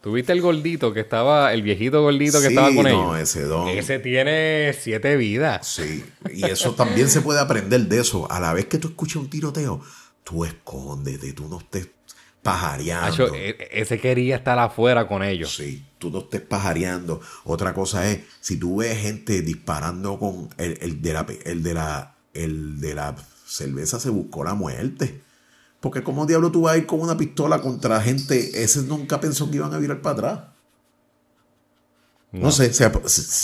¿Tuviste 0.00 0.32
el 0.32 0.40
gordito 0.40 0.92
que 0.92 1.00
estaba, 1.00 1.52
el 1.52 1.62
viejito 1.62 2.00
gordito 2.00 2.40
que 2.40 2.46
estaba 2.46 2.72
con 2.72 2.84
no, 2.84 3.16
ese 3.16 3.42
don. 3.42 3.66
Ese 3.70 3.98
tiene 3.98 4.72
siete 4.80 5.16
vidas. 5.16 5.66
Sí, 5.66 6.04
y 6.32 6.44
eso 6.44 6.74
también 6.76 7.08
se 7.08 7.22
puede 7.22 7.40
aprender 7.40 7.88
de 7.88 7.98
eso. 7.98 8.30
A 8.30 8.38
la 8.38 8.52
vez 8.52 8.66
que 8.66 8.78
tú 8.78 8.86
escuchas 8.86 9.16
un 9.16 9.28
tiroteo, 9.28 9.82
tú 10.28 10.44
escóndete, 10.44 11.32
tú 11.32 11.48
no 11.48 11.58
estés 11.58 11.88
pajareando. 12.42 13.34
E, 13.34 13.56
ese 13.72 13.98
quería 13.98 14.36
estar 14.36 14.58
afuera 14.58 15.08
con 15.08 15.22
ellos. 15.22 15.56
Sí, 15.56 15.86
tú 15.96 16.10
no 16.10 16.18
estés 16.18 16.42
pajareando. 16.42 17.20
Otra 17.44 17.72
cosa 17.72 18.10
es, 18.10 18.20
si 18.40 18.58
tú 18.58 18.78
ves 18.78 18.98
gente 18.98 19.40
disparando 19.40 20.18
con 20.18 20.50
el, 20.58 21.00
de 21.00 21.12
la 21.12 21.26
el 21.44 21.62
de 21.62 21.74
la 21.74 22.14
el 22.34 22.80
de 22.80 22.94
la 22.94 23.16
cerveza 23.46 23.98
se 23.98 24.10
buscó 24.10 24.44
la 24.44 24.54
muerte. 24.54 25.22
Porque 25.80 26.02
como 26.02 26.26
diablo 26.26 26.50
tú 26.50 26.62
vas 26.62 26.74
a 26.74 26.78
ir 26.78 26.86
con 26.86 27.00
una 27.00 27.16
pistola 27.16 27.60
contra 27.62 28.00
gente, 28.00 28.62
ese 28.62 28.82
nunca 28.82 29.20
pensó 29.20 29.50
que 29.50 29.56
iban 29.56 29.72
a 29.72 29.78
virar 29.78 30.02
para 30.02 30.12
atrás. 30.12 30.40
No, 32.32 32.50
sé. 32.50 32.70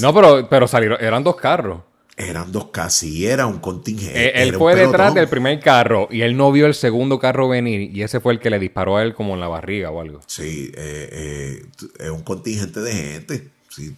no, 0.01 0.12
pero, 0.12 0.47
pero 0.51 0.68
salieron, 0.68 0.99
eran 1.01 1.24
dos 1.24 1.37
carros. 1.37 1.80
Eran 2.17 2.53
dos 2.53 2.67
casi, 2.67 3.27
era 3.27 3.47
un 3.47 3.59
contingente. 3.59 4.29
Eh, 4.29 4.43
él 4.43 4.55
fue 4.55 4.77
detrás 4.77 5.15
del 5.15 5.29
primer 5.29 5.59
carro 5.59 6.07
y 6.11 6.23
él 6.23 6.37
no 6.37 6.53
vio 6.53 6.67
el 6.67 6.75
segundo 6.75 7.19
carro 7.19 7.49
venir 7.49 7.91
y 7.95 8.03
ese 8.03 8.21
fue 8.21 8.35
el 8.35 8.39
que 8.39 8.51
le 8.51 8.61
disparó 8.61 8.97
a 8.97 9.03
él 9.03 9.15
como 9.15 9.35
en 9.35 9.41
la 9.41 9.49
barriga 9.49 9.91
o 9.91 10.01
algo. 10.01 10.21
Sí, 10.27 10.71
eh, 10.77 11.09
eh, 11.12 11.67
es 11.99 12.11
un 12.11 12.23
contingente 12.23 12.81
de 12.81 12.93
gente. 12.93 13.49
Sí. 13.69 13.97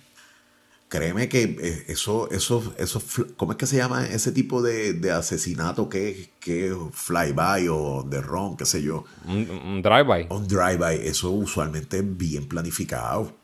Créeme 0.89 1.29
que 1.29 1.85
eso, 1.89 2.31
eso, 2.31 2.73
eso, 2.79 3.03
¿cómo 3.37 3.53
es 3.53 3.59
que 3.59 3.67
se 3.67 3.77
llama 3.77 4.07
ese 4.07 4.31
tipo 4.31 4.63
de, 4.63 5.11
asesinato 5.11 5.89
que, 5.89 6.31
que 6.39 6.75
flyby 6.93 7.69
o 7.69 8.05
de 8.09 8.23
ron, 8.23 8.57
qué 8.57 8.65
sé 8.65 8.83
yo? 8.83 9.05
Un, 9.27 9.83
drive-by. 9.83 10.29
Un 10.31 10.47
drive-by, 10.47 11.07
eso 11.07 11.33
usualmente 11.33 11.99
es 11.99 12.17
bien 12.17 12.47
planificado, 12.47 13.35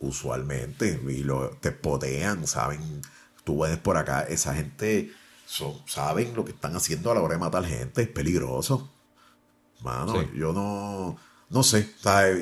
usualmente, 0.00 1.00
y 1.08 1.22
lo, 1.22 1.50
te 1.60 1.70
podean, 1.70 2.48
¿saben? 2.48 2.80
Tú 3.48 3.60
ves 3.60 3.78
por 3.78 3.96
acá, 3.96 4.24
esa 4.28 4.54
gente 4.54 5.10
saben 5.86 6.34
lo 6.36 6.44
que 6.44 6.52
están 6.52 6.76
haciendo 6.76 7.10
a 7.10 7.14
la 7.14 7.22
hora 7.22 7.32
de 7.32 7.40
matar 7.40 7.64
gente, 7.64 8.02
es 8.02 8.08
peligroso. 8.08 8.90
Mano, 9.80 10.22
yo 10.34 10.52
no, 10.52 11.16
no 11.48 11.62
sé, 11.62 11.88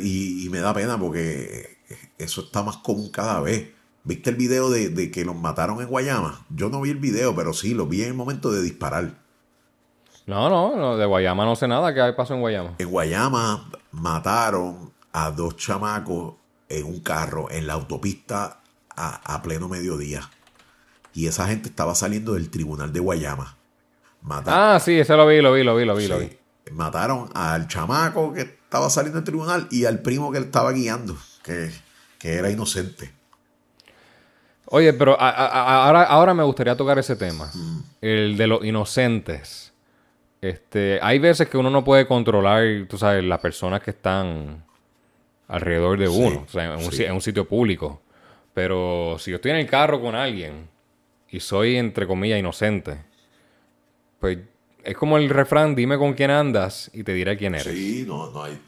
Y, 0.03 0.49
me 0.51 0.59
da 0.59 0.75
pena 0.75 0.99
porque 0.99 1.79
eso 2.19 2.41
está 2.41 2.65
más 2.65 2.79
común 2.79 3.09
cada 3.11 3.41
vez. 3.41 3.71
¿Viste 4.03 4.31
el 4.31 4.37
video 4.37 4.69
de, 4.69 5.13
que 5.13 5.25
los 5.25 5.37
mataron 5.37 5.81
en 5.81 5.87
Guayama? 5.87 6.45
Yo 6.49 6.71
no 6.71 6.81
vi 6.81 6.91
el 6.91 6.99
video, 6.99 7.37
pero 7.37 7.53
sí, 7.53 7.73
lo 7.73 7.87
vi 7.87 8.03
en 8.03 8.09
el 8.09 8.15
momento 8.15 8.51
de 8.51 8.63
disparar. 8.63 9.15
No, 10.27 10.49
no, 10.51 10.97
de 10.97 11.07
Guayama 11.07 11.45
no 11.45 11.55
sé 11.55 11.69
nada. 11.69 11.95
¿Qué 11.95 12.15
pasó 12.17 12.35
en 12.35 12.41
Guayama? 12.41 12.75
En 12.79 12.91
Guayama 12.91 13.71
mataron 13.93 14.93
a 15.13 15.31
dos 15.31 15.57
chamacos 15.57 16.35
en 16.69 16.85
un 16.85 16.99
carro 16.99 17.49
en 17.49 17.69
la 17.69 17.75
autopista 17.75 18.61
a 18.97 19.41
pleno 19.43 19.69
mediodía 19.69 20.29
y 21.17 21.27
esa 21.27 21.47
gente 21.47 21.71
estaba 21.71 21.95
saliendo 21.95 22.35
del 22.35 22.51
tribunal 22.51 22.93
de 22.93 23.01
Guayama. 23.01 23.57
ah, 24.29 24.79
sí, 24.79 25.01
ese 25.01 25.17
lo 25.17 25.27
vi, 25.27 25.41
lo 25.41 25.55
vi, 25.55 25.65
lo 25.65 25.75
vi, 25.75 25.87
lo 25.87 25.97
vi, 25.97 26.09
lo 26.09 26.19
vi. 26.19 26.31
Mataron 26.73 27.31
al 27.33 27.69
chamaco 27.69 28.35
que 28.35 28.43
estaba 28.43 28.91
saliendo 28.91 29.17
del 29.17 29.25
tribunal 29.25 29.67
y 29.71 29.87
al 29.87 30.01
primo 30.01 30.31
que 30.31 30.37
él 30.37 30.45
estaba 30.45 30.73
guiando, 30.73 31.17
que, 31.43 31.71
era 32.23 32.51
inocente. 32.51 33.13
Oye, 34.67 34.93
pero 34.93 35.19
ahora, 35.19 36.03
ahora 36.03 36.35
me 36.35 36.43
gustaría 36.43 36.77
tocar 36.77 36.99
ese 36.99 37.17
tema, 37.17 37.51
mm. 37.55 37.79
el 38.03 38.37
de 38.37 38.47
los 38.47 38.63
inocentes. 38.63 39.73
Este, 40.43 40.99
hay 41.01 41.19
veces 41.19 41.49
que 41.49 41.57
uno 41.57 41.71
no 41.71 41.83
puede 41.83 42.07
controlar, 42.07 42.63
tú 42.89 42.99
sabes, 42.99 43.25
las 43.25 43.39
personas 43.39 43.81
que 43.81 43.93
están 43.93 44.65
alrededor 45.49 45.99
de 45.99 46.09
uno, 46.09 46.45
o 46.47 46.51
sea, 46.51 46.75
en 46.75 47.13
un 47.15 47.23
sitio 47.23 47.49
público. 47.49 48.03
Pero 48.53 49.17
si 49.19 49.31
yo 49.31 49.37
estoy 49.37 49.53
en 49.53 49.59
el 49.59 49.67
carro 49.67 50.01
con 50.01 50.15
alguien 50.15 50.76
y 51.31 51.41
soy, 51.41 51.77
entre 51.77 52.07
comillas, 52.07 52.39
inocente, 52.39 52.99
pues 54.21 54.39
es 54.85 54.97
como 54.97 55.19
el 55.19 55.29
refrán, 55.29 55.75
dime 55.75 55.99
con 55.99 56.15
quién 56.15 56.31
andas 56.31 56.91
y 56.93 57.03
te 57.03 57.13
diré 57.13 57.37
quién 57.37 57.55
eres. 57.55 57.75
Sí, 57.75 58.05
no, 58.07 58.31
no 58.31 58.45
hay... 58.45 58.61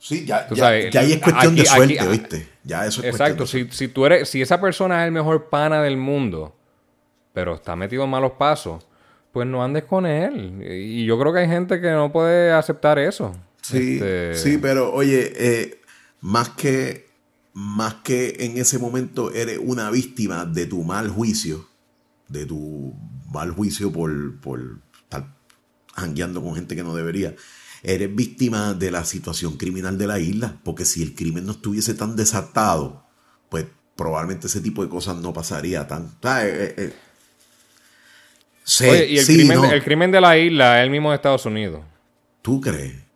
Sí, 0.00 0.24
ya, 0.24 0.48
ya, 0.52 0.68
ahí 0.68 1.12
es 1.12 1.20
cuestión 1.20 1.56
de 1.56 1.64
suerte, 1.64 2.08
¿viste? 2.08 2.48
Ya 2.62 2.86
eso 2.86 3.00
es 3.00 3.08
Exacto, 3.08 3.46
si, 3.46 3.68
si, 3.70 3.88
tú 3.88 4.06
eres, 4.06 4.28
si 4.28 4.40
esa 4.40 4.60
persona 4.60 5.02
es 5.02 5.06
el 5.06 5.12
mejor 5.12 5.48
pana 5.48 5.82
del 5.82 5.96
mundo, 5.96 6.54
pero 7.32 7.54
está 7.54 7.74
metido 7.74 8.04
en 8.04 8.10
malos 8.10 8.32
pasos, 8.32 8.86
pues 9.32 9.46
no 9.46 9.62
andes 9.62 9.84
con 9.84 10.06
él. 10.06 10.64
Y 10.68 11.04
yo 11.04 11.18
creo 11.18 11.32
que 11.32 11.40
hay 11.40 11.48
gente 11.48 11.80
que 11.80 11.90
no 11.90 12.12
puede 12.12 12.52
aceptar 12.52 12.98
eso. 12.98 13.34
Sí, 13.60 13.94
este, 13.94 14.34
sí, 14.34 14.58
pero 14.58 14.92
oye, 14.92 15.32
eh, 15.36 15.80
más 16.20 16.50
que 16.50 17.07
más 17.58 17.94
que 18.04 18.36
en 18.38 18.56
ese 18.56 18.78
momento 18.78 19.32
eres 19.32 19.58
una 19.60 19.90
víctima 19.90 20.44
de 20.44 20.66
tu 20.66 20.84
mal 20.84 21.08
juicio, 21.08 21.66
de 22.28 22.46
tu 22.46 22.94
mal 23.32 23.50
juicio 23.50 23.90
por, 23.90 24.38
por 24.38 24.78
estar 25.02 25.34
jangueando 25.92 26.40
con 26.40 26.54
gente 26.54 26.76
que 26.76 26.84
no 26.84 26.94
debería, 26.94 27.34
eres 27.82 28.14
víctima 28.14 28.74
de 28.74 28.92
la 28.92 29.04
situación 29.04 29.56
criminal 29.56 29.98
de 29.98 30.06
la 30.06 30.20
isla, 30.20 30.60
porque 30.62 30.84
si 30.84 31.02
el 31.02 31.16
crimen 31.16 31.46
no 31.46 31.52
estuviese 31.52 31.94
tan 31.94 32.14
desatado, 32.14 33.04
pues 33.48 33.66
probablemente 33.96 34.46
ese 34.46 34.60
tipo 34.60 34.84
de 34.84 34.88
cosas 34.88 35.16
no 35.16 35.32
pasaría 35.32 35.88
tan... 35.88 36.04
Eh, 36.04 36.74
eh, 36.78 36.94
eh. 38.82 39.06
y 39.10 39.18
el, 39.18 39.26
crimen, 39.26 39.64
el 39.64 39.82
crimen 39.82 40.12
de 40.12 40.20
la 40.20 40.38
isla 40.38 40.78
es 40.78 40.84
el 40.84 40.90
mismo 40.90 41.10
de 41.10 41.16
Estados 41.16 41.44
Unidos. 41.44 41.82
¿Tú 42.40 42.60
crees? 42.60 43.07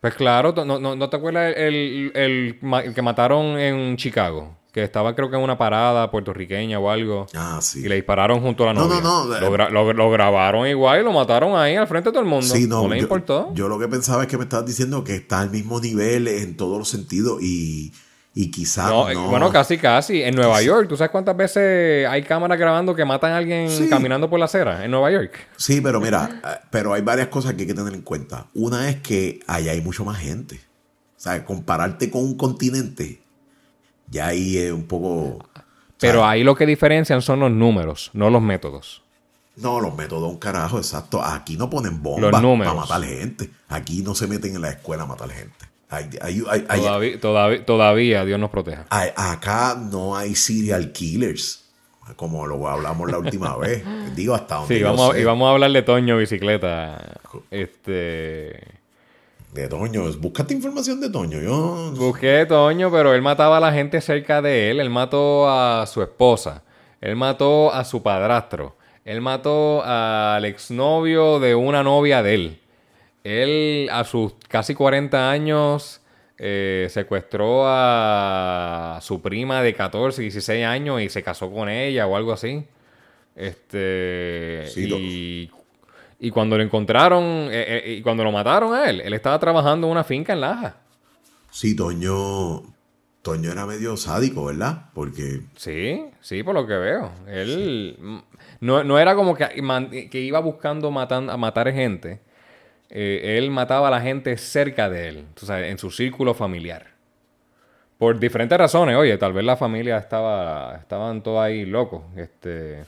Pues 0.00 0.14
claro, 0.14 0.54
¿no, 0.64 0.78
no, 0.78 1.10
te 1.10 1.16
acuerdas 1.16 1.54
el, 1.56 2.10
el, 2.14 2.94
que 2.94 3.02
mataron 3.02 3.58
en 3.58 3.96
Chicago? 3.98 4.56
Que 4.72 4.82
estaba 4.82 5.14
creo 5.14 5.28
que 5.28 5.36
en 5.36 5.42
una 5.42 5.58
parada 5.58 6.10
puertorriqueña 6.10 6.78
o 6.78 6.88
algo. 6.88 7.26
Ah, 7.34 7.58
sí. 7.60 7.80
Y 7.80 7.88
le 7.88 7.96
dispararon 7.96 8.40
junto 8.40 8.64
a 8.64 8.68
la 8.68 8.74
novia. 8.74 9.00
No, 9.02 9.26
no, 9.26 9.40
no. 9.40 9.68
Lo, 9.68 9.92
lo, 9.92 10.10
grabaron 10.10 10.66
igual 10.66 11.00
y 11.00 11.04
lo 11.04 11.12
mataron 11.12 11.58
ahí 11.58 11.74
al 11.74 11.86
frente 11.86 12.08
de 12.08 12.12
todo 12.12 12.22
el 12.22 12.28
mundo. 12.28 12.46
Sí, 12.46 12.66
no, 12.66 12.82
no 12.82 12.88
le 12.88 12.96
yo, 12.96 13.02
importó. 13.02 13.52
Yo 13.52 13.68
lo 13.68 13.78
que 13.78 13.88
pensaba 13.88 14.22
es 14.22 14.28
que 14.28 14.38
me 14.38 14.44
estabas 14.44 14.64
diciendo 14.64 15.04
que 15.04 15.16
está 15.16 15.40
al 15.40 15.50
mismo 15.50 15.80
nivel 15.80 16.28
en 16.28 16.56
todos 16.56 16.78
los 16.78 16.88
sentidos 16.88 17.42
y 17.42 17.92
y 18.32 18.50
quizás 18.50 18.88
no, 18.88 19.28
Bueno, 19.28 19.50
casi, 19.50 19.76
casi. 19.76 20.22
En 20.22 20.36
Nueva 20.36 20.62
York, 20.62 20.88
¿tú 20.88 20.96
sabes 20.96 21.10
cuántas 21.10 21.36
veces 21.36 22.06
hay 22.06 22.22
cámaras 22.22 22.58
grabando 22.58 22.94
que 22.94 23.04
matan 23.04 23.32
a 23.32 23.38
alguien 23.38 23.68
caminando 23.88 24.30
por 24.30 24.38
la 24.38 24.44
acera 24.44 24.84
en 24.84 24.90
Nueva 24.90 25.10
York? 25.10 25.48
Sí, 25.56 25.80
pero 25.80 26.00
mira, 26.00 26.62
pero 26.70 26.94
hay 26.94 27.02
varias 27.02 27.28
cosas 27.28 27.54
que 27.54 27.62
hay 27.62 27.66
que 27.66 27.74
tener 27.74 27.92
en 27.92 28.02
cuenta. 28.02 28.46
Una 28.54 28.88
es 28.88 29.00
que 29.00 29.40
allá 29.46 29.72
hay 29.72 29.80
mucho 29.80 30.04
más 30.04 30.18
gente. 30.18 30.60
O 31.16 31.22
sea, 31.22 31.44
compararte 31.44 32.08
con 32.08 32.22
un 32.22 32.36
continente, 32.36 33.20
ya 34.08 34.28
ahí 34.28 34.56
es 34.56 34.72
un 34.72 34.84
poco... 34.84 35.44
Pero 35.98 36.24
ahí 36.24 36.42
lo 36.44 36.54
que 36.54 36.64
diferencian 36.64 37.20
son 37.20 37.40
los 37.40 37.50
números, 37.50 38.10
no 38.14 38.30
los 38.30 38.40
métodos. 38.40 39.02
No, 39.56 39.80
los 39.80 39.94
métodos, 39.94 40.30
un 40.30 40.38
carajo, 40.38 40.78
exacto. 40.78 41.22
Aquí 41.22 41.58
no 41.58 41.68
ponen 41.68 42.00
bombas 42.02 42.30
para 42.30 42.74
matar 42.74 43.02
gente. 43.02 43.50
Aquí 43.68 44.02
no 44.02 44.14
se 44.14 44.26
meten 44.26 44.54
en 44.54 44.62
la 44.62 44.70
escuela 44.70 45.02
a 45.02 45.06
matar 45.06 45.30
gente 45.30 45.70
todavía, 47.20 47.64
todavía, 47.64 48.24
Dios 48.24 48.38
nos 48.38 48.50
proteja. 48.50 48.86
Acá 48.88 49.76
no 49.76 50.16
hay 50.16 50.34
serial 50.34 50.92
killers, 50.92 51.64
como 52.16 52.46
lo 52.46 52.68
hablamos 52.68 53.10
la 53.10 53.18
última 53.18 53.56
vez. 53.58 53.82
Digo, 54.14 54.34
hasta 54.34 54.56
donde. 54.56 54.76
Sí, 54.76 54.82
vamos 54.82 55.16
y 55.18 55.24
vamos 55.24 55.48
a 55.48 55.52
hablar 55.52 55.72
de 55.72 55.82
Toño 55.82 56.16
Bicicleta. 56.16 57.20
Este. 57.50 58.80
De 59.52 59.66
Toño, 59.68 60.04
búscate 60.18 60.54
información 60.54 61.00
de 61.00 61.10
Toño. 61.10 61.40
Yo... 61.40 61.92
Busqué 61.96 62.46
Toño, 62.46 62.88
pero 62.92 63.12
él 63.14 63.22
mataba 63.22 63.56
a 63.56 63.60
la 63.60 63.72
gente 63.72 64.00
cerca 64.00 64.40
de 64.40 64.70
él. 64.70 64.78
Él 64.78 64.90
mató 64.90 65.50
a 65.50 65.86
su 65.86 66.02
esposa. 66.02 66.62
Él 67.00 67.16
mató 67.16 67.72
a 67.72 67.84
su 67.84 68.00
padrastro. 68.00 68.76
Él 69.04 69.20
mató 69.20 69.82
al 69.84 70.44
exnovio 70.44 71.40
de 71.40 71.56
una 71.56 71.82
novia 71.82 72.22
de 72.22 72.34
él. 72.34 72.59
Él, 73.24 73.88
a 73.92 74.04
sus 74.04 74.34
casi 74.48 74.74
40 74.74 75.30
años, 75.30 76.00
eh, 76.38 76.88
secuestró 76.90 77.64
a 77.66 78.98
su 79.02 79.20
prima 79.20 79.62
de 79.62 79.74
14, 79.74 80.22
16 80.22 80.64
años 80.64 81.02
y 81.02 81.10
se 81.10 81.22
casó 81.22 81.52
con 81.52 81.68
ella 81.68 82.06
o 82.06 82.16
algo 82.16 82.32
así. 82.32 82.64
Este. 83.36 84.64
y, 84.76 85.50
y, 86.18 86.30
cuando 86.30 86.56
lo 86.56 86.62
encontraron, 86.62 87.22
eh, 87.50 87.84
eh, 87.84 87.94
y 87.98 88.02
cuando 88.02 88.24
lo 88.24 88.32
mataron 88.32 88.74
a 88.74 88.88
él, 88.88 89.00
él 89.02 89.12
estaba 89.12 89.38
trabajando 89.38 89.86
en 89.86 89.92
una 89.92 90.04
finca 90.04 90.32
en 90.32 90.40
Laja. 90.40 90.76
Sí, 91.50 91.76
Toño. 91.76 92.62
Toño 93.22 93.52
era 93.52 93.66
medio 93.66 93.98
sádico, 93.98 94.46
¿verdad? 94.46 94.86
Porque. 94.94 95.42
Sí, 95.56 96.06
sí, 96.22 96.42
por 96.42 96.54
lo 96.54 96.66
que 96.66 96.74
veo. 96.74 97.12
Él. 97.26 98.22
No, 98.60 98.98
era 98.98 99.14
como 99.14 99.34
que, 99.34 100.08
que 100.10 100.20
iba 100.20 100.40
buscando 100.40 100.88
a 100.88 101.36
matar 101.36 101.72
gente. 101.72 102.20
Eh, 102.90 103.38
él 103.38 103.50
mataba 103.50 103.88
a 103.88 103.90
la 103.90 104.00
gente 104.00 104.36
cerca 104.36 104.90
de 104.90 105.08
él, 105.08 105.26
en 105.48 105.78
su 105.78 105.90
círculo 105.90 106.34
familiar. 106.34 106.88
Por 107.98 108.18
diferentes 108.18 108.56
razones, 108.56 108.96
oye, 108.96 109.16
tal 109.18 109.32
vez 109.32 109.44
la 109.44 109.56
familia 109.56 109.98
estaba, 109.98 110.76
estaban 110.76 111.22
todos 111.22 111.40
ahí 111.40 111.66
locos. 111.66 112.02
Este, 112.16 112.84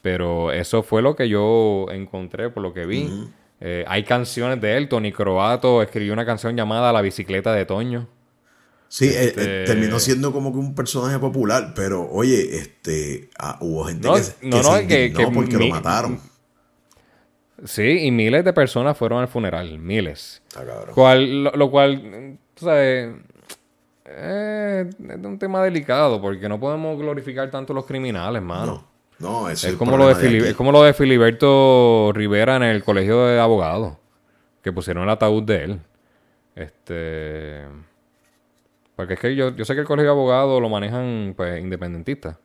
pero 0.00 0.50
eso 0.52 0.82
fue 0.82 1.02
lo 1.02 1.14
que 1.14 1.28
yo 1.28 1.86
encontré 1.90 2.48
por 2.50 2.62
lo 2.62 2.72
que 2.72 2.86
vi. 2.86 3.28
Eh, 3.60 3.84
hay 3.86 4.04
canciones 4.04 4.60
de 4.60 4.76
él. 4.76 4.88
Tony 4.88 5.12
Croato 5.12 5.82
escribió 5.82 6.12
una 6.12 6.24
canción 6.24 6.56
llamada 6.56 6.92
La 6.92 7.02
bicicleta 7.02 7.52
de 7.52 7.66
Toño. 7.66 8.08
Sí, 8.88 9.06
eh, 9.08 9.24
este 9.26 9.64
terminó 9.64 9.98
siendo 9.98 10.32
como 10.32 10.50
que 10.50 10.58
un 10.58 10.74
personaje 10.74 11.18
popular, 11.18 11.74
pero 11.76 12.08
oye, 12.10 12.56
este, 12.56 13.28
ah, 13.38 13.58
hubo 13.60 13.84
gente 13.84 14.08
que, 14.08 14.48
no, 14.48 14.62
se 14.62 14.86
que, 14.86 15.30
porque 15.34 15.58
lo 15.58 15.66
mataron. 15.66 16.18
Sí, 17.64 18.06
y 18.06 18.10
miles 18.10 18.44
de 18.44 18.52
personas 18.52 18.96
fueron 18.96 19.20
al 19.20 19.28
funeral, 19.28 19.78
miles. 19.78 20.42
Cual, 20.94 21.44
lo, 21.44 21.70
cual, 21.70 22.38
tú 22.54 22.64
sabes, 22.64 23.14
es 24.04 24.86
un 24.98 25.38
tema 25.38 25.62
delicado 25.62 26.20
porque 26.20 26.48
no 26.48 26.60
podemos 26.60 26.98
glorificar 26.98 27.50
tanto 27.50 27.72
a 27.72 27.76
los 27.76 27.86
criminales, 27.86 28.42
mano. 28.42 28.86
No, 29.18 29.42
no 29.42 29.50
es, 29.50 29.66
como 29.76 29.96
lo 29.96 30.14
de 30.14 30.38
es 30.50 30.54
como 30.54 30.70
lo 30.70 30.82
de 30.84 30.94
Filiberto 30.94 32.12
Rivera 32.14 32.56
en 32.56 32.62
el 32.62 32.84
colegio 32.84 33.26
de 33.26 33.40
abogados, 33.40 33.96
que 34.62 34.72
pusieron 34.72 35.02
el 35.02 35.10
ataúd 35.10 35.42
de 35.42 35.64
él. 35.64 35.80
Este. 36.54 37.64
Porque 38.94 39.14
es 39.14 39.20
que 39.20 39.34
yo, 39.34 39.54
yo 39.54 39.64
sé 39.64 39.74
que 39.74 39.80
el 39.80 39.86
colegio 39.86 40.10
de 40.10 40.16
abogados 40.16 40.60
lo 40.62 40.68
manejan, 40.68 41.34
pues, 41.36 41.60
independentistas. 41.60 42.36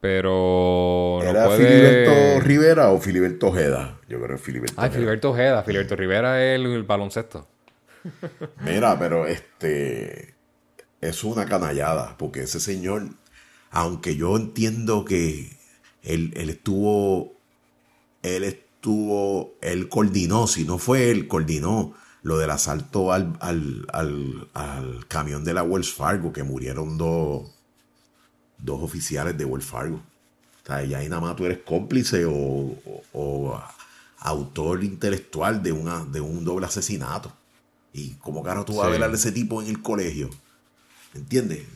Pero. 0.00 1.20
¿Era 1.22 1.50
Filiberto 1.50 2.40
Rivera 2.40 2.90
o 2.90 3.00
Filiberto 3.00 3.48
Ojeda? 3.48 4.00
Yo 4.08 4.20
creo 4.20 4.36
que 4.36 4.42
Filiberto. 4.42 4.74
Ah, 4.78 4.88
Filiberto 4.88 5.30
Ojeda. 5.30 5.62
Filiberto 5.62 5.94
Rivera 5.94 6.42
es 6.42 6.58
el, 6.58 6.82
baloncesto. 6.84 7.46
Mira, 8.64 8.98
pero 8.98 9.26
este. 9.26 10.34
Es 11.02 11.22
una 11.22 11.44
canallada. 11.44 12.16
Porque 12.18 12.42
ese 12.42 12.60
señor. 12.60 13.08
Aunque 13.70 14.16
yo 14.16 14.36
entiendo 14.36 15.04
que 15.04 15.56
él, 16.02 16.32
estuvo. 16.34 17.34
Él 18.22 18.44
estuvo. 18.44 19.54
Él 19.60 19.90
coordinó. 19.90 20.46
Si 20.46 20.64
no 20.64 20.78
fue 20.78 21.10
él, 21.10 21.28
coordinó 21.28 21.94
lo 22.22 22.38
del 22.38 22.50
asalto 22.50 23.12
al, 23.12 23.36
al, 23.40 23.86
al, 23.92 24.48
al 24.54 25.06
camión 25.08 25.44
de 25.44 25.54
la 25.54 25.62
Wells 25.62 25.92
Fargo, 25.92 26.32
que 26.32 26.42
murieron 26.42 26.96
dos 26.96 27.59
dos 28.62 28.82
oficiales 28.82 29.36
de 29.36 29.44
Wells 29.44 29.66
Fargo. 29.66 29.96
O 29.96 30.66
sea, 30.66 30.84
ya 30.84 30.98
ahí 30.98 31.08
nada 31.08 31.20
más 31.20 31.36
tú 31.36 31.44
eres 31.46 31.58
cómplice 31.58 32.24
o, 32.26 33.62
autor 34.18 34.84
intelectual 34.84 35.62
de, 35.62 35.72
una, 35.72 36.04
de 36.04 36.20
un 36.20 36.44
doble 36.44 36.66
asesinato. 36.66 37.32
¿Y 37.92 38.10
cómo 38.16 38.42
caro 38.42 38.64
tú 38.64 38.76
vas 38.76 38.86
a 38.86 38.90
ver 38.90 39.02
a 39.02 39.06
ese 39.06 39.32
tipo 39.32 39.62
en 39.62 39.68
el 39.68 39.82
colegio? 39.82 40.30
¿Entiendes? 41.14 41.66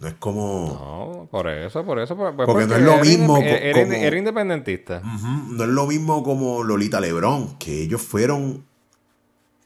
No 0.00 0.06
es 0.06 0.14
como. 0.14 0.68
No, 0.68 1.28
por 1.30 1.48
eso, 1.48 1.84
por 1.84 1.98
eso. 1.98 2.16
Pues, 2.16 2.32
porque, 2.46 2.66
no 2.66 2.76
es 2.76 2.82
lo 2.82 2.98
mismo. 2.98 3.38
Era, 3.38 4.16
independentista. 4.16 5.02
no 5.02 5.64
es 5.64 5.70
lo 5.70 5.86
mismo 5.86 6.22
como 6.22 6.62
Lolita 6.62 7.00
Lebrón, 7.00 7.56
que 7.58 7.82
ellos 7.82 8.02
fueron. 8.02 8.64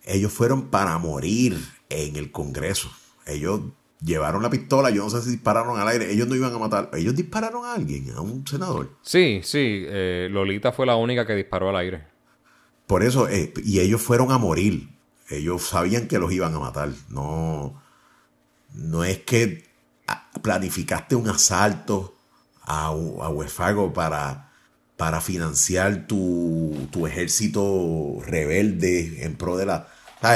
Ellos 0.05 0.33
fueron 0.33 0.69
para 0.69 0.97
morir 0.99 1.59
en 1.89 2.17
el 2.17 2.33
Congreso. 2.33 2.91
Ellos 3.27 3.61
llevaron 4.03 4.43
la 4.43 4.51
pistola, 4.51 4.91
yo 4.91 5.05
no 5.05 5.11
sé 5.11 5.23
si 5.23 5.31
dispararon 5.31 5.79
al 5.79 5.89
aire, 5.89 6.13
ellos 6.13 6.29
no 6.29 6.35
iban 6.35 6.53
a 6.53 6.59
matar, 6.59 6.91
ellos 6.95 7.15
dispararon 7.15 7.65
a 7.65 7.75
alguien, 7.75 8.11
a 8.17 8.21
un 8.21 8.47
senador. 8.47 8.91
Sí, 9.03 9.41
sí, 9.43 9.85
eh, 9.87 10.29
Lolita 10.31 10.73
fue 10.73 10.87
la 10.87 10.97
única 10.97 11.27
que 11.27 11.35
disparó 11.35 11.71
al 11.71 11.77
aire. 11.77 12.05
Por 12.87 13.03
eso, 13.03 13.29
eh, 13.29 13.53
y 13.65 13.81
ellos 13.81 14.03
fueron 14.03 14.33
a 14.33 14.39
morir, 14.39 14.89
ellos 15.31 15.63
sabían 15.63 16.09
que 16.09 16.19
los 16.19 16.33
iban 16.33 16.55
a 16.55 16.59
matar, 16.59 16.91
no, 17.09 17.81
no 18.75 19.05
es 19.05 19.19
que 19.19 19.65
planificaste 20.43 21.15
un 21.15 21.29
asalto 21.29 22.15
a, 22.63 22.87
a 22.87 23.29
West 23.29 23.57
Fargo 23.57 23.93
para, 23.93 24.51
para 24.97 25.21
financiar 25.21 26.07
tu, 26.07 26.89
tu 26.91 27.07
ejército 27.07 28.19
rebelde 28.27 29.25
en 29.25 29.37
pro 29.37 29.57
de 29.57 29.67
la... 29.67 29.89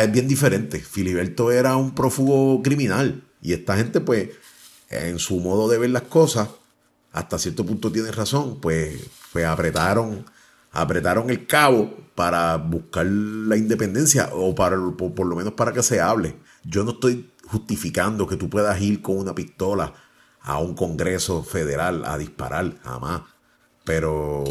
es 0.02 0.12
bien 0.12 0.28
diferente. 0.28 0.78
Filiberto 0.80 1.50
era 1.50 1.76
un 1.76 1.94
prófugo 1.94 2.62
criminal. 2.62 3.22
Y 3.46 3.52
esta 3.52 3.76
gente, 3.76 4.00
pues, 4.00 4.30
en 4.90 5.20
su 5.20 5.38
modo 5.38 5.68
de 5.68 5.78
ver 5.78 5.90
las 5.90 6.02
cosas, 6.02 6.48
hasta 7.12 7.38
cierto 7.38 7.64
punto 7.64 7.92
tiene 7.92 8.10
razón, 8.10 8.58
pues, 8.60 9.00
pues 9.32 9.44
apretaron, 9.44 10.26
apretaron 10.72 11.30
el 11.30 11.46
cabo 11.46 11.96
para 12.16 12.56
buscar 12.56 13.06
la 13.06 13.56
independencia 13.56 14.30
o 14.32 14.52
para, 14.52 14.76
por, 14.96 15.24
lo 15.24 15.36
menos 15.36 15.52
para 15.52 15.72
que 15.72 15.84
se 15.84 16.00
hable. 16.00 16.34
Yo 16.64 16.82
no 16.82 16.90
estoy 16.90 17.30
justificando 17.46 18.26
que 18.26 18.34
tú 18.34 18.50
puedas 18.50 18.80
ir 18.80 19.00
con 19.00 19.16
una 19.16 19.32
pistola 19.32 19.94
a 20.40 20.58
un 20.58 20.74
Congreso 20.74 21.44
federal 21.44 22.04
a 22.04 22.18
disparar, 22.18 22.76
jamás. 22.82 23.22
Pero, 23.84 24.42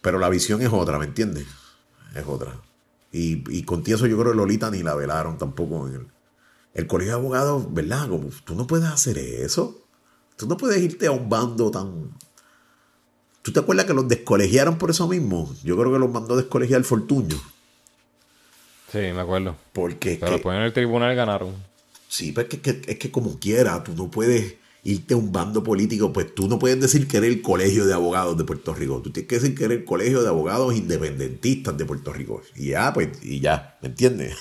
pero 0.00 0.18
la 0.18 0.30
visión 0.30 0.62
es 0.62 0.72
otra, 0.72 0.98
¿me 0.98 1.04
entiendes? 1.04 1.46
Es 2.14 2.24
otra. 2.26 2.54
Y, 3.12 3.44
y 3.54 3.64
con 3.64 3.82
eso 3.84 4.06
yo 4.06 4.16
creo 4.18 4.32
que 4.32 4.38
Lolita 4.38 4.70
ni 4.70 4.82
la 4.82 4.94
velaron 4.94 5.36
tampoco 5.36 5.86
en 5.88 5.94
el, 5.96 6.06
el 6.74 6.86
colegio 6.86 7.12
de 7.14 7.20
abogados, 7.20 7.72
¿verdad? 7.72 8.08
Como, 8.08 8.30
tú 8.44 8.54
no 8.54 8.66
puedes 8.66 8.86
hacer 8.86 9.18
eso. 9.18 9.78
Tú 10.36 10.46
no 10.46 10.56
puedes 10.56 10.80
irte 10.82 11.06
a 11.06 11.12
un 11.12 11.28
bando 11.28 11.70
tan... 11.70 12.10
¿Tú 13.42 13.52
te 13.52 13.60
acuerdas 13.60 13.86
que 13.86 13.94
los 13.94 14.08
descolegiaron 14.08 14.78
por 14.78 14.90
eso 14.90 15.08
mismo? 15.08 15.54
Yo 15.64 15.76
creo 15.76 15.92
que 15.92 15.98
los 15.98 16.10
mandó 16.10 16.34
a 16.34 16.36
descolegiar 16.38 16.82
Fortuño. 16.84 17.36
Sí, 18.90 18.98
me 18.98 19.20
acuerdo. 19.20 19.56
Porque 19.72 20.16
Pero 20.20 20.32
después 20.32 20.56
en 20.56 20.62
el 20.62 20.72
tribunal 20.72 21.14
ganaron. 21.16 21.54
Sí, 22.08 22.32
pero 22.32 22.48
es 22.50 22.58
que, 22.58 22.82
es 22.86 22.98
que 22.98 23.10
como 23.10 23.38
quiera, 23.38 23.82
tú 23.82 23.94
no 23.94 24.10
puedes 24.10 24.56
irte 24.84 25.14
a 25.14 25.16
un 25.16 25.32
bando 25.32 25.62
político, 25.62 26.12
pues 26.12 26.34
tú 26.34 26.48
no 26.48 26.58
puedes 26.58 26.80
decir 26.80 27.06
que 27.06 27.18
eres 27.18 27.30
el 27.30 27.42
colegio 27.42 27.86
de 27.86 27.94
abogados 27.94 28.36
de 28.36 28.44
Puerto 28.44 28.74
Rico. 28.74 29.00
Tú 29.00 29.10
tienes 29.10 29.28
que 29.28 29.36
decir 29.36 29.54
que 29.54 29.64
eres 29.64 29.78
el 29.78 29.84
colegio 29.84 30.22
de 30.22 30.28
abogados 30.28 30.74
independentistas 30.74 31.76
de 31.76 31.84
Puerto 31.84 32.12
Rico. 32.12 32.42
Y 32.56 32.70
ya, 32.70 32.92
pues, 32.92 33.08
y 33.22 33.40
ya, 33.40 33.78
¿me 33.80 33.88
entiendes? 33.88 34.36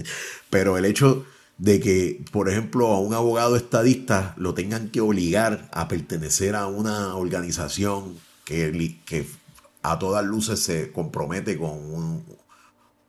pero 0.50 0.76
el 0.76 0.84
hecho 0.84 1.24
de 1.58 1.80
que, 1.80 2.24
por 2.32 2.48
ejemplo, 2.48 2.88
a 2.88 3.00
un 3.00 3.14
abogado 3.14 3.56
estadista 3.56 4.34
lo 4.36 4.54
tengan 4.54 4.90
que 4.90 5.00
obligar 5.00 5.68
a 5.72 5.88
pertenecer 5.88 6.54
a 6.54 6.66
una 6.66 7.16
organización 7.16 8.16
que, 8.44 9.26
a 9.82 9.98
todas 9.98 10.24
luces 10.24 10.60
se 10.60 10.92
compromete 10.92 11.56
con 11.58 11.70
un, 11.70 12.24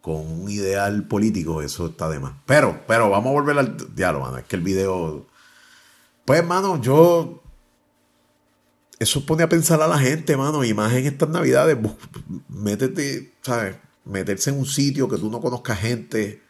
con 0.01 0.15
un 0.25 0.49
ideal 0.49 1.07
político, 1.07 1.61
eso 1.61 1.87
está 1.87 2.09
de 2.09 2.19
más. 2.19 2.33
Pero, 2.45 2.83
pero 2.87 3.09
vamos 3.09 3.31
a 3.31 3.33
volver 3.33 3.57
al 3.57 3.95
diálogo, 3.95 4.25
mano. 4.25 4.37
Es 4.37 4.45
que 4.45 4.55
el 4.55 4.61
video. 4.61 5.25
Pues, 6.25 6.45
mano, 6.45 6.81
yo. 6.81 7.43
Eso 8.99 9.25
pone 9.27 9.43
a 9.43 9.49
pensar 9.49 9.79
a 9.81 9.87
la 9.87 9.99
gente, 9.99 10.35
mano. 10.37 10.63
Y 10.63 10.73
más 10.73 10.91
en 10.93 11.05
estas 11.05 11.29
navidades, 11.29 11.77
métete, 12.47 13.33
¿sabes? 13.41 13.75
Meterse 14.05 14.49
en 14.49 14.57
un 14.57 14.65
sitio 14.65 15.07
que 15.07 15.17
tú 15.17 15.29
no 15.29 15.39
conozcas 15.39 15.79
gente 15.79 16.46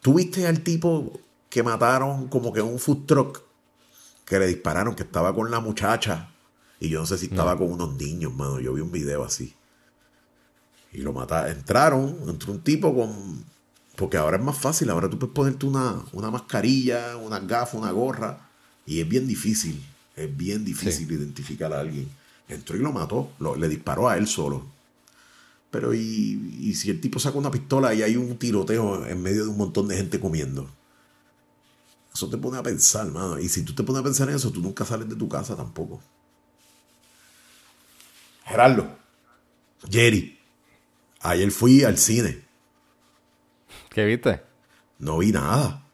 ¿Tuviste 0.00 0.46
al 0.46 0.60
tipo 0.60 1.20
que 1.50 1.62
mataron 1.62 2.28
como 2.28 2.52
que 2.52 2.60
en 2.60 2.66
un 2.66 2.78
food 2.78 3.06
truck? 3.06 3.42
Que 4.24 4.38
le 4.38 4.46
dispararon, 4.46 4.94
que 4.94 5.02
estaba 5.02 5.34
con 5.34 5.50
la 5.50 5.60
muchacha. 5.60 6.30
Y 6.80 6.88
yo 6.88 7.00
no 7.00 7.06
sé 7.06 7.18
si 7.18 7.26
estaba 7.26 7.56
con 7.56 7.72
unos 7.72 7.96
niños, 7.96 8.34
mano. 8.34 8.60
Yo 8.60 8.74
vi 8.74 8.80
un 8.80 8.92
video 8.92 9.24
así. 9.24 9.54
Y 10.92 10.98
lo 10.98 11.12
mataron. 11.12 11.50
Entraron, 11.50 12.16
entró 12.28 12.52
un 12.52 12.60
tipo 12.60 12.94
con. 12.94 13.44
Porque 13.96 14.16
ahora 14.16 14.36
es 14.36 14.42
más 14.42 14.56
fácil. 14.56 14.90
Ahora 14.90 15.10
tú 15.10 15.18
puedes 15.18 15.34
ponerte 15.34 15.66
una, 15.66 16.02
una 16.12 16.30
mascarilla, 16.30 17.16
una 17.16 17.40
gafa, 17.40 17.78
una 17.78 17.90
gorra. 17.90 18.48
Y 18.86 19.00
es 19.00 19.08
bien 19.08 19.26
difícil. 19.26 19.82
Es 20.14 20.36
bien 20.36 20.64
difícil 20.64 21.10
identificar 21.10 21.72
a 21.72 21.80
alguien. 21.80 22.08
Entró 22.48 22.76
y 22.76 22.80
lo 22.80 22.92
mató. 22.92 23.30
le 23.56 23.68
disparó 23.68 24.08
a 24.08 24.16
él 24.16 24.26
solo. 24.26 24.77
Pero 25.70 25.92
y, 25.94 26.74
si 26.74 26.90
el 26.90 27.00
tipo 27.00 27.18
saca 27.18 27.38
una 27.38 27.50
pistola 27.50 27.92
y 27.94 28.02
hay 28.02 28.16
un 28.16 28.38
tiroteo 28.38 29.06
en 29.06 29.22
medio 29.22 29.44
de 29.44 29.50
un 29.50 29.58
montón 29.58 29.88
de 29.88 29.96
gente 29.96 30.18
comiendo. 30.18 30.70
Eso 32.12 32.28
te 32.28 32.38
pone 32.38 32.58
a 32.58 32.62
pensar, 32.62 33.06
mano. 33.06 33.38
Y 33.38 33.48
si 33.48 33.62
tú 33.62 33.74
te 33.74 33.82
pones 33.82 34.00
a 34.00 34.04
pensar 34.04 34.28
en 34.28 34.36
eso, 34.36 34.50
tú 34.50 34.60
nunca 34.60 34.84
sales 34.84 35.08
de 35.08 35.16
tu 35.16 35.28
casa 35.28 35.54
tampoco. 35.56 36.00
Gerardo, 38.44 38.96
Jerry, 39.90 40.38
ayer 41.20 41.50
fui 41.50 41.84
al 41.84 41.98
cine. 41.98 42.44
¿Qué 43.90 44.04
viste? 44.06 44.42
No 44.98 45.18
vi 45.18 45.32
nada. 45.32 45.84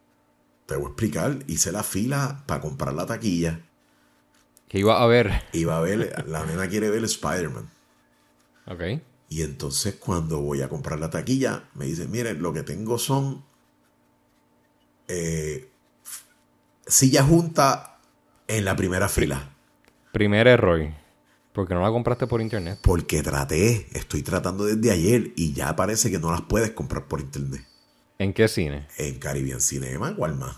Te 0.66 0.76
voy 0.76 0.86
a 0.86 0.88
explicar. 0.88 1.38
Hice 1.48 1.72
la 1.72 1.82
fila 1.82 2.44
para 2.46 2.60
comprar 2.60 2.94
la 2.94 3.06
taquilla. 3.06 3.60
¿Qué 4.68 4.78
iba 4.78 5.02
a 5.02 5.06
ver? 5.06 5.42
Iba 5.52 5.78
a 5.78 5.80
ver, 5.80 6.24
la 6.28 6.46
nena 6.46 6.68
quiere 6.68 6.90
ver 6.90 7.04
Spider-Man. 7.04 7.68
Ok. 8.66 9.02
Y 9.28 9.42
entonces 9.42 9.96
cuando 9.96 10.40
voy 10.40 10.62
a 10.62 10.68
comprar 10.68 10.98
la 11.00 11.10
taquilla, 11.10 11.68
me 11.74 11.86
dicen, 11.86 12.10
miren, 12.10 12.42
lo 12.42 12.52
que 12.52 12.62
tengo 12.62 12.98
son 12.98 13.44
eh, 15.08 15.70
silla 16.86 17.22
junta 17.22 17.98
en 18.46 18.64
la 18.64 18.76
primera 18.76 19.08
fila. 19.08 19.50
Primer 20.12 20.46
error. 20.46 20.92
Porque 21.52 21.74
no 21.74 21.82
la 21.82 21.90
compraste 21.90 22.26
por 22.26 22.40
internet. 22.40 22.80
Porque 22.82 23.22
traté, 23.22 23.88
estoy 23.92 24.22
tratando 24.22 24.64
desde 24.64 24.90
ayer 24.90 25.32
y 25.36 25.52
ya 25.52 25.76
parece 25.76 26.10
que 26.10 26.18
no 26.18 26.30
las 26.30 26.42
puedes 26.42 26.72
comprar 26.72 27.06
por 27.06 27.20
internet. 27.20 27.64
¿En 28.18 28.32
qué 28.32 28.48
cine? 28.48 28.88
En 28.96 29.18
Caribbean 29.18 29.60
Cinema, 29.60 30.14
¿cuál 30.16 30.36
más? 30.36 30.56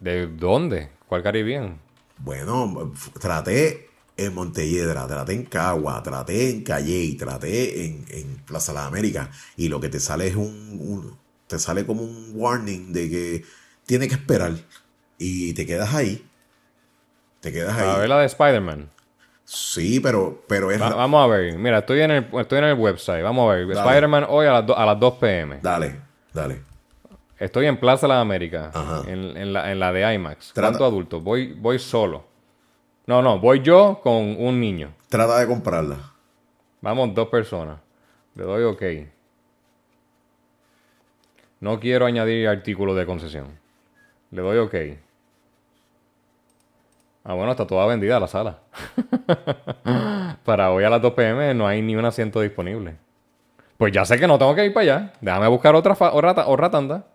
¿De 0.00 0.26
dónde? 0.26 0.90
¿Cuál 1.06 1.22
Caribbean? 1.22 1.80
Bueno, 2.18 2.92
traté 3.20 3.87
en 4.18 4.34
Montelledra, 4.34 5.06
traté 5.06 5.32
en 5.32 5.44
Cagua, 5.44 6.02
traté 6.02 6.50
en 6.50 6.62
Calle, 6.62 7.16
traté 7.18 7.86
en, 7.86 8.04
en 8.10 8.36
Plaza 8.44 8.72
de 8.72 8.78
la 8.78 8.86
América 8.86 9.30
y 9.56 9.68
lo 9.68 9.80
que 9.80 9.88
te 9.88 10.00
sale 10.00 10.26
es 10.26 10.36
un, 10.36 10.78
un- 10.80 11.16
te 11.46 11.58
sale 11.58 11.86
como 11.86 12.02
un 12.02 12.32
warning 12.34 12.92
de 12.92 13.08
que 13.08 13.44
tiene 13.86 14.06
que 14.08 14.14
esperar 14.14 14.52
y 15.18 15.54
te 15.54 15.64
quedas 15.64 15.94
ahí. 15.94 16.24
Te 17.40 17.52
quedas 17.52 17.78
A 17.78 17.92
ver 17.94 18.02
ahí. 18.02 18.08
la 18.08 18.18
de 18.20 18.26
Spider-Man. 18.26 18.90
Sí, 19.44 19.98
pero, 20.00 20.44
pero 20.46 20.70
es... 20.70 20.80
Va- 20.82 20.90
vamos 20.94 21.24
a 21.24 21.26
ver. 21.26 21.56
Mira, 21.56 21.78
estoy 21.78 22.00
en 22.02 22.10
el, 22.10 22.26
estoy 22.38 22.58
en 22.58 22.64
el 22.64 22.74
website. 22.78 23.22
Vamos 23.22 23.50
a 23.50 23.54
ver. 23.54 23.70
Spider-Man 23.70 24.26
hoy 24.28 24.46
a 24.46 24.52
las, 24.52 24.66
do- 24.66 24.76
a 24.76 24.84
las 24.84 25.00
2 25.00 25.14
pm. 25.14 25.58
Dale, 25.62 25.96
dale. 26.34 26.60
Estoy 27.38 27.66
en 27.66 27.78
Plaza 27.78 28.06
de 28.06 28.12
las 28.14 28.20
Américas. 28.20 28.74
Ajá. 28.76 29.02
En, 29.06 29.36
en 29.36 29.52
la, 29.54 29.70
en 29.72 29.78
la 29.78 29.92
de 29.92 30.12
IMAX. 30.14 30.52
Trata- 30.52 30.68
¿Cuántos 30.70 30.86
adultos? 30.88 31.22
Voy, 31.22 31.54
voy 31.54 31.78
solo. 31.78 32.27
No, 33.08 33.22
no. 33.22 33.38
Voy 33.38 33.62
yo 33.62 34.00
con 34.02 34.36
un 34.38 34.60
niño. 34.60 34.92
Trata 35.08 35.38
de 35.38 35.46
comprarla. 35.46 35.96
Vamos 36.82 37.14
dos 37.14 37.28
personas. 37.28 37.78
Le 38.34 38.44
doy 38.44 38.64
OK. 38.64 38.82
No 41.60 41.80
quiero 41.80 42.04
añadir 42.04 42.46
artículos 42.46 42.94
de 42.96 43.06
concesión. 43.06 43.58
Le 44.30 44.42
doy 44.42 44.58
OK. 44.58 44.74
Ah, 47.24 47.32
bueno, 47.32 47.52
está 47.52 47.66
toda 47.66 47.86
vendida 47.86 48.20
la 48.20 48.28
sala. 48.28 48.58
para 50.44 50.70
hoy 50.70 50.84
a 50.84 50.90
las 50.90 51.00
2 51.00 51.12
pm 51.14 51.54
no 51.54 51.66
hay 51.66 51.80
ni 51.80 51.96
un 51.96 52.04
asiento 52.04 52.42
disponible. 52.42 52.96
Pues 53.78 53.90
ya 53.90 54.04
sé 54.04 54.18
que 54.18 54.26
no 54.26 54.38
tengo 54.38 54.54
que 54.54 54.66
ir 54.66 54.74
para 54.74 54.82
allá. 54.82 55.12
Déjame 55.22 55.48
buscar 55.48 55.74
otra, 55.74 55.96
otra, 56.12 56.46
otra 56.46 56.70
tanda. 56.70 57.06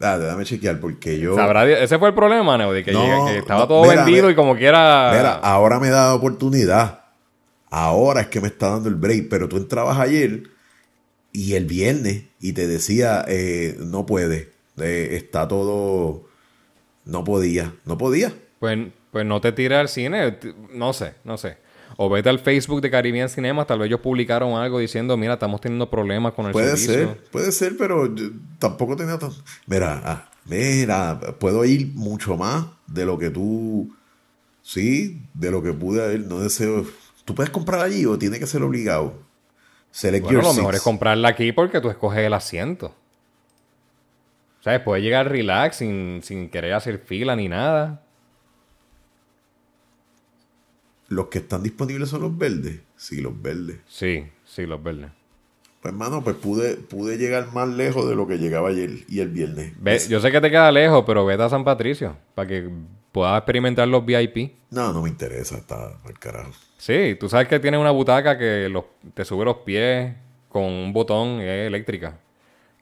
Dale, 0.00 0.24
dame 0.24 0.44
chequear 0.46 0.80
porque 0.80 1.18
yo... 1.20 1.36
Sabrá 1.36 1.68
Ese 1.70 1.98
fue 1.98 2.08
el 2.08 2.14
problema, 2.14 2.56
Neo, 2.56 2.72
de 2.72 2.82
que, 2.82 2.90
No, 2.90 3.04
llegué- 3.04 3.32
que 3.32 3.38
estaba 3.40 3.68
todo 3.68 3.82
mira, 3.82 3.96
vendido 4.04 4.22
mira. 4.28 4.32
y 4.32 4.34
como 4.34 4.56
quiera... 4.56 5.12
Mira, 5.14 5.34
ahora 5.34 5.78
me 5.78 5.90
da 5.90 6.14
oportunidad. 6.14 7.00
Ahora 7.70 8.22
es 8.22 8.26
que 8.28 8.40
me 8.40 8.48
está 8.48 8.70
dando 8.70 8.88
el 8.88 8.94
break, 8.96 9.28
pero 9.28 9.46
tú 9.48 9.58
entrabas 9.58 9.98
ayer 9.98 10.44
y 11.32 11.52
el 11.54 11.66
viernes 11.66 12.24
y 12.40 12.54
te 12.54 12.66
decía, 12.66 13.24
eh, 13.28 13.76
no 13.78 14.06
puede, 14.06 14.50
eh, 14.78 15.10
está 15.12 15.46
todo, 15.46 16.24
no 17.04 17.22
podía, 17.22 17.74
no 17.84 17.98
podía. 17.98 18.32
Pues, 18.58 18.78
pues 19.12 19.26
no 19.26 19.40
te 19.42 19.52
tires 19.52 19.78
al 19.78 19.88
cine. 19.88 20.38
No 20.72 20.92
sé, 20.94 21.12
no 21.24 21.36
sé. 21.36 21.58
O 22.02 22.08
vete 22.08 22.30
al 22.30 22.38
Facebook 22.38 22.80
de 22.80 22.90
Caribbean 22.90 23.28
Cinema. 23.28 23.66
Tal 23.66 23.78
vez 23.78 23.88
ellos 23.88 24.00
publicaron 24.00 24.54
algo 24.54 24.78
diciendo, 24.78 25.18
mira, 25.18 25.34
estamos 25.34 25.60
teniendo 25.60 25.90
problemas 25.90 26.32
con 26.32 26.46
el 26.46 26.52
Puede 26.52 26.78
servicio. 26.78 27.08
ser, 27.08 27.24
puede 27.24 27.52
ser, 27.52 27.76
pero 27.76 28.14
yo 28.14 28.30
tampoco 28.58 28.96
tenía 28.96 29.18
tan... 29.18 29.28
Mira, 29.66 30.00
ah, 30.02 30.30
mira, 30.46 31.20
puedo 31.38 31.62
ir 31.66 31.88
mucho 31.88 32.38
más 32.38 32.64
de 32.86 33.04
lo 33.04 33.18
que 33.18 33.28
tú, 33.28 33.94
sí, 34.62 35.20
de 35.34 35.50
lo 35.50 35.62
que 35.62 35.74
pude 35.74 36.14
ir, 36.14 36.20
no 36.20 36.40
deseo... 36.40 36.86
¿Tú 37.26 37.34
puedes 37.34 37.50
comprar 37.50 37.82
allí 37.82 38.06
o 38.06 38.18
tiene 38.18 38.38
que 38.38 38.46
ser 38.46 38.62
obligado? 38.62 39.18
Select 39.90 40.24
Bueno, 40.24 40.38
your 40.40 40.48
lo 40.48 40.54
mejor 40.54 40.76
es 40.76 40.80
comprarla 40.80 41.28
aquí 41.28 41.52
porque 41.52 41.82
tú 41.82 41.90
escoges 41.90 42.20
el 42.20 42.32
asiento. 42.32 42.94
¿Sabes? 44.62 44.80
Puedes 44.80 45.04
llegar 45.04 45.28
relax 45.28 45.76
sin, 45.76 46.22
sin 46.22 46.48
querer 46.48 46.72
hacer 46.72 46.98
fila 47.04 47.36
ni 47.36 47.48
nada. 47.48 48.00
Los 51.10 51.26
que 51.26 51.38
están 51.40 51.62
disponibles 51.62 52.08
son 52.08 52.22
los 52.22 52.36
verdes. 52.38 52.80
Sí, 52.96 53.20
los 53.20 53.40
verdes. 53.42 53.76
Sí, 53.86 54.24
sí, 54.46 54.64
los 54.64 54.82
verdes. 54.82 55.10
Pues, 55.82 55.92
hermano, 55.92 56.22
pues 56.24 56.36
pude, 56.36 56.76
pude 56.76 57.18
llegar 57.18 57.52
más 57.52 57.68
lejos 57.68 58.08
de 58.08 58.14
lo 58.14 58.26
que 58.26 58.38
llegaba 58.38 58.68
ayer 58.70 58.90
y 59.08 59.20
el 59.20 59.28
viernes. 59.28 59.72
Ve- 59.78 59.98
yo 60.08 60.20
sé 60.20 60.30
que 60.30 60.40
te 60.40 60.50
queda 60.50 60.70
lejos, 60.72 61.04
pero 61.06 61.26
vete 61.26 61.42
a 61.42 61.48
San 61.48 61.64
Patricio 61.64 62.16
para 62.34 62.48
que 62.48 62.68
puedas 63.12 63.36
experimentar 63.38 63.88
los 63.88 64.04
VIP. 64.06 64.52
No, 64.70 64.92
no 64.92 65.02
me 65.02 65.08
interesa, 65.08 65.56
está 65.58 65.98
al 66.04 66.18
carajo. 66.18 66.52
Sí, 66.78 67.16
tú 67.18 67.28
sabes 67.28 67.48
que 67.48 67.58
tiene 67.58 67.76
una 67.76 67.90
butaca 67.90 68.38
que 68.38 68.68
los- 68.70 68.84
te 69.12 69.24
sube 69.24 69.44
los 69.44 69.56
pies 69.58 70.14
con 70.48 70.62
un 70.64 70.92
botón 70.92 71.40
es 71.40 71.66
eléctrica 71.66 72.18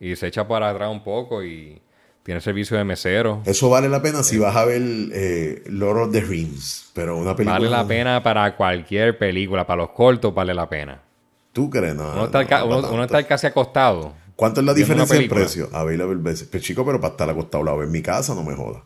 y 0.01 0.15
se 0.17 0.27
echa 0.27 0.47
para 0.47 0.69
atrás 0.71 0.91
un 0.91 1.03
poco 1.03 1.43
y 1.43 1.81
tiene 2.29 2.43
servicio 2.43 2.77
de 2.77 2.85
mesero. 2.85 3.41
Eso 3.47 3.71
vale 3.71 3.89
la 3.89 4.03
pena 4.03 4.23
si 4.23 4.37
vas 4.37 4.55
a 4.55 4.67
ver 4.67 4.83
eh, 5.15 5.63
Lord 5.71 5.97
of 6.03 6.13
the 6.13 6.21
Rings, 6.21 6.91
pero 6.93 7.17
una 7.17 7.35
película... 7.35 7.59
Vale 7.59 7.71
la 7.71 7.87
pena 7.89 8.23
para 8.23 8.55
cualquier 8.55 9.17
película, 9.17 9.67
para 9.67 9.79
los 9.79 9.91
cortos 9.93 10.35
vale 10.35 10.53
la 10.53 10.69
pena. 10.69 11.01
¿Tú 11.55 11.71
crees? 11.71 11.95
No, 11.95 12.13
Uno 12.13 12.25
está, 12.27 12.43
no, 12.43 12.49
ca- 12.51 12.59
no 12.61 12.67
uno- 12.67 12.75
tanto. 12.83 12.93
uno 12.95 13.05
está 13.05 13.23
casi 13.27 13.47
acostado. 13.47 14.13
¿Cuánto 14.37 14.61
es 14.61 14.67
la 14.67 14.75
diferencia 14.75 15.17
en 15.17 15.27
precio? 15.27 15.71
Available 15.73 16.17
veces. 16.17 16.47
Pues 16.49 16.63
chico, 16.63 16.85
pero 16.85 17.01
para 17.01 17.13
estar 17.13 17.31
acostado 17.31 17.65
lado 17.65 17.83
en 17.83 17.91
mi 17.91 18.03
casa, 18.03 18.35
no 18.35 18.43
me 18.45 18.55
jodas. 18.55 18.83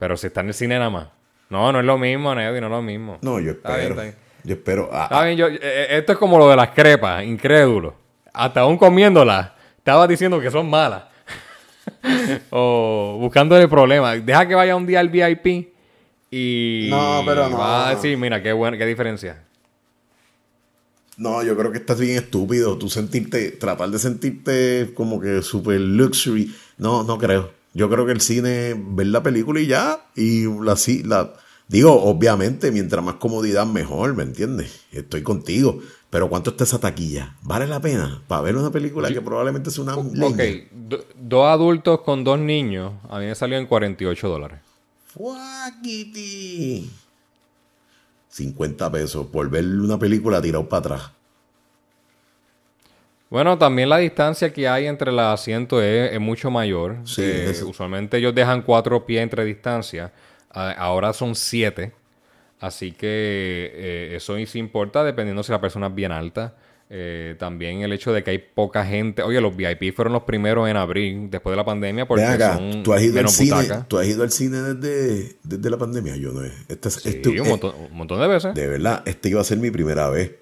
Pero 0.00 0.16
si 0.16 0.26
está 0.26 0.40
en 0.40 0.48
el 0.48 0.54
cine 0.54 0.76
nada 0.76 0.90
más. 0.90 1.08
No, 1.50 1.70
no 1.70 1.78
es 1.78 1.84
lo 1.86 1.98
mismo, 1.98 2.34
Neddy, 2.34 2.60
no 2.60 2.66
es 2.66 2.72
lo 2.72 2.82
mismo. 2.82 3.18
No, 3.22 3.38
yo 3.38 3.52
Está 3.52 3.76
bien, 3.76 3.80
espero. 3.82 3.90
está 3.92 4.02
bien. 4.02 4.14
Yo 4.42 4.54
espero. 4.54 4.90
ah, 4.92 5.04
Está 5.04 5.22
bien, 5.22 5.36
yo, 5.36 5.46
eh, 5.46 5.58
eh, 5.62 5.86
esto 5.90 6.12
es 6.14 6.18
como 6.18 6.36
lo 6.36 6.48
de 6.50 6.56
las 6.56 6.70
crepas, 6.70 7.22
incrédulo. 7.22 7.94
Hasta 8.32 8.62
aún 8.62 8.76
comiéndolas, 8.76 9.52
estaba 9.76 10.04
diciendo 10.08 10.40
que 10.40 10.50
son 10.50 10.68
malas. 10.68 11.04
o 12.50 13.18
buscándole 13.20 13.68
problemas. 13.68 14.24
Deja 14.24 14.46
que 14.46 14.54
vaya 14.54 14.76
un 14.76 14.86
día 14.86 15.00
al 15.00 15.08
VIP 15.08 15.68
y 16.30 16.88
No, 16.90 17.22
pero 17.24 17.48
no. 17.48 17.58
va 17.58 17.88
a 17.88 17.94
decir, 17.94 18.16
mira, 18.18 18.42
qué 18.42 18.52
buena, 18.52 18.76
qué 18.76 18.86
diferencia. 18.86 19.44
No, 21.16 21.42
yo 21.42 21.56
creo 21.56 21.72
que 21.72 21.78
estás 21.78 21.98
bien 21.98 22.16
estúpido. 22.16 22.78
Tú 22.78 22.88
sentirte, 22.88 23.50
tratar 23.52 23.90
de 23.90 23.98
sentirte 23.98 24.92
como 24.94 25.20
que 25.20 25.42
super 25.42 25.80
luxury. 25.80 26.54
No, 26.76 27.02
no 27.02 27.18
creo. 27.18 27.52
Yo 27.74 27.90
creo 27.90 28.06
que 28.06 28.12
el 28.12 28.20
cine, 28.20 28.74
ver 28.76 29.08
la 29.08 29.22
película 29.22 29.60
y 29.60 29.66
ya. 29.66 30.00
Y 30.14 30.44
la, 30.62 30.76
sí, 30.76 31.02
la 31.02 31.32
digo, 31.66 31.92
obviamente, 32.04 32.70
mientras 32.70 33.04
más 33.04 33.16
comodidad, 33.16 33.66
mejor, 33.66 34.14
¿me 34.14 34.22
entiendes? 34.22 34.84
Estoy 34.92 35.22
contigo. 35.22 35.80
Pero 36.10 36.28
¿cuánto 36.30 36.50
está 36.50 36.64
esa 36.64 36.80
taquilla? 36.80 37.34
¿Vale 37.42 37.66
la 37.66 37.80
pena? 37.80 38.22
Para 38.26 38.40
ver 38.42 38.56
una 38.56 38.70
película 38.70 39.08
que 39.08 39.20
probablemente 39.20 39.70
sea 39.70 39.84
una 39.84 39.96
Ok, 39.96 40.40
do- 40.72 41.04
dos 41.14 41.46
adultos 41.46 42.00
con 42.00 42.24
dos 42.24 42.38
niños, 42.38 42.94
a 43.10 43.18
mí 43.18 43.26
me 43.26 43.34
salió 43.34 43.58
en 43.58 43.66
48 43.66 44.28
dólares. 44.28 44.60
Fuaquiti. 45.08 46.90
50 48.30 48.90
pesos 48.90 49.26
por 49.26 49.48
ver 49.50 49.64
una 49.64 49.98
película 49.98 50.40
tirado 50.40 50.68
para 50.68 50.80
atrás. 50.80 51.10
Bueno, 53.30 53.58
también 53.58 53.90
la 53.90 53.98
distancia 53.98 54.52
que 54.52 54.66
hay 54.68 54.86
entre 54.86 55.12
los 55.12 55.20
asientos 55.24 55.82
es, 55.82 56.12
es 56.12 56.20
mucho 56.20 56.50
mayor. 56.50 56.96
Sí, 57.04 57.20
Eh, 57.22 57.50
es- 57.50 57.62
Usualmente 57.62 58.16
ellos 58.16 58.34
dejan 58.34 58.62
cuatro 58.62 59.04
pies 59.04 59.22
entre 59.22 59.44
distancia. 59.44 60.12
A- 60.50 60.70
ahora 60.72 61.12
son 61.12 61.34
siete. 61.34 61.92
Así 62.60 62.92
que 62.92 63.70
eh, 63.74 64.16
eso 64.16 64.36
sí 64.46 64.58
importa 64.58 65.04
dependiendo 65.04 65.42
si 65.42 65.52
la 65.52 65.60
persona 65.60 65.88
es 65.88 65.94
bien 65.94 66.12
alta. 66.12 66.56
Eh, 66.90 67.36
también 67.38 67.82
el 67.82 67.92
hecho 67.92 68.12
de 68.12 68.24
que 68.24 68.30
hay 68.30 68.38
poca 68.38 68.84
gente. 68.84 69.22
Oye, 69.22 69.40
los 69.40 69.54
VIP 69.54 69.94
fueron 69.94 70.14
los 70.14 70.22
primeros 70.22 70.68
en 70.68 70.76
abrir 70.76 71.28
después 71.28 71.52
de 71.52 71.56
la 71.58 71.64
pandemia 71.64 72.08
porque 72.08 72.24
acá, 72.24 72.56
son 72.56 72.82
¿tú 72.82 72.94
has, 72.94 73.02
ido 73.02 73.20
al 73.20 73.28
cine, 73.28 73.84
tú 73.88 73.98
has 73.98 74.06
ido 74.06 74.22
al 74.22 74.30
cine 74.30 74.56
desde, 74.62 75.36
desde 75.42 75.70
la 75.70 75.76
pandemia. 75.76 76.16
Yo 76.16 76.32
no 76.32 76.42
he. 76.42 76.50
Este, 76.68 76.88
Sí, 76.90 77.08
este- 77.10 77.28
un, 77.28 77.36
eh, 77.36 77.48
montón, 77.48 77.74
un 77.90 77.96
montón 77.96 78.20
de 78.20 78.26
veces. 78.26 78.54
de 78.54 78.66
verdad, 78.66 79.02
este 79.06 79.28
iba 79.28 79.40
a 79.40 79.44
ser 79.44 79.58
mi 79.58 79.70
primera 79.70 80.08
vez. 80.08 80.32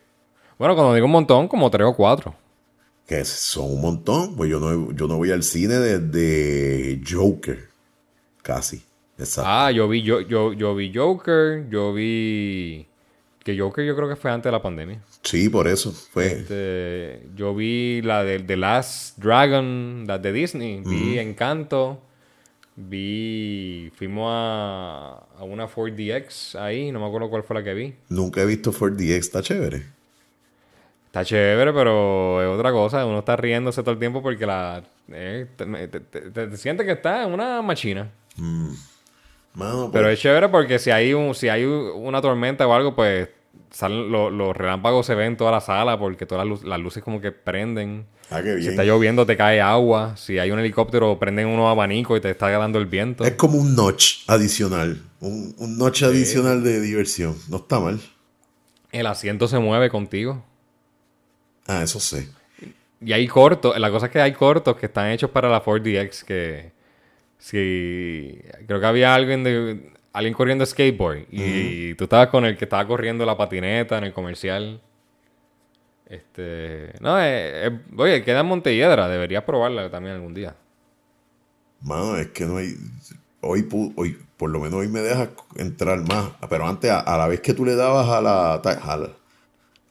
Bueno, 0.56 0.74
cuando 0.76 0.94
digo 0.94 1.06
un 1.06 1.12
montón, 1.12 1.48
como 1.48 1.68
tres 1.70 1.86
o 1.86 1.94
cuatro. 1.96 2.34
Que 3.06 3.24
son 3.24 3.72
un 3.72 3.80
montón. 3.80 4.36
Pues 4.36 4.48
yo 4.48 4.60
no, 4.60 4.92
yo 4.92 5.08
no 5.08 5.16
voy 5.16 5.32
al 5.32 5.42
cine 5.42 5.74
desde 5.74 7.00
Joker. 7.08 7.68
Casi. 8.42 8.85
Exacto. 9.18 9.50
Ah, 9.50 9.70
yo 9.70 9.88
vi, 9.88 10.02
yo, 10.02 10.20
yo, 10.20 10.52
yo 10.52 10.74
vi 10.74 10.92
Joker, 10.94 11.66
yo 11.70 11.92
vi. 11.94 12.86
Que 13.42 13.56
Joker 13.58 13.84
yo 13.86 13.94
creo 13.96 14.08
que 14.08 14.16
fue 14.16 14.30
antes 14.30 14.44
de 14.46 14.52
la 14.52 14.60
pandemia. 14.60 15.00
Sí, 15.22 15.48
por 15.48 15.68
eso. 15.68 15.92
Fue. 15.92 16.26
Este, 16.26 17.22
yo 17.36 17.54
vi 17.54 18.02
la 18.02 18.24
de 18.24 18.40
The 18.40 18.56
Last 18.56 19.18
Dragon, 19.18 20.04
la 20.06 20.18
de 20.18 20.32
Disney, 20.32 20.80
vi 20.84 21.18
Encanto, 21.18 22.02
Vi. 22.74 23.90
Fuimos 23.96 24.28
a, 24.30 25.24
a 25.38 25.44
una 25.44 25.66
Ford 25.68 25.92
DX 25.92 26.56
ahí, 26.56 26.92
no 26.92 27.00
me 27.00 27.06
acuerdo 27.06 27.30
cuál 27.30 27.42
fue 27.42 27.54
la 27.56 27.64
que 27.64 27.72
vi. 27.74 27.94
Nunca 28.08 28.42
he 28.42 28.46
visto 28.46 28.72
Ford 28.72 28.92
DX, 28.94 29.10
está 29.18 29.42
chévere. 29.42 29.82
Está 31.06 31.24
chévere, 31.24 31.72
pero 31.72 32.42
es 32.42 32.48
otra 32.58 32.72
cosa. 32.72 33.06
Uno 33.06 33.20
está 33.20 33.36
riéndose 33.36 33.82
todo 33.82 33.92
el 33.92 33.98
tiempo 33.98 34.22
porque 34.22 34.44
la. 34.44 34.82
eh, 35.08 35.46
te, 35.56 35.64
te- 35.88 36.00
te- 36.00 36.46
te 36.48 36.56
sientes 36.58 36.84
que 36.84 36.92
está 36.92 37.24
en 37.24 37.32
una 37.32 37.62
machina. 37.62 38.10
Mano, 39.56 39.80
pues, 39.90 39.92
Pero 39.92 40.08
es 40.10 40.20
chévere 40.20 40.48
porque 40.48 40.78
si 40.78 40.90
hay 40.90 41.12
un, 41.14 41.34
si 41.34 41.48
hay 41.48 41.64
una 41.64 42.20
tormenta 42.22 42.66
o 42.66 42.72
algo, 42.74 42.94
pues 42.94 43.28
salen 43.70 44.12
lo- 44.12 44.30
los 44.30 44.56
relámpagos 44.56 45.06
se 45.06 45.14
ven 45.14 45.28
en 45.28 45.36
toda 45.36 45.50
la 45.50 45.60
sala 45.60 45.98
porque 45.98 46.24
todas 46.26 46.46
las, 46.46 46.60
lu- 46.62 46.68
las 46.68 46.78
luces 46.78 47.02
como 47.02 47.20
que 47.20 47.32
prenden. 47.32 48.06
ah, 48.30 48.40
qué 48.42 48.50
Si 48.54 48.58
bien. 48.60 48.70
está 48.70 48.84
lloviendo 48.84 49.24
te 49.26 49.36
cae 49.36 49.60
agua. 49.60 50.14
Si 50.16 50.38
hay 50.38 50.50
un 50.50 50.58
helicóptero 50.58 51.18
prenden 51.18 51.48
unos 51.48 51.70
abanicos 51.70 52.18
y 52.18 52.20
te 52.20 52.30
está 52.30 52.50
dando 52.50 52.78
el 52.78 52.86
viento. 52.86 53.24
Es 53.24 53.32
como 53.32 53.58
un 53.58 53.74
notch 53.74 54.18
adicional. 54.28 55.00
Un, 55.20 55.54
un 55.58 55.78
notch 55.78 56.02
adicional 56.04 56.62
de 56.62 56.80
diversión. 56.80 57.34
No 57.48 57.56
está 57.56 57.80
mal. 57.80 57.98
El 58.92 59.06
asiento 59.06 59.48
se 59.48 59.58
mueve 59.58 59.88
contigo. 59.90 60.44
Ah, 61.66 61.82
eso 61.82 61.98
sé. 61.98 62.28
Y 63.00 63.12
hay 63.12 63.26
cortos, 63.26 63.78
la 63.78 63.90
cosa 63.90 64.06
es 64.06 64.12
que 64.12 64.20
hay 64.20 64.32
cortos 64.32 64.76
que 64.76 64.86
están 64.86 65.10
hechos 65.10 65.30
para 65.30 65.48
la 65.50 65.60
Ford 65.60 65.82
DX 65.82 66.24
que 66.24 66.72
si 67.38 68.40
creo 68.66 68.80
que 68.80 68.86
había 68.86 69.14
alguien 69.14 69.44
de 69.44 69.92
alguien 70.12 70.34
corriendo 70.34 70.64
skateboard 70.64 71.26
y 71.30 71.94
tú 71.94 72.04
estabas 72.04 72.28
con 72.28 72.44
el 72.46 72.56
que 72.56 72.64
estaba 72.64 72.86
corriendo 72.86 73.26
la 73.26 73.36
patineta 73.36 73.98
en 73.98 74.04
el 74.04 74.12
comercial. 74.12 74.80
Este, 76.08 76.92
no, 77.00 77.20
eh, 77.20 77.66
eh, 77.66 77.80
oye, 77.96 78.22
queda 78.22 78.40
en 78.40 78.46
Montelledra, 78.46 79.08
deberías 79.08 79.42
probarla 79.44 79.90
también 79.90 80.14
algún 80.14 80.34
día. 80.34 80.54
Mano, 81.80 82.16
es 82.16 82.28
que 82.28 82.44
no 82.46 82.56
hay. 82.58 82.74
Hoy, 83.40 83.68
hoy 83.96 84.18
por 84.36 84.50
lo 84.50 84.60
menos 84.60 84.80
hoy 84.80 84.88
me 84.88 85.00
dejas 85.00 85.30
entrar 85.56 85.98
más. 86.08 86.30
Pero 86.48 86.66
antes, 86.66 86.90
a, 86.90 87.00
a 87.00 87.18
la 87.18 87.26
vez 87.26 87.40
que 87.40 87.54
tú 87.54 87.64
le 87.64 87.74
dabas 87.74 88.08
a 88.08 88.20
la, 88.20 88.54
a 88.54 88.96
la. 88.96 89.10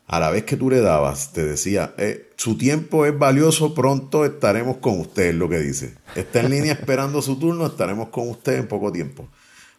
A 0.07 0.19
la 0.19 0.29
vez 0.29 0.43
que 0.43 0.57
tú 0.57 0.69
le 0.69 0.81
dabas, 0.81 1.33
te 1.33 1.43
decía: 1.43 1.93
eh, 1.97 2.29
su 2.35 2.57
tiempo 2.57 3.05
es 3.05 3.17
valioso, 3.17 3.73
pronto 3.73 4.25
estaremos 4.25 4.77
con 4.77 4.99
usted, 4.99 5.29
es 5.29 5.35
lo 5.35 5.49
que 5.49 5.59
dice. 5.59 5.95
Está 6.15 6.41
en 6.41 6.51
línea 6.51 6.73
esperando 6.73 7.21
su 7.21 7.37
turno, 7.39 7.65
estaremos 7.65 8.09
con 8.09 8.29
usted 8.29 8.59
en 8.59 8.67
poco 8.67 8.91
tiempo. 8.91 9.27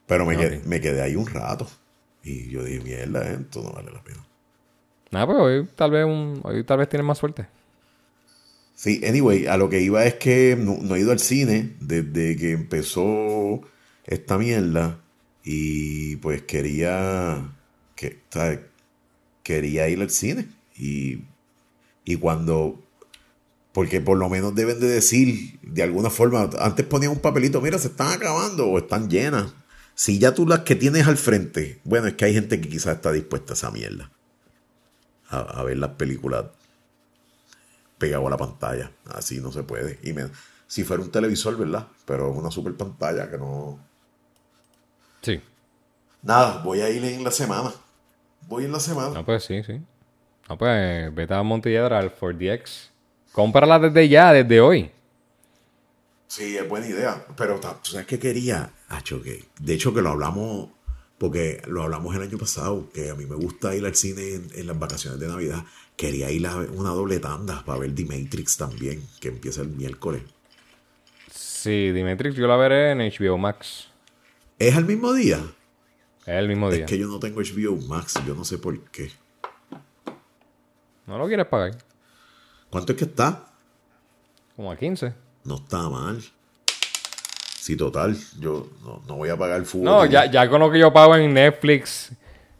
Pero 0.06 0.24
me, 0.24 0.36
quedé, 0.36 0.58
Ok. 0.58 0.66
me 0.66 0.80
quedé 0.80 1.02
ahí 1.02 1.16
un 1.16 1.26
rato. 1.26 1.66
Y 2.24 2.48
yo 2.50 2.64
dije: 2.64 2.80
mierda, 2.80 3.28
esto 3.30 3.62
no 3.62 3.72
vale 3.72 3.90
la 3.92 4.02
pena. 4.02 4.24
Nada, 5.12 5.26
pues 5.26 5.38
hoy 5.38 5.68
tal 5.76 5.90
vez 5.92 6.04
un, 6.04 6.40
hoy 6.42 6.64
tal 6.64 6.78
vez 6.78 6.88
tienes 6.88 7.06
más 7.06 7.18
suerte. 7.18 7.46
Sí, 8.74 9.00
anyway, 9.06 9.46
a 9.46 9.56
lo 9.56 9.70
que 9.70 9.80
iba 9.80 10.04
es 10.04 10.14
que 10.14 10.56
no, 10.58 10.76
no 10.82 10.96
he 10.96 11.00
ido 11.00 11.12
al 11.12 11.18
cine 11.18 11.74
desde 11.80 12.36
que 12.36 12.52
empezó 12.52 13.62
esta 14.04 14.36
mierda 14.36 14.98
y 15.42 16.16
pues 16.16 16.42
quería 16.42 17.42
que, 17.94 18.18
¿sabes? 18.28 18.60
Quería 19.46 19.88
ir 19.88 20.00
al 20.00 20.10
cine 20.10 20.48
y, 20.76 21.20
y 22.04 22.16
cuando 22.16 22.82
porque 23.72 24.00
por 24.00 24.16
lo 24.18 24.28
menos 24.28 24.54
deben 24.54 24.80
de 24.80 24.88
decir 24.88 25.58
de 25.62 25.82
alguna 25.82 26.10
forma, 26.10 26.48
antes 26.58 26.84
ponían 26.86 27.12
un 27.12 27.20
papelito, 27.20 27.60
mira, 27.60 27.78
se 27.78 27.88
están 27.88 28.10
acabando 28.10 28.66
o 28.66 28.78
están 28.78 29.08
llenas. 29.08 29.52
Si 29.94 30.18
ya 30.18 30.32
tú 30.34 30.46
las 30.46 30.60
que 30.60 30.74
tienes 30.74 31.06
al 31.06 31.16
frente, 31.18 31.80
bueno, 31.84 32.06
es 32.08 32.14
que 32.14 32.24
hay 32.24 32.34
gente 32.34 32.60
que 32.60 32.68
quizás 32.68 32.96
está 32.96 33.12
dispuesta 33.12 33.52
a 33.52 33.56
esa 33.56 33.70
mierda. 33.70 34.10
A, 35.28 35.40
a 35.40 35.62
ver 35.62 35.76
las 35.78 35.90
películas 35.90 36.46
pegado 37.98 38.26
a 38.26 38.30
la 38.30 38.36
pantalla. 38.36 38.90
Así 39.06 39.40
no 39.40 39.52
se 39.52 39.62
puede. 39.62 39.98
Y 40.02 40.12
me- 40.12 40.30
si 40.66 40.82
fuera 40.84 41.02
un 41.02 41.10
televisor, 41.10 41.56
¿verdad? 41.56 41.86
Pero 42.06 42.32
una 42.32 42.50
super 42.50 42.74
pantalla 42.74 43.30
que 43.30 43.38
no. 43.38 43.78
Sí. 45.22 45.40
Nada, 46.22 46.62
voy 46.62 46.80
a 46.80 46.90
ir 46.90 47.04
en 47.04 47.22
la 47.24 47.30
semana. 47.30 47.72
Voy 48.48 48.64
en 48.64 48.72
la 48.72 48.80
semana. 48.80 49.10
No, 49.10 49.24
pues 49.24 49.44
sí, 49.44 49.62
sí. 49.62 49.80
No, 50.48 50.56
pues 50.56 51.14
vete 51.14 51.34
a 51.34 51.42
Montelledra 51.42 51.98
al 51.98 52.10
Ford 52.10 52.36
DX. 52.36 52.90
Cómprala 53.32 53.78
desde 53.78 54.08
ya, 54.08 54.32
desde 54.32 54.60
hoy. 54.60 54.90
Sí, 56.28 56.56
es 56.56 56.68
buena 56.68 56.86
idea. 56.86 57.24
Pero 57.36 57.58
tú 57.60 57.90
sabes 57.90 58.06
qué 58.06 58.18
quería. 58.18 58.70
Acho, 58.88 59.22
que 59.22 59.44
de 59.60 59.74
hecho 59.74 59.92
que 59.92 60.02
lo 60.02 60.10
hablamos, 60.10 60.70
porque 61.18 61.62
lo 61.66 61.82
hablamos 61.82 62.14
el 62.14 62.22
año 62.22 62.38
pasado, 62.38 62.88
que 62.92 63.10
a 63.10 63.14
mí 63.14 63.26
me 63.26 63.36
gusta 63.36 63.74
ir 63.74 63.84
al 63.84 63.94
cine 63.94 64.34
en, 64.34 64.48
en 64.54 64.66
las 64.66 64.78
vacaciones 64.78 65.18
de 65.18 65.28
Navidad. 65.28 65.64
Quería 65.96 66.30
ir 66.30 66.46
a 66.46 66.56
una 66.56 66.90
doble 66.90 67.18
tanda 67.18 67.64
para 67.64 67.80
ver 67.80 67.94
The 67.94 68.04
Matrix 68.04 68.56
también, 68.56 69.02
que 69.20 69.28
empieza 69.28 69.62
el 69.62 69.68
miércoles. 69.68 70.22
Sí, 71.30 71.90
Dimetrix, 71.90 72.36
yo 72.36 72.46
la 72.46 72.56
veré 72.56 72.92
en 72.92 72.98
HBO 72.98 73.38
Max. 73.38 73.88
¿Es 74.58 74.76
al 74.76 74.84
mismo 74.84 75.12
día? 75.12 75.40
Es 76.26 76.34
el 76.34 76.48
mismo 76.48 76.70
día. 76.70 76.84
Es 76.84 76.90
que 76.90 76.98
yo 76.98 77.06
no 77.06 77.18
tengo 77.20 77.40
HBO 77.40 77.76
Max, 77.86 78.14
yo 78.26 78.34
no 78.34 78.44
sé 78.44 78.58
por 78.58 78.78
qué. 78.90 79.10
No 81.06 81.18
lo 81.18 81.26
quieres 81.28 81.46
pagar. 81.46 81.72
¿Cuánto 82.68 82.92
es 82.92 82.98
que 82.98 83.04
está? 83.04 83.44
Como 84.56 84.72
a 84.72 84.76
15. 84.76 85.12
No 85.44 85.56
está 85.56 85.88
mal. 85.88 86.20
Sí, 87.60 87.76
total. 87.76 88.16
Yo 88.40 88.68
no, 88.84 89.02
no 89.06 89.16
voy 89.16 89.28
a 89.28 89.36
pagar 89.36 89.58
el 89.60 89.66
fútbol. 89.66 89.84
No, 89.84 90.06
ya, 90.06 90.26
ya 90.30 90.48
con 90.48 90.60
lo 90.60 90.70
que 90.70 90.78
yo 90.78 90.92
pago 90.92 91.14
en 91.16 91.32
Netflix, 91.32 92.10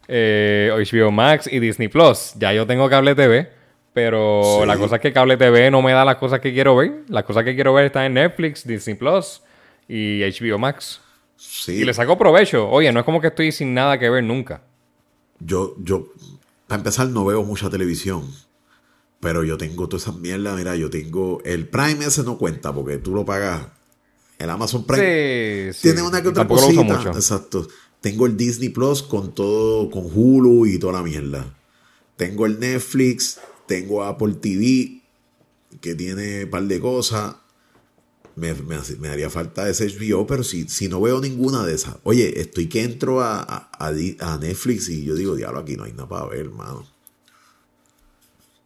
eh, 0.07 0.71
HBO 0.73 1.11
Max 1.11 1.47
y 1.51 1.59
Disney 1.59 1.87
Plus, 1.89 2.33
ya 2.35 2.53
yo 2.53 2.65
tengo 2.65 2.89
cable 2.89 3.15
TV. 3.15 3.51
Pero 3.93 4.59
Sí. 4.61 4.67
la 4.67 4.77
cosa 4.77 4.95
es 4.97 5.01
que 5.01 5.11
cable 5.11 5.37
TV 5.37 5.71
no 5.71 5.81
me 5.81 5.91
da 5.91 6.05
las 6.05 6.17
cosas 6.17 6.39
que 6.39 6.53
quiero 6.53 6.75
ver. 6.75 7.03
Las 7.09 7.23
cosas 7.23 7.43
que 7.43 7.55
quiero 7.55 7.73
ver 7.73 7.85
están 7.85 8.03
en 8.05 8.13
Netflix, 8.13 8.65
Disney 8.65 8.95
Plus 8.95 9.41
y 9.87 10.21
HBO 10.23 10.57
Max. 10.59 11.01
Sí, 11.37 11.73
Y 11.73 11.85
le 11.85 11.93
saco 11.93 12.17
provecho. 12.17 12.67
Oye, 12.69 12.91
no 12.91 12.99
es 12.99 13.05
como 13.05 13.21
que 13.21 13.27
estoy 13.27 13.51
sin 13.51 13.73
nada 13.73 13.97
que 13.99 14.09
ver 14.09 14.23
nunca. 14.23 14.63
yo, 15.39 15.75
yo, 15.79 16.07
para 16.67 16.79
empezar, 16.79 17.07
no 17.09 17.23
veo 17.25 17.43
mucha 17.43 17.69
televisión. 17.69 18.29
Pero 19.19 19.43
yo 19.43 19.57
tengo 19.57 19.87
todas 19.87 20.03
esas 20.03 20.15
mierdas. 20.17 20.55
Mira, 20.57 20.75
yo 20.75 20.89
tengo. 20.89 21.41
El 21.43 21.67
Prime 21.67 22.05
ese 22.05 22.23
no 22.23 22.37
cuenta 22.37 22.73
porque 22.73 22.97
tú 22.97 23.13
lo 23.15 23.25
pagas. 23.25 23.67
El 24.37 24.49
Amazon 24.49 24.85
Prime. 24.85 25.71
Sí, 25.73 25.79
sí. 25.79 25.87
Tiene 25.87 26.01
una 26.03 26.21
que 26.21 26.27
otra 26.29 26.41
Tampoco 26.41 26.61
lo 26.61 26.67
uso 26.67 26.75
cosita. 26.85 26.97
mucho. 26.97 27.09
Exacto. 27.17 27.67
Tengo 28.01 28.25
el 28.27 28.37
Disney 28.37 28.69
Plus 28.69 29.01
con 29.01 29.33
todo, 29.33 29.89
con 29.89 30.03
Hulu 30.13 30.65
y 30.67 30.77
toda 30.77 30.93
la 30.93 31.01
mierda. 31.03 31.55
Tengo 32.15 32.45
el 32.45 32.59
Netflix, 32.59 33.39
tengo 33.67 34.03
Apple 34.03 34.35
TV, 34.35 35.01
que 35.81 35.95
tiene 35.95 36.43
un 36.45 36.49
par 36.51 36.63
de 36.63 36.79
cosas. 36.79 37.35
Me, 38.37 38.53
me 38.53 38.77
me 38.99 39.09
haría 39.09 39.29
falta 39.29 39.67
ese 39.67 39.87
HBO, 39.87 40.25
pero 40.27 40.43
si, 40.43 40.69
si 40.69 40.87
no 40.87 41.01
veo 41.01 41.19
ninguna 41.19 41.65
de 41.65 41.73
esas. 41.73 41.97
Oye, 42.03 42.39
estoy 42.39 42.69
que 42.69 42.83
entro 42.83 43.19
a, 43.21 43.41
a- 43.41 43.69
a 43.79 44.37
Netflix 44.37 44.87
y 44.89 45.03
yo 45.03 45.15
digo, 45.15 45.35
diablo, 45.35 45.59
aquí 45.59 45.75
no 45.75 45.83
hay 45.85 45.91
nada 45.91 46.07
para 46.07 46.27
ver, 46.27 46.41
hermano. 46.41 46.85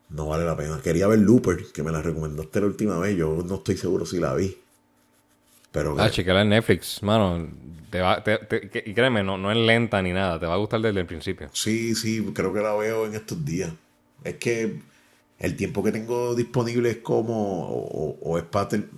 No 0.10 0.27
vale 0.27 0.43
la 0.45 0.57
pena. 0.57 0.81
Quería 0.84 1.07
ver 1.07 1.19
Looper, 1.19 1.68
que 1.73 1.84
me 1.84 1.91
la 1.91 2.02
recomendaste 2.02 2.60
la 2.60 2.68
última 2.68 2.99
vez. 2.99 3.15
Yo 3.18 3.43
no 3.48 3.56
estoy 3.56 3.77
seguro 3.77 4.06
si 4.06 4.19
la 4.19 4.35
vi. 4.35 4.57
Pero 5.72 5.95
Ah, 5.98 6.10
chequeala 6.11 6.41
en 6.41 6.49
Netflix, 6.49 7.02
mano. 7.02 7.48
Te 7.89 8.02
va, 8.02 8.22
te- 8.23 8.38
te- 8.39 8.84
y 8.85 8.93
créeme, 8.93 9.23
no, 9.23 9.38
no 9.38 9.52
es 9.52 9.57
lenta 9.57 10.02
ni 10.02 10.11
nada. 10.11 10.38
Te 10.38 10.45
va 10.48 10.56
a 10.56 10.57
gustar 10.57 10.81
desde 10.81 10.99
el 10.99 11.06
principio. 11.06 11.49
Sí, 11.53 11.95
sí, 11.95 12.22
creo 12.34 12.52
que 12.53 12.60
la 12.60 12.73
veo 12.76 13.06
en 13.06 13.15
estos 13.15 13.43
días. 13.45 13.72
Es 14.26 14.35
que 14.35 14.81
el 15.39 15.56
tiempo 15.56 15.81
que 15.81 15.93
tengo 15.93 16.35
disponible 16.35 16.89
es 16.89 16.98
como, 16.98 17.69
o, 17.69 18.18
o 18.22 18.38
es 18.38 18.43
para 18.43 18.68
ter- 18.68 18.89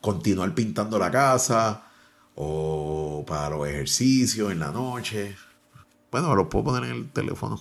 continuar 0.00 0.54
pintando 0.54 0.98
la 0.98 1.10
casa, 1.10 1.84
o 2.34 3.24
para 3.26 3.50
los 3.50 3.68
ejercicios 3.68 4.52
en 4.52 4.60
la 4.60 4.70
noche. 4.70 5.36
Bueno, 6.10 6.34
lo 6.34 6.48
puedo 6.48 6.66
poner 6.66 6.90
en 6.90 6.96
el 6.96 7.10
teléfono. 7.10 7.60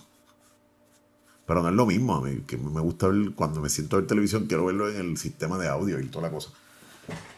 Pero 1.46 1.64
no 1.64 1.70
es 1.70 1.76
lo 1.76 1.86
mismo, 1.86 2.16
a 2.16 2.22
mí, 2.22 2.42
que 2.46 2.58
me 2.58 2.82
gusta 2.82 3.08
ver, 3.08 3.32
cuando 3.34 3.62
me 3.62 3.70
siento 3.70 3.96
a 3.96 4.00
ver 4.00 4.08
televisión, 4.08 4.48
quiero 4.48 4.66
verlo 4.66 4.90
en 4.90 4.98
el 4.98 5.18
sistema 5.18 5.58
de 5.58 5.70
audio 5.70 6.00
y 6.00 6.08
toda 6.08 6.28
la 6.28 6.34
cosa. 6.34 6.50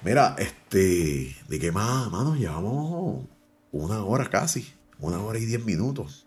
Mira, 0.04 0.36
este, 0.40 1.36
¿de 1.48 1.60
qué 1.60 1.72
más, 1.72 2.12
mano? 2.12 2.36
Llevamos 2.36 3.24
una 3.72 4.04
hora 4.04 4.28
casi, 4.30 4.74
una 4.98 5.22
hora 5.22 5.38
y 5.38 5.46
diez 5.46 5.64
minutos. 5.64 6.26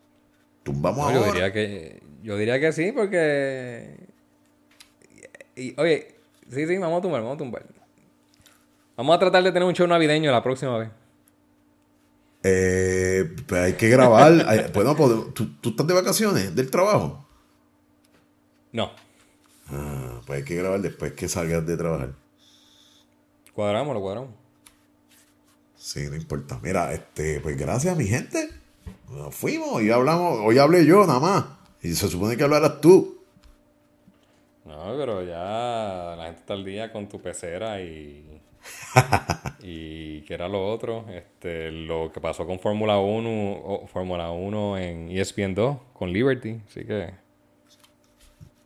Tumbamos 0.62 1.07
No, 1.07 1.12
yo 1.12 1.19
ahora. 1.19 1.32
diría 1.32 1.53
que 1.53 2.03
yo 2.23 2.36
diría 2.36 2.61
que 2.61 2.73
sí 2.73 2.93
porque 2.93 3.97
y, 5.57 5.74
oye, 5.78 6.15
sí, 6.51 6.66
sí, 6.66 6.78
vamos 6.78 7.01
a 7.01 7.03
tumbar, 7.03 7.20
vamos 7.23 7.35
a 7.35 7.39
tumbar. 7.39 7.65
Vamos 8.97 9.16
a 9.16 9.19
tratar 9.19 9.43
de 9.43 9.52
tener 9.52 9.66
un 9.66 9.74
show 9.74 9.86
navideño 9.86 10.31
la 10.31 10.43
próxima 10.43 10.78
vez. 10.78 10.90
Eh, 12.44 13.31
pues 13.47 13.60
hay 13.60 13.73
que 13.74 13.89
grabar. 13.89 14.32
Hay- 14.47 14.70
bueno, 14.74 14.94
pues, 14.97 15.35
¿tú, 15.35 15.55
tú 15.60 15.70
estás 15.70 15.86
de 15.86 15.94
vacaciones 15.94 16.55
del 16.55 16.70
trabajo? 16.70 17.24
No. 18.73 18.90
Ah, 19.69 20.20
pues 20.27 20.39
hay 20.40 20.44
que 20.44 20.56
grabar 20.56 20.81
después 20.81 21.12
que 21.12 21.28
salgas 21.28 21.64
de 21.66 21.77
trabajar. 21.77 22.12
Cuadramos, 23.55 23.94
lo 23.94 24.01
cuadramos. 24.01 24.31
Sí, 25.77 26.06
no 26.09 26.16
importa. 26.16 26.59
Mira, 26.62 26.93
este, 26.93 27.40
pues 27.40 27.56
gracias, 27.56 27.97
mi 27.97 28.06
gente. 28.06 28.48
Nos 29.10 29.35
fuimos. 29.35 29.69
Hoy 29.73 29.90
hablamos, 29.90 30.39
hoy 30.44 30.59
hablé 30.59 30.85
yo 30.86 31.06
nada 31.06 31.20
más. 31.20 31.44
Y 31.82 31.93
se 31.94 32.09
supone 32.09 32.36
que 32.36 32.44
hablaras 32.44 32.81
tú. 32.81 33.19
No, 34.64 34.94
pero 34.97 35.23
ya 35.23 36.14
la 36.16 36.24
gente 36.27 36.40
está 36.40 36.55
al 36.55 36.64
día 36.64 36.93
con 36.93 37.09
tu 37.09 37.20
pecera 37.20 37.81
y 37.81 38.40
y 39.62 40.22
que 40.22 40.34
era 40.34 40.48
lo 40.48 40.66
otro, 40.68 41.06
este, 41.10 41.70
lo 41.70 42.10
que 42.12 42.20
pasó 42.20 42.47
con 42.47 42.59
Fórmula 42.59 42.98
1, 42.98 43.28
o 43.64 43.86
Fórmula 43.86 44.30
1 44.30 44.78
en 44.78 45.10
ESPN 45.10 45.55
2 45.55 45.76
con 45.93 46.12
Liberty, 46.12 46.60
así 46.68 46.84
que 46.84 47.14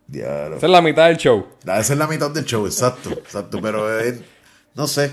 Diablo. 0.07 0.57
esa 0.57 0.65
es 0.65 0.71
la 0.71 0.81
mitad 0.81 1.07
del 1.07 1.17
show. 1.17 1.47
Esa 1.63 1.79
es 1.93 1.97
la 1.97 2.07
mitad 2.07 2.31
del 2.31 2.45
show, 2.45 2.65
exacto, 2.65 3.11
exacto, 3.11 3.59
pero 3.61 3.99
eh, 3.99 4.19
no 4.75 4.87
sé. 4.87 5.11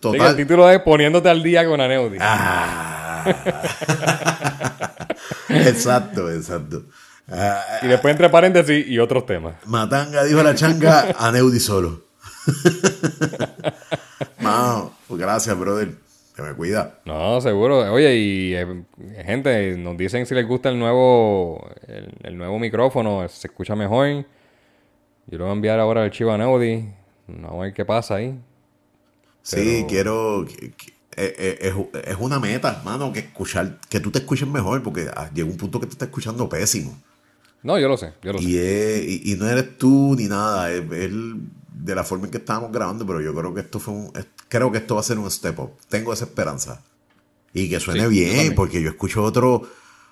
Total. 0.00 0.30
el 0.30 0.36
título 0.36 0.70
es 0.70 0.80
Poniéndote 0.80 1.28
al 1.28 1.42
día 1.42 1.66
con 1.66 1.78
Aneudi. 1.80 2.16
Ah. 2.20 3.22
exacto, 5.50 6.30
exacto. 6.32 6.84
Ah, 7.28 7.62
Y 7.82 7.86
después 7.86 8.12
entre 8.12 8.30
paréntesis 8.30 8.86
y 8.86 8.98
otros 8.98 9.26
temas. 9.26 9.56
Matanga 9.66 10.24
dijo 10.24 10.42
la 10.42 10.54
changa 10.54 11.14
a 11.18 11.30
Neudi 11.30 11.60
solo. 11.60 12.04
Pues 15.08 15.20
gracias, 15.20 15.58
brother. 15.58 15.92
Que 16.34 16.42
me 16.42 16.54
cuida. 16.54 17.00
No, 17.04 17.40
seguro. 17.40 17.92
Oye, 17.92 18.16
y 18.16 18.54
eh, 18.54 18.84
gente, 19.24 19.76
nos 19.76 19.96
dicen 19.96 20.24
si 20.26 20.34
les 20.34 20.46
gusta 20.46 20.68
el 20.68 20.78
nuevo 20.78 21.68
el, 21.86 22.14
el 22.22 22.38
nuevo 22.38 22.58
micrófono, 22.58 23.26
se 23.28 23.48
escucha 23.48 23.74
mejor. 23.74 24.24
Yo 25.26 25.38
lo 25.38 25.44
voy 25.44 25.50
a 25.50 25.54
enviar 25.54 25.80
ahora 25.80 26.02
al 26.04 26.10
chivo 26.10 26.30
a 26.32 26.38
Neudi. 26.38 26.88
Vamos 27.26 27.52
a 27.60 27.62
ver 27.62 27.72
qué 27.74 27.84
pasa 27.84 28.16
ahí. 28.16 28.38
Sí, 29.42 29.84
quiero. 29.88 30.44
eh, 30.46 30.72
eh, 31.16 31.58
es, 31.60 31.74
es 32.06 32.16
una 32.18 32.38
meta, 32.38 32.80
mano, 32.84 33.12
que 33.12 33.20
escuchar, 33.20 33.78
que 33.88 34.00
tú 34.00 34.10
te 34.10 34.18
escuches 34.20 34.46
mejor, 34.48 34.82
porque 34.82 35.08
ah, 35.14 35.30
llega 35.34 35.48
un 35.48 35.56
punto 35.56 35.80
que 35.80 35.86
te 35.86 35.92
estás 35.92 36.08
escuchando 36.08 36.48
pésimo. 36.48 36.96
No, 37.62 37.78
yo 37.78 37.88
lo 37.88 37.96
sé, 37.96 38.12
yo 38.22 38.32
lo 38.32 38.38
sé. 38.38 38.44
Y, 38.44 38.56
es- 38.58 39.02
y, 39.26 39.32
y 39.32 39.36
no 39.36 39.48
eres 39.48 39.76
tú 39.76 40.14
ni 40.16 40.26
nada, 40.26 40.70
es, 40.72 40.80
es 40.92 41.10
de 41.12 41.94
la 41.94 42.04
forma 42.04 42.26
en 42.26 42.30
que 42.30 42.38
estábamos 42.38 42.72
grabando, 42.72 43.06
pero 43.06 43.20
yo 43.20 43.34
creo 43.34 43.52
que 43.54 43.60
esto 43.60 43.78
fue 43.78 43.94
un, 43.94 44.12
creo 44.50 44.70
que 44.70 44.76
esto 44.78 44.94
va 44.96 45.00
a 45.00 45.04
ser 45.04 45.18
un 45.18 45.30
step 45.30 45.58
up. 45.60 45.70
Tengo 45.88 46.12
esa 46.12 46.26
esperanza. 46.26 46.82
Y 47.54 47.70
que 47.70 47.80
suene 47.80 48.02
Sí, 48.02 48.08
bien, 48.10 48.54
porque 48.54 48.82
yo 48.82 48.90
escucho 48.90 49.22
otro, 49.24 49.62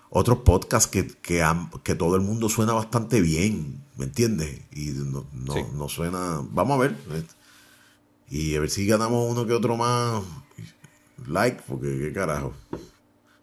otros 0.08 0.38
podcasts 0.38 0.88
que, 0.88 1.06
que, 1.06 1.94
todo 1.94 2.16
el 2.16 2.22
mundo 2.22 2.48
suena 2.48 2.72
bastante 2.72 3.20
bien, 3.20 3.84
¿me 3.96 4.06
entiendes? 4.06 4.62
Y 4.72 4.86
no, 4.92 5.26
no, 5.34 5.52
Sí. 5.52 5.60
no 5.74 5.88
suena. 5.90 6.40
Vamos 6.50 6.76
a 6.78 6.80
ver. 6.82 6.96
eh, 7.12 7.22
Y 8.30 8.56
a 8.56 8.60
ver 8.60 8.70
si 8.70 8.86
ganamos 8.86 9.30
uno 9.30 9.46
que 9.46 9.52
otro 9.52 9.76
más 9.76 10.22
like, 11.26 11.62
porque 11.68 11.98
qué 11.98 12.12
carajo. 12.12 12.54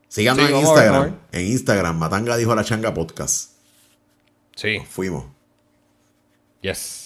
Síganos 0.07 0.45
Sí, 0.45 0.47
en 0.47 0.53
ver, 0.57 0.63
Instagram. 0.65 1.15
En 1.31 1.45
Instagram, 1.47 1.97
Matanga 1.97 2.37
dijo 2.37 2.51
a 2.51 2.55
la 2.55 2.63
changa 2.63 2.93
podcast. 2.93 3.51
Sí. 4.55 4.77
Fuimos. 4.89 5.25
Yes. 6.61 7.05